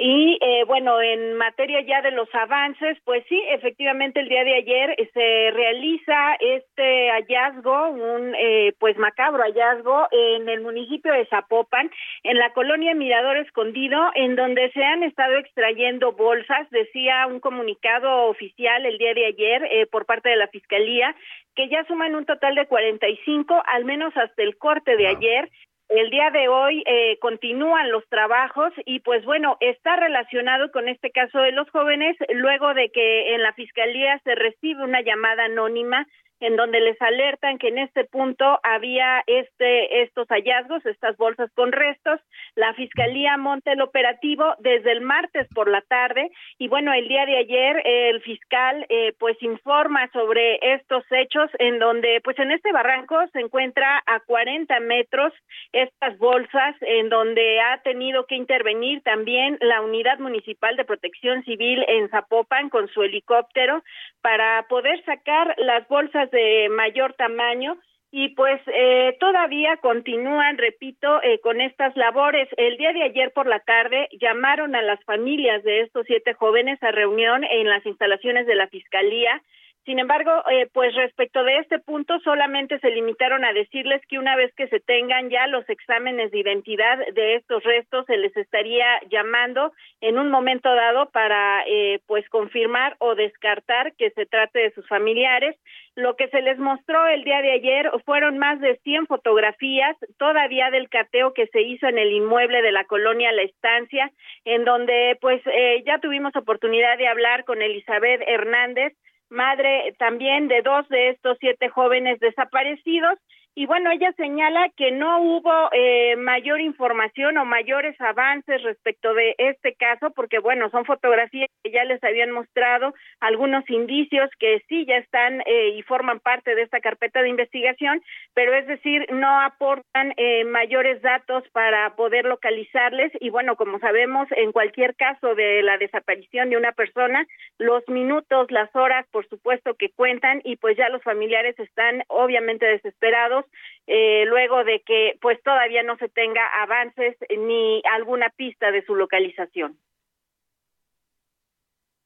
[0.02, 4.54] Y eh, bueno, en materia ya de los avances, pues sí, efectivamente el día de
[4.54, 11.26] ayer eh, se realiza este hallazgo, un eh, pues macabro hallazgo en el municipio de
[11.26, 11.90] Zapopan,
[12.22, 18.24] en la colonia Mirador Escondido, en donde se han estado extrayendo bolsas, decía un comunicado
[18.28, 21.14] oficial el día de ayer por parte de la Fiscalía,
[21.54, 25.50] que ya suman un total de 45, al menos hasta el corte de ayer,
[25.90, 31.10] el día de hoy eh, continúan los trabajos y pues bueno, está relacionado con este
[31.10, 36.06] caso de los jóvenes luego de que en la fiscalía se recibe una llamada anónima
[36.40, 41.72] en donde les alertan que en este punto había este estos hallazgos, estas bolsas con
[41.72, 42.20] restos.
[42.56, 47.26] La fiscalía monta el operativo desde el martes por la tarde y bueno, el día
[47.26, 52.72] de ayer el fiscal eh, pues informa sobre estos hechos en donde pues en este
[52.72, 55.32] barranco se encuentra a 40 metros
[55.72, 61.84] estas bolsas en donde ha tenido que intervenir también la unidad municipal de protección civil
[61.88, 63.82] en Zapopan con su helicóptero
[64.22, 67.76] para poder sacar las bolsas de mayor tamaño
[68.12, 72.48] y pues eh, todavía continúan, repito, eh, con estas labores.
[72.56, 76.82] El día de ayer por la tarde llamaron a las familias de estos siete jóvenes
[76.82, 79.40] a reunión en las instalaciones de la Fiscalía
[79.86, 84.36] sin embargo, eh, pues respecto de este punto, solamente se limitaron a decirles que una
[84.36, 89.00] vez que se tengan ya los exámenes de identidad de estos restos, se les estaría
[89.08, 94.70] llamando en un momento dado para, eh, pues, confirmar o descartar que se trate de
[94.72, 95.56] sus familiares.
[95.96, 100.70] Lo que se les mostró el día de ayer fueron más de 100 fotografías, todavía
[100.70, 104.12] del cateo que se hizo en el inmueble de la colonia La Estancia,
[104.44, 108.92] en donde, pues, eh, ya tuvimos oportunidad de hablar con Elizabeth Hernández,
[109.30, 113.18] madre también de dos de estos siete jóvenes desaparecidos
[113.54, 119.34] y bueno, ella señala que no hubo eh, mayor información o mayores avances respecto de
[119.38, 124.86] este caso, porque bueno, son fotografías que ya les habían mostrado algunos indicios que sí
[124.86, 128.00] ya están eh, y forman parte de esta carpeta de investigación,
[128.34, 133.10] pero es decir, no aportan eh, mayores datos para poder localizarles.
[133.20, 137.26] Y bueno, como sabemos, en cualquier caso de la desaparición de una persona,
[137.58, 142.64] los minutos, las horas, por supuesto que cuentan y pues ya los familiares están obviamente
[142.64, 143.39] desesperados
[143.86, 148.94] eh, luego de que pues todavía no se tenga avances ni alguna pista de su
[148.94, 149.78] localización.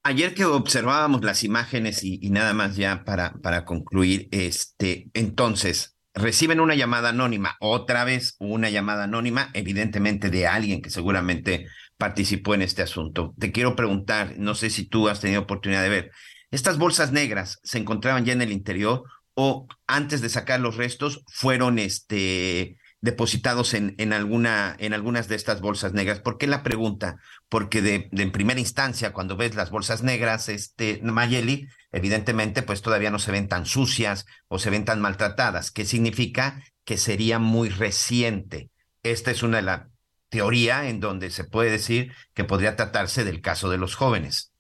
[0.03, 5.95] Ayer que observábamos las imágenes y, y, nada más ya para, para concluir, este, entonces
[6.15, 11.67] reciben una llamada anónima, otra vez una llamada anónima, evidentemente de alguien que seguramente
[11.97, 13.35] participó en este asunto.
[13.39, 16.11] Te quiero preguntar, no sé si tú has tenido oportunidad de ver,
[16.51, 19.05] ¿estas bolsas negras se encontraban ya en el interior
[19.35, 25.37] o antes de sacar los restos fueron este, depositados en, en, alguna, en algunas de
[25.37, 26.21] estas bolsas negras.
[26.21, 27.17] ¿Por qué la pregunta?
[27.49, 33.11] Porque de, en primera instancia, cuando ves las bolsas negras, este, Mayeli, evidentemente, pues todavía
[33.11, 35.71] no se ven tan sucias o se ven tan maltratadas.
[35.71, 36.63] ¿Qué significa?
[36.85, 38.71] Que sería muy reciente.
[39.03, 39.81] Esta es una de las
[40.35, 44.54] teoría en donde se puede decir que podría tratarse del caso de los jóvenes.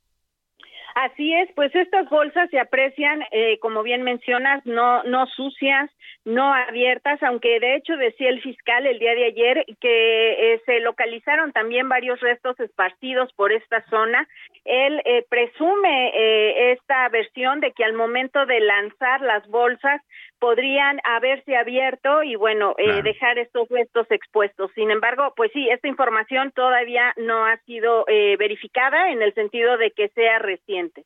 [0.95, 5.91] Así es, pues estas bolsas se aprecian, eh, como bien mencionas, no, no sucias,
[6.25, 10.81] no abiertas, aunque de hecho decía el fiscal el día de ayer que eh, se
[10.81, 14.27] localizaron también varios restos esparcidos por esta zona.
[14.65, 20.01] Él eh, presume eh, esta versión de que al momento de lanzar las bolsas
[20.45, 24.71] podrían haberse abierto y bueno, eh, dejar estos restos expuestos.
[24.75, 29.79] Sin embargo, pues sí, esta información todavía no ha sido eh, verificada en el sentido
[29.79, 31.05] de que sea reciente.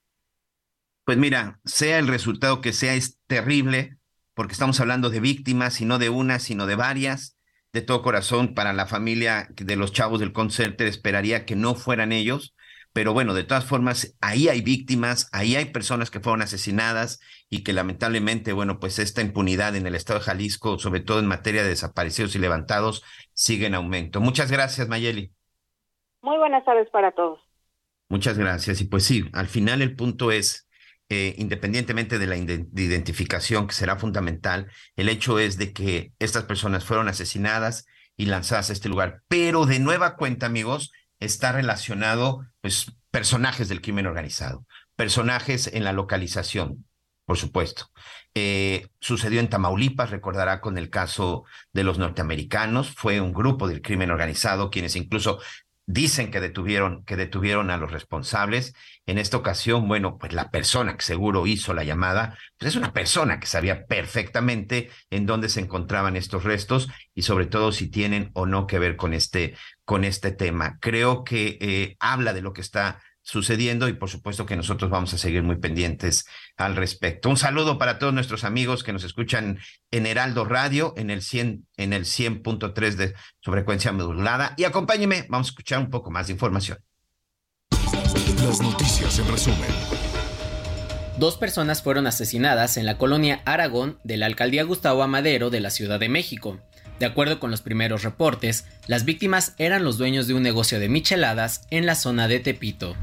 [1.05, 3.98] Pues mira, sea el resultado que sea, es terrible,
[4.39, 7.37] porque estamos hablando de víctimas y no de una, sino de varias.
[7.73, 12.13] De todo corazón, para la familia de los chavos del concierto, esperaría que no fueran
[12.13, 12.55] ellos,
[12.93, 17.19] pero bueno, de todas formas, ahí hay víctimas, ahí hay personas que fueron asesinadas
[17.51, 21.27] y que lamentablemente, bueno, pues esta impunidad en el estado de Jalisco, sobre todo en
[21.27, 23.03] materia de desaparecidos y levantados,
[23.33, 24.21] sigue en aumento.
[24.21, 25.33] Muchas gracias, Mayeli.
[26.23, 27.41] Muy buenas tardes para todos.
[28.09, 28.81] Muchas gracias.
[28.81, 30.68] Y pues sí, al final el punto es,
[31.11, 36.85] eh, independientemente de la identificación, que será fundamental, el hecho es de que estas personas
[36.85, 37.87] fueron asesinadas
[38.17, 39.23] y lanzadas a este lugar.
[39.29, 44.67] Pero de nueva cuenta, amigos, está relacionado, pues, personajes del crimen organizado,
[44.97, 46.85] personajes en la localización,
[47.25, 47.91] por supuesto.
[48.35, 53.83] Eh, sucedió en Tamaulipas, recordará con el caso de los norteamericanos, fue un grupo del
[53.83, 55.41] crimen organizado quienes incluso
[55.89, 58.75] dicen que detuvieron, que detuvieron a los responsables.
[59.07, 62.93] En esta ocasión, bueno, pues la persona que seguro hizo la llamada, pues es una
[62.93, 68.31] persona que sabía perfectamente en dónde se encontraban estos restos y sobre todo si tienen
[68.35, 69.57] o no que ver con este,
[69.87, 70.79] con este tema.
[70.79, 75.13] Creo que eh, habla de lo que está sucediendo y por supuesto que nosotros vamos
[75.13, 76.25] a seguir muy pendientes
[76.57, 77.29] al respecto.
[77.29, 79.59] Un saludo para todos nuestros amigos que nos escuchan
[79.91, 85.27] en Heraldo Radio en el 100 en el 100.3 de su frecuencia modulada y acompáñeme,
[85.29, 86.79] vamos a escuchar un poco más de información.
[88.47, 89.71] Las noticias en resumen.
[91.19, 95.69] Dos personas fueron asesinadas en la colonia Aragón de la alcaldía Gustavo Amadero de la
[95.69, 96.61] Ciudad de México.
[96.99, 100.89] De acuerdo con los primeros reportes, las víctimas eran los dueños de un negocio de
[100.89, 102.97] micheladas en la zona de Tepito.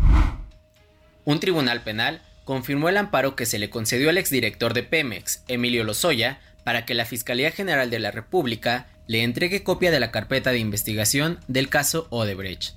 [1.24, 5.84] Un tribunal penal confirmó el amparo que se le concedió al exdirector de Pemex, Emilio
[5.84, 10.52] Lozoya, para que la Fiscalía General de la República le entregue copia de la carpeta
[10.52, 12.76] de investigación del caso Odebrecht.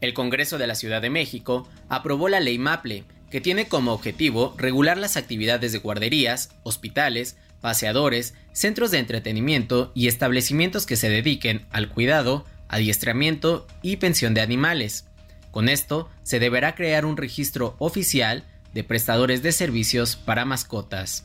[0.00, 4.54] El Congreso de la Ciudad de México aprobó la ley MAPLE, que tiene como objetivo
[4.56, 11.66] regular las actividades de guarderías, hospitales, paseadores, centros de entretenimiento y establecimientos que se dediquen
[11.70, 15.06] al cuidado, adiestramiento y pensión de animales.
[15.50, 18.44] Con esto, se deberá crear un registro oficial
[18.74, 21.24] de prestadores de servicios para mascotas.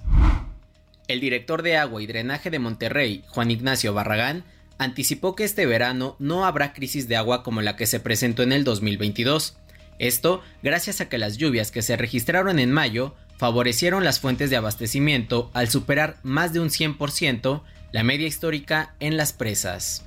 [1.08, 4.46] El director de agua y drenaje de Monterrey, Juan Ignacio Barragán,
[4.78, 8.54] anticipó que este verano no habrá crisis de agua como la que se presentó en
[8.54, 9.58] el 2022.
[10.00, 14.56] Esto gracias a que las lluvias que se registraron en mayo favorecieron las fuentes de
[14.56, 17.62] abastecimiento al superar más de un 100%
[17.92, 20.06] la media histórica en las presas.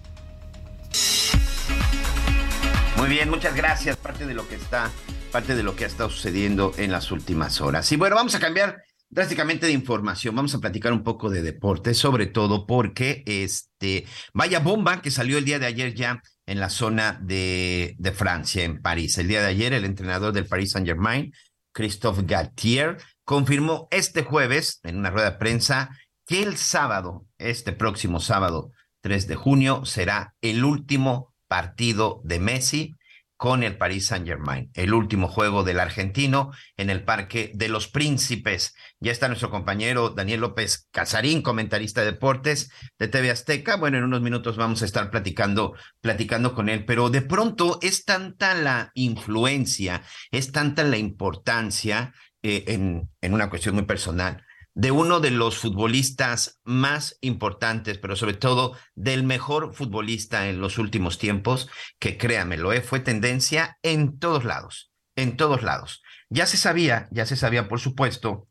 [2.96, 3.98] Muy bien, muchas gracias.
[3.98, 4.90] Parte de lo que está,
[5.32, 7.92] parte de lo que ha estado sucediendo en las últimas horas.
[7.92, 10.34] Y bueno, vamos a cambiar drásticamente de información.
[10.34, 15.36] Vamos a platicar un poco de deporte, sobre todo porque este vaya bomba que salió
[15.36, 19.18] el día de ayer ya en la zona de, de Francia, en París.
[19.18, 21.34] El día de ayer, el entrenador del Paris Saint Germain,
[21.74, 22.96] Christophe Galtier,
[23.27, 25.90] confirmó este jueves en una rueda de prensa
[26.27, 28.70] que el sábado, este próximo sábado
[29.03, 32.94] 3 de junio, será el último partido de Messi
[33.36, 37.89] con el Paris Saint Germain, el último juego del argentino en el Parque de los
[37.89, 38.74] Príncipes.
[38.98, 43.77] Ya está nuestro compañero Daniel López Casarín, comentarista de deportes de TV Azteca.
[43.77, 48.05] Bueno, en unos minutos vamos a estar platicando, platicando con él, pero de pronto es
[48.05, 52.15] tanta la influencia, es tanta la importancia
[52.48, 58.35] eh, en, una cuestión muy personal de uno de los futbolistas más importantes, pero sobre
[58.35, 61.68] todo del mejor futbolista en los últimos tiempos,
[61.98, 62.82] que créamelo, ¿eh?
[62.82, 66.05] fue tendencia en todos lados, en todos lados.
[66.28, 68.47] Ya se sabía, ya se sabía, por supuesto,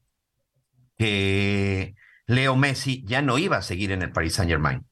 [0.97, 1.95] que
[2.27, 4.85] Leo Messi ya no iba a seguir en el Paris Saint Germain.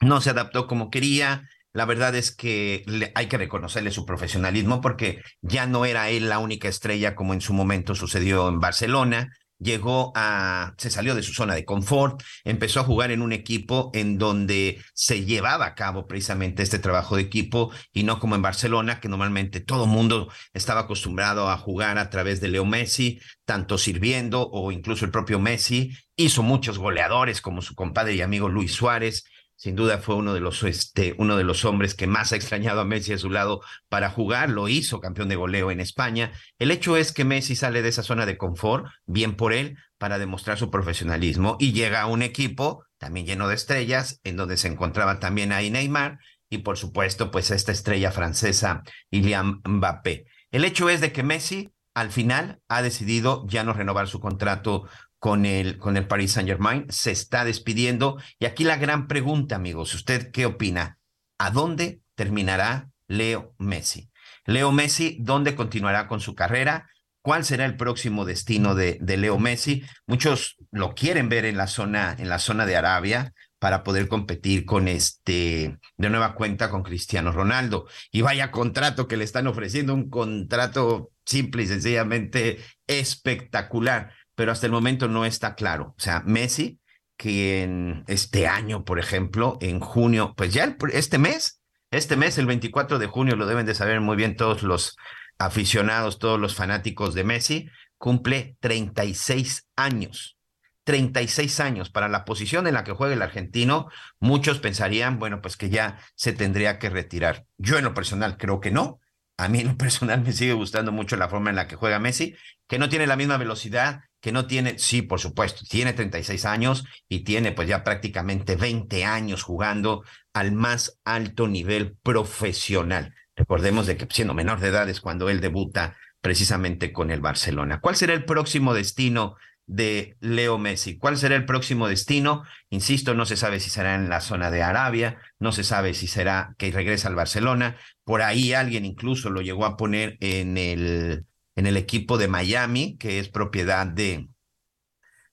[0.00, 2.84] No se adaptó como quería, la verdad es que
[3.14, 7.40] hay que reconocerle su profesionalismo porque ya no era él la única estrella como en
[7.40, 9.30] su momento sucedió en Barcelona.
[9.58, 13.90] Llegó a, se salió de su zona de confort, empezó a jugar en un equipo
[13.94, 18.42] en donde se llevaba a cabo precisamente este trabajo de equipo y no como en
[18.42, 23.78] Barcelona, que normalmente todo mundo estaba acostumbrado a jugar a través de Leo Messi, tanto
[23.78, 28.74] sirviendo o incluso el propio Messi, hizo muchos goleadores como su compadre y amigo Luis
[28.74, 29.24] Suárez,
[29.64, 32.82] sin duda fue uno de los este, uno de los hombres que más ha extrañado
[32.82, 36.32] a Messi a su lado para jugar, lo hizo campeón de goleo en España.
[36.58, 40.18] El hecho es que Messi sale de esa zona de confort, bien por él, para
[40.18, 44.68] demostrar su profesionalismo y llega a un equipo también lleno de estrellas, en donde se
[44.68, 46.18] encontraba también ahí Neymar
[46.50, 50.26] y por supuesto pues esta estrella francesa Iliam Mbappé.
[50.50, 54.86] El hecho es de que Messi al final ha decidido ya no renovar su contrato
[55.24, 58.20] con el, con el Paris Saint Germain, se está despidiendo.
[58.38, 60.98] Y aquí la gran pregunta, amigos, ¿usted qué opina?
[61.38, 64.10] ¿A dónde terminará Leo Messi?
[64.44, 66.90] Leo Messi, ¿dónde continuará con su carrera?
[67.22, 69.82] ¿Cuál será el próximo destino de, de Leo Messi?
[70.06, 74.66] Muchos lo quieren ver en la zona, en la zona de Arabia para poder competir
[74.66, 77.86] con este, de nueva cuenta con Cristiano Ronaldo.
[78.12, 84.66] Y vaya contrato que le están ofreciendo, un contrato simple y sencillamente espectacular pero hasta
[84.66, 85.94] el momento no está claro.
[85.96, 86.80] O sea, Messi,
[87.16, 92.46] que en este año, por ejemplo, en junio, pues ya este mes, este mes, el
[92.46, 94.96] 24 de junio, lo deben de saber muy bien todos los
[95.38, 100.36] aficionados, todos los fanáticos de Messi, cumple 36 años.
[100.84, 103.88] 36 años para la posición en la que juega el argentino,
[104.20, 107.46] muchos pensarían, bueno, pues que ya se tendría que retirar.
[107.56, 109.00] Yo en lo personal creo que no.
[109.36, 111.98] A mí en lo personal me sigue gustando mucho la forma en la que juega
[111.98, 112.36] Messi,
[112.68, 116.86] que no tiene la misma velocidad, que no tiene, sí, por supuesto, tiene 36 años
[117.10, 120.02] y tiene pues ya prácticamente 20 años jugando
[120.32, 123.14] al más alto nivel profesional.
[123.36, 127.80] Recordemos de que siendo menor de edad es cuando él debuta precisamente con el Barcelona.
[127.80, 129.36] ¿Cuál será el próximo destino
[129.66, 130.96] de Leo Messi?
[130.96, 132.44] ¿Cuál será el próximo destino?
[132.70, 136.06] Insisto, no se sabe si será en la zona de Arabia, no se sabe si
[136.06, 137.76] será que regresa al Barcelona.
[138.04, 141.26] Por ahí alguien incluso lo llegó a poner en el
[141.56, 144.28] en el equipo de Miami, que es propiedad de,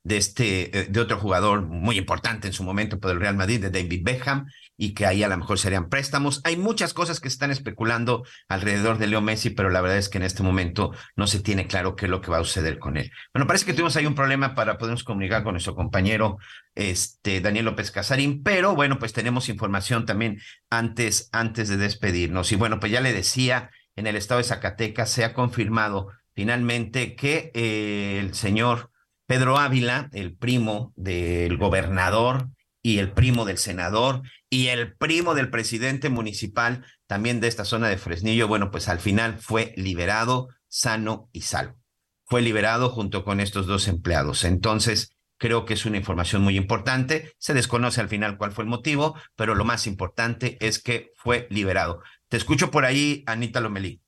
[0.04, 3.62] de, este, eh, de otro jugador muy importante en su momento por el Real Madrid,
[3.62, 6.42] de David Beckham, y que ahí a lo mejor serían préstamos.
[6.44, 10.10] Hay muchas cosas que se están especulando alrededor de Leo Messi, pero la verdad es
[10.10, 12.80] que en este momento no se tiene claro qué es lo que va a suceder
[12.80, 13.12] con él.
[13.34, 16.38] Bueno, parece que tuvimos ahí un problema para podernos comunicar con nuestro compañero
[16.74, 20.40] este, Daniel López Casarín, pero bueno, pues tenemos información también
[20.70, 22.52] antes, antes de despedirnos.
[22.52, 27.16] Y bueno, pues ya le decía, en el estado de Zacatecas se ha confirmado finalmente
[27.16, 28.92] que eh, el señor
[29.28, 32.50] Pedro Ávila, el primo del gobernador
[32.84, 37.90] y el primo del senador y el primo del presidente municipal también de esta zona
[37.90, 41.78] de Fresnillo, bueno, pues al final fue liberado sano y salvo.
[42.26, 44.46] Fue liberado junto con estos dos empleados.
[44.46, 47.34] Entonces, creo que es una información muy importante.
[47.38, 51.48] Se desconoce al final cuál fue el motivo, pero lo más importante es que fue
[51.50, 52.02] liberado.
[52.32, 54.02] Te escucho por ahí, Anita Lomelí.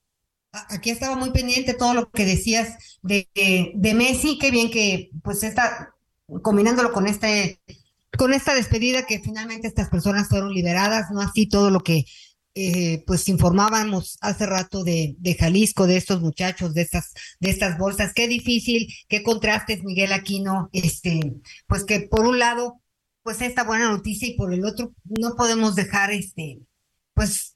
[0.70, 3.28] Aquí estaba muy pendiente todo lo que decías de,
[3.76, 5.94] Messi, qué bien que pues está
[6.42, 7.60] combinándolo con este
[8.18, 12.06] con esta despedida que finalmente estas personas fueron liberadas, no así todo lo que
[12.56, 17.78] eh, pues informábamos hace rato de, de, Jalisco, de estos muchachos, de estas, de estas
[17.78, 18.14] bolsas.
[18.14, 21.34] Qué difícil, qué contrastes, Miguel Aquino, este,
[21.68, 22.80] pues que por un lado,
[23.22, 26.60] pues esta buena noticia y por el otro, no podemos dejar este,
[27.14, 27.53] pues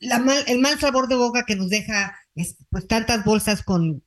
[0.00, 2.16] la mal, el mal sabor de boca que nos deja
[2.70, 4.02] pues tantas bolsas con,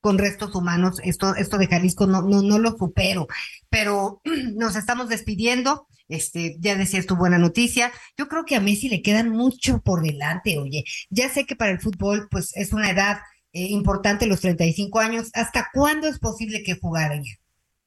[0.00, 3.26] con restos humanos, esto, esto de Jalisco no, no, no lo supero,
[3.68, 4.20] pero
[4.54, 9.02] nos estamos despidiendo, este, ya decías tu buena noticia, yo creo que a Messi le
[9.02, 13.18] quedan mucho por delante, oye, ya sé que para el fútbol pues es una edad
[13.52, 17.32] eh, importante, los 35 años, ¿hasta cuándo es posible que jugara ya?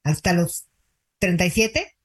[0.04, 0.66] ¿Hasta los
[1.20, 1.96] 37?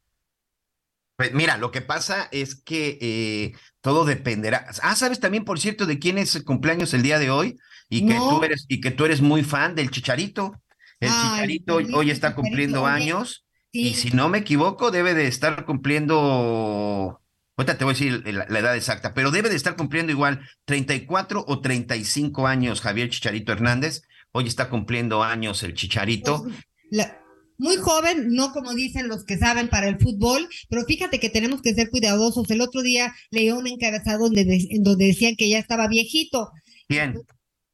[1.18, 4.68] Pues mira, lo que pasa es que eh, todo dependerá.
[4.82, 7.58] Ah, ¿sabes también, por cierto, de quién es el cumpleaños el día de hoy?
[7.88, 10.62] Y que tú eres, y que tú eres muy fan del Chicharito.
[11.00, 13.46] El Chicharito hoy, está cumpliendo años.
[13.72, 17.22] Y si no me equivoco, debe de estar cumpliendo.
[17.58, 21.46] Ahorita te voy a decir la, edad exacta, pero debe de estar cumpliendo igual 34
[21.48, 24.02] o 35 años Javier Chicharito Hernández.
[24.32, 26.44] Hoy está cumpliendo años el Chicharito.
[26.90, 27.08] Pues,
[27.58, 31.62] muy joven, no como dicen los que saben para el fútbol, pero fíjate que tenemos
[31.62, 32.50] que ser cuidadosos.
[32.50, 36.52] El otro día leí un encabezado donde, en donde decían que ya estaba viejito.
[36.88, 37.22] ¿Quién?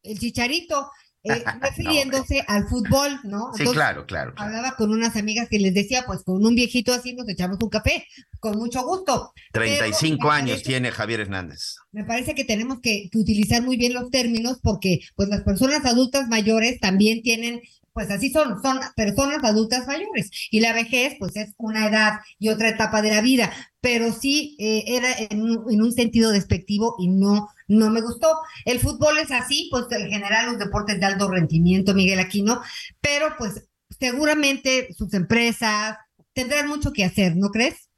[0.03, 0.89] El chicharito.
[1.23, 3.51] Eh, refiriéndose al fútbol, ¿no?
[3.53, 7.13] sí, claro, claro, Hablaba con unas amigas que les decía, pues con un viejito así
[7.13, 8.07] nos echamos un café,
[8.39, 9.31] con mucho gusto.
[9.53, 11.75] 35 años tiene Javier Hernández.
[11.91, 15.85] Me parece que tenemos que, que, utilizar muy bien los términos porque pues las personas
[15.85, 17.61] adultas mayores también tienen
[17.93, 20.29] pues así son, son personas adultas mayores.
[20.49, 23.51] Y la vejez, pues es una edad y otra etapa de la vida,
[23.81, 28.27] pero sí eh, era en un, sentido despectivo y no, no me gustó.
[28.65, 32.61] El fútbol es así, pues en general los deportes de alto rendimiento, Miguel Aquino,
[33.01, 33.67] pero pues
[33.99, 35.97] seguramente sus empresas
[36.33, 37.89] tendrán mucho que hacer, ¿no crees?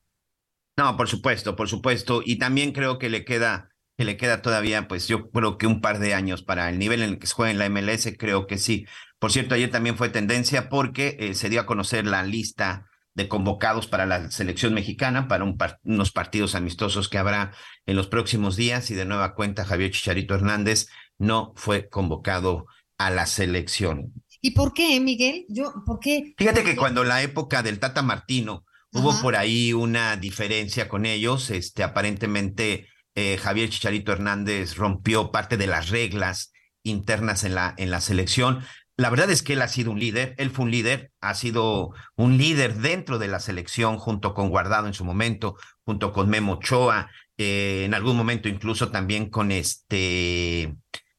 [0.76, 2.22] No, por supuesto, por supuesto.
[2.26, 5.82] Y también creo que le queda que le queda todavía, pues yo creo que un
[5.82, 8.48] par de años para el nivel en el que se juega en la MLS, creo
[8.48, 8.86] que sí.
[9.20, 13.28] Por cierto, ayer también fue tendencia porque eh, se dio a conocer la lista de
[13.28, 15.44] convocados para la selección mexicana, para
[15.84, 17.52] unos partidos amistosos que habrá
[17.86, 20.88] en los próximos días y de nueva cuenta Javier Chicharito Hernández
[21.20, 22.66] no fue convocado
[22.98, 24.14] a la selección.
[24.42, 25.46] ¿Y por qué, Miguel?
[25.48, 26.34] Yo, ¿por qué?
[26.38, 31.50] Fíjate que cuando la época del Tata Martino hubo por ahí una diferencia con ellos,
[31.50, 36.52] este aparentemente eh, Javier Chicharito Hernández rompió parte de las reglas
[36.84, 38.64] internas en la, en la selección.
[38.96, 41.94] La verdad es que él ha sido un líder, él fue un líder, ha sido
[42.16, 46.54] un líder dentro de la selección junto con Guardado en su momento, junto con Memo
[46.54, 50.76] Ochoa, eh, en algún momento incluso también con este,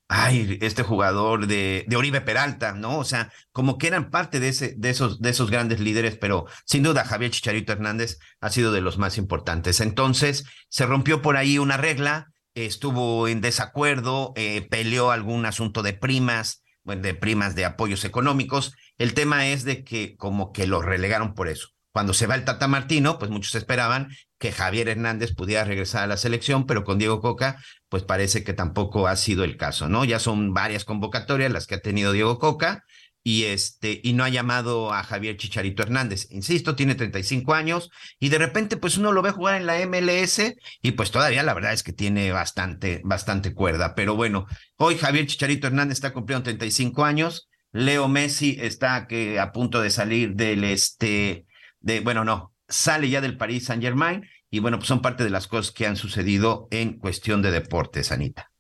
[0.09, 2.99] ay, este jugador de, de, Oribe Peralta, ¿no?
[2.99, 6.47] O sea, como que eran parte de, ese, de, esos, de esos grandes líderes, pero
[6.67, 9.81] sin duda Javier Chicharito Hernández ha sido de los más importantes.
[9.81, 15.95] Entonces, se rompió por ahí una regla, estuvo en desacuerdo, eh, peleó algún asunto de
[15.95, 18.75] primas, de primas de apoyos económicos.
[18.99, 21.69] El tema es de que como que lo relegaron por eso.
[21.93, 24.09] Cuando se va el Tata Martino, pues muchos esperaban
[24.45, 27.57] que Javier Hernández pudiera regresar a la selección, pero con Diego Coca,
[27.89, 30.05] pues parece que tampoco ha sido el caso, ¿no?
[30.05, 32.85] Ya son varias convocatorias las que ha tenido Diego Coca
[33.23, 36.27] y este y no ha llamado a Javier Chicharito Hernández.
[36.31, 37.89] Insisto, tiene 35 años
[38.21, 40.43] y de repente pues uno lo ve jugar en la MLS
[40.83, 44.45] y pues todavía la verdad es que tiene bastante bastante cuerda, pero bueno,
[44.77, 49.89] hoy Javier Chicharito Hernández está cumpliendo 35 años, Leo Messi está que a punto de
[49.89, 51.47] salir del este
[51.81, 54.23] de bueno, no, sale ya del Paris Saint-Germain
[54.55, 58.13] y bueno, pues son parte de las cosas que han sucedido en cuestión de deportes,
[58.13, 58.53] Anita.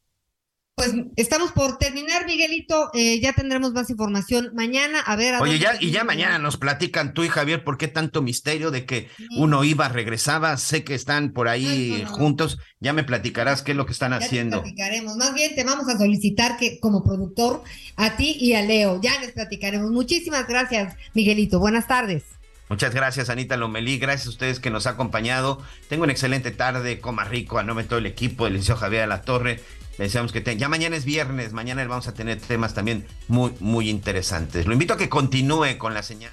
[0.75, 2.91] Pues estamos por terminar, Miguelito.
[2.95, 4.99] Eh, ya tendremos más información mañana.
[4.99, 5.37] A ver.
[5.41, 8.85] Oye, ya, y ya mañana nos platican tú y Javier por qué tanto misterio de
[8.87, 10.57] que uno iba, regresaba.
[10.57, 12.59] Sé que están por ahí juntos.
[12.81, 14.63] Ya me platicarás qué es lo que están haciendo.
[14.63, 15.17] platicaremos.
[15.17, 17.63] Más bien te vamos a solicitar que, como productor,
[17.95, 19.93] a ti y a Leo, ya les platicaremos.
[19.93, 21.61] Muchísimas gracias, Miguelito.
[21.61, 22.25] Buenas tardes.
[22.69, 23.99] Muchas gracias, Anita Lomelí.
[23.99, 25.63] Gracias a ustedes que nos ha acompañado.
[25.89, 27.01] Tengo una excelente tarde.
[27.01, 27.59] Coma rico.
[27.59, 29.61] A nombre de todo el equipo del Liceo Javier de la Torre.
[29.99, 30.57] Deseamos que.
[30.57, 34.67] Ya mañana es viernes, mañana vamos a tener temas también muy, muy interesantes.
[34.67, 36.33] Lo invito a que continúe con la señal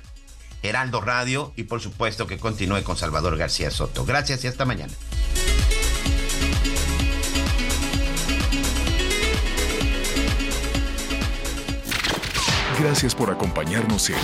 [0.63, 4.05] Heraldo Radio y por supuesto que continúe con Salvador García Soto.
[4.05, 4.93] Gracias y hasta mañana.
[12.79, 14.15] Gracias por acompañarnos en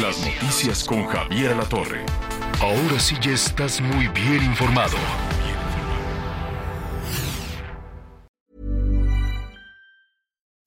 [0.00, 2.04] Las Noticias con Javier La Torre.
[2.60, 4.96] Ahora sí ya estás muy bien informado.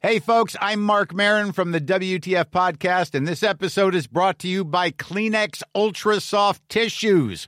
[0.01, 4.47] Hey, folks, I'm Mark Marin from the WTF Podcast, and this episode is brought to
[4.47, 7.47] you by Kleenex Ultra Soft Tissues,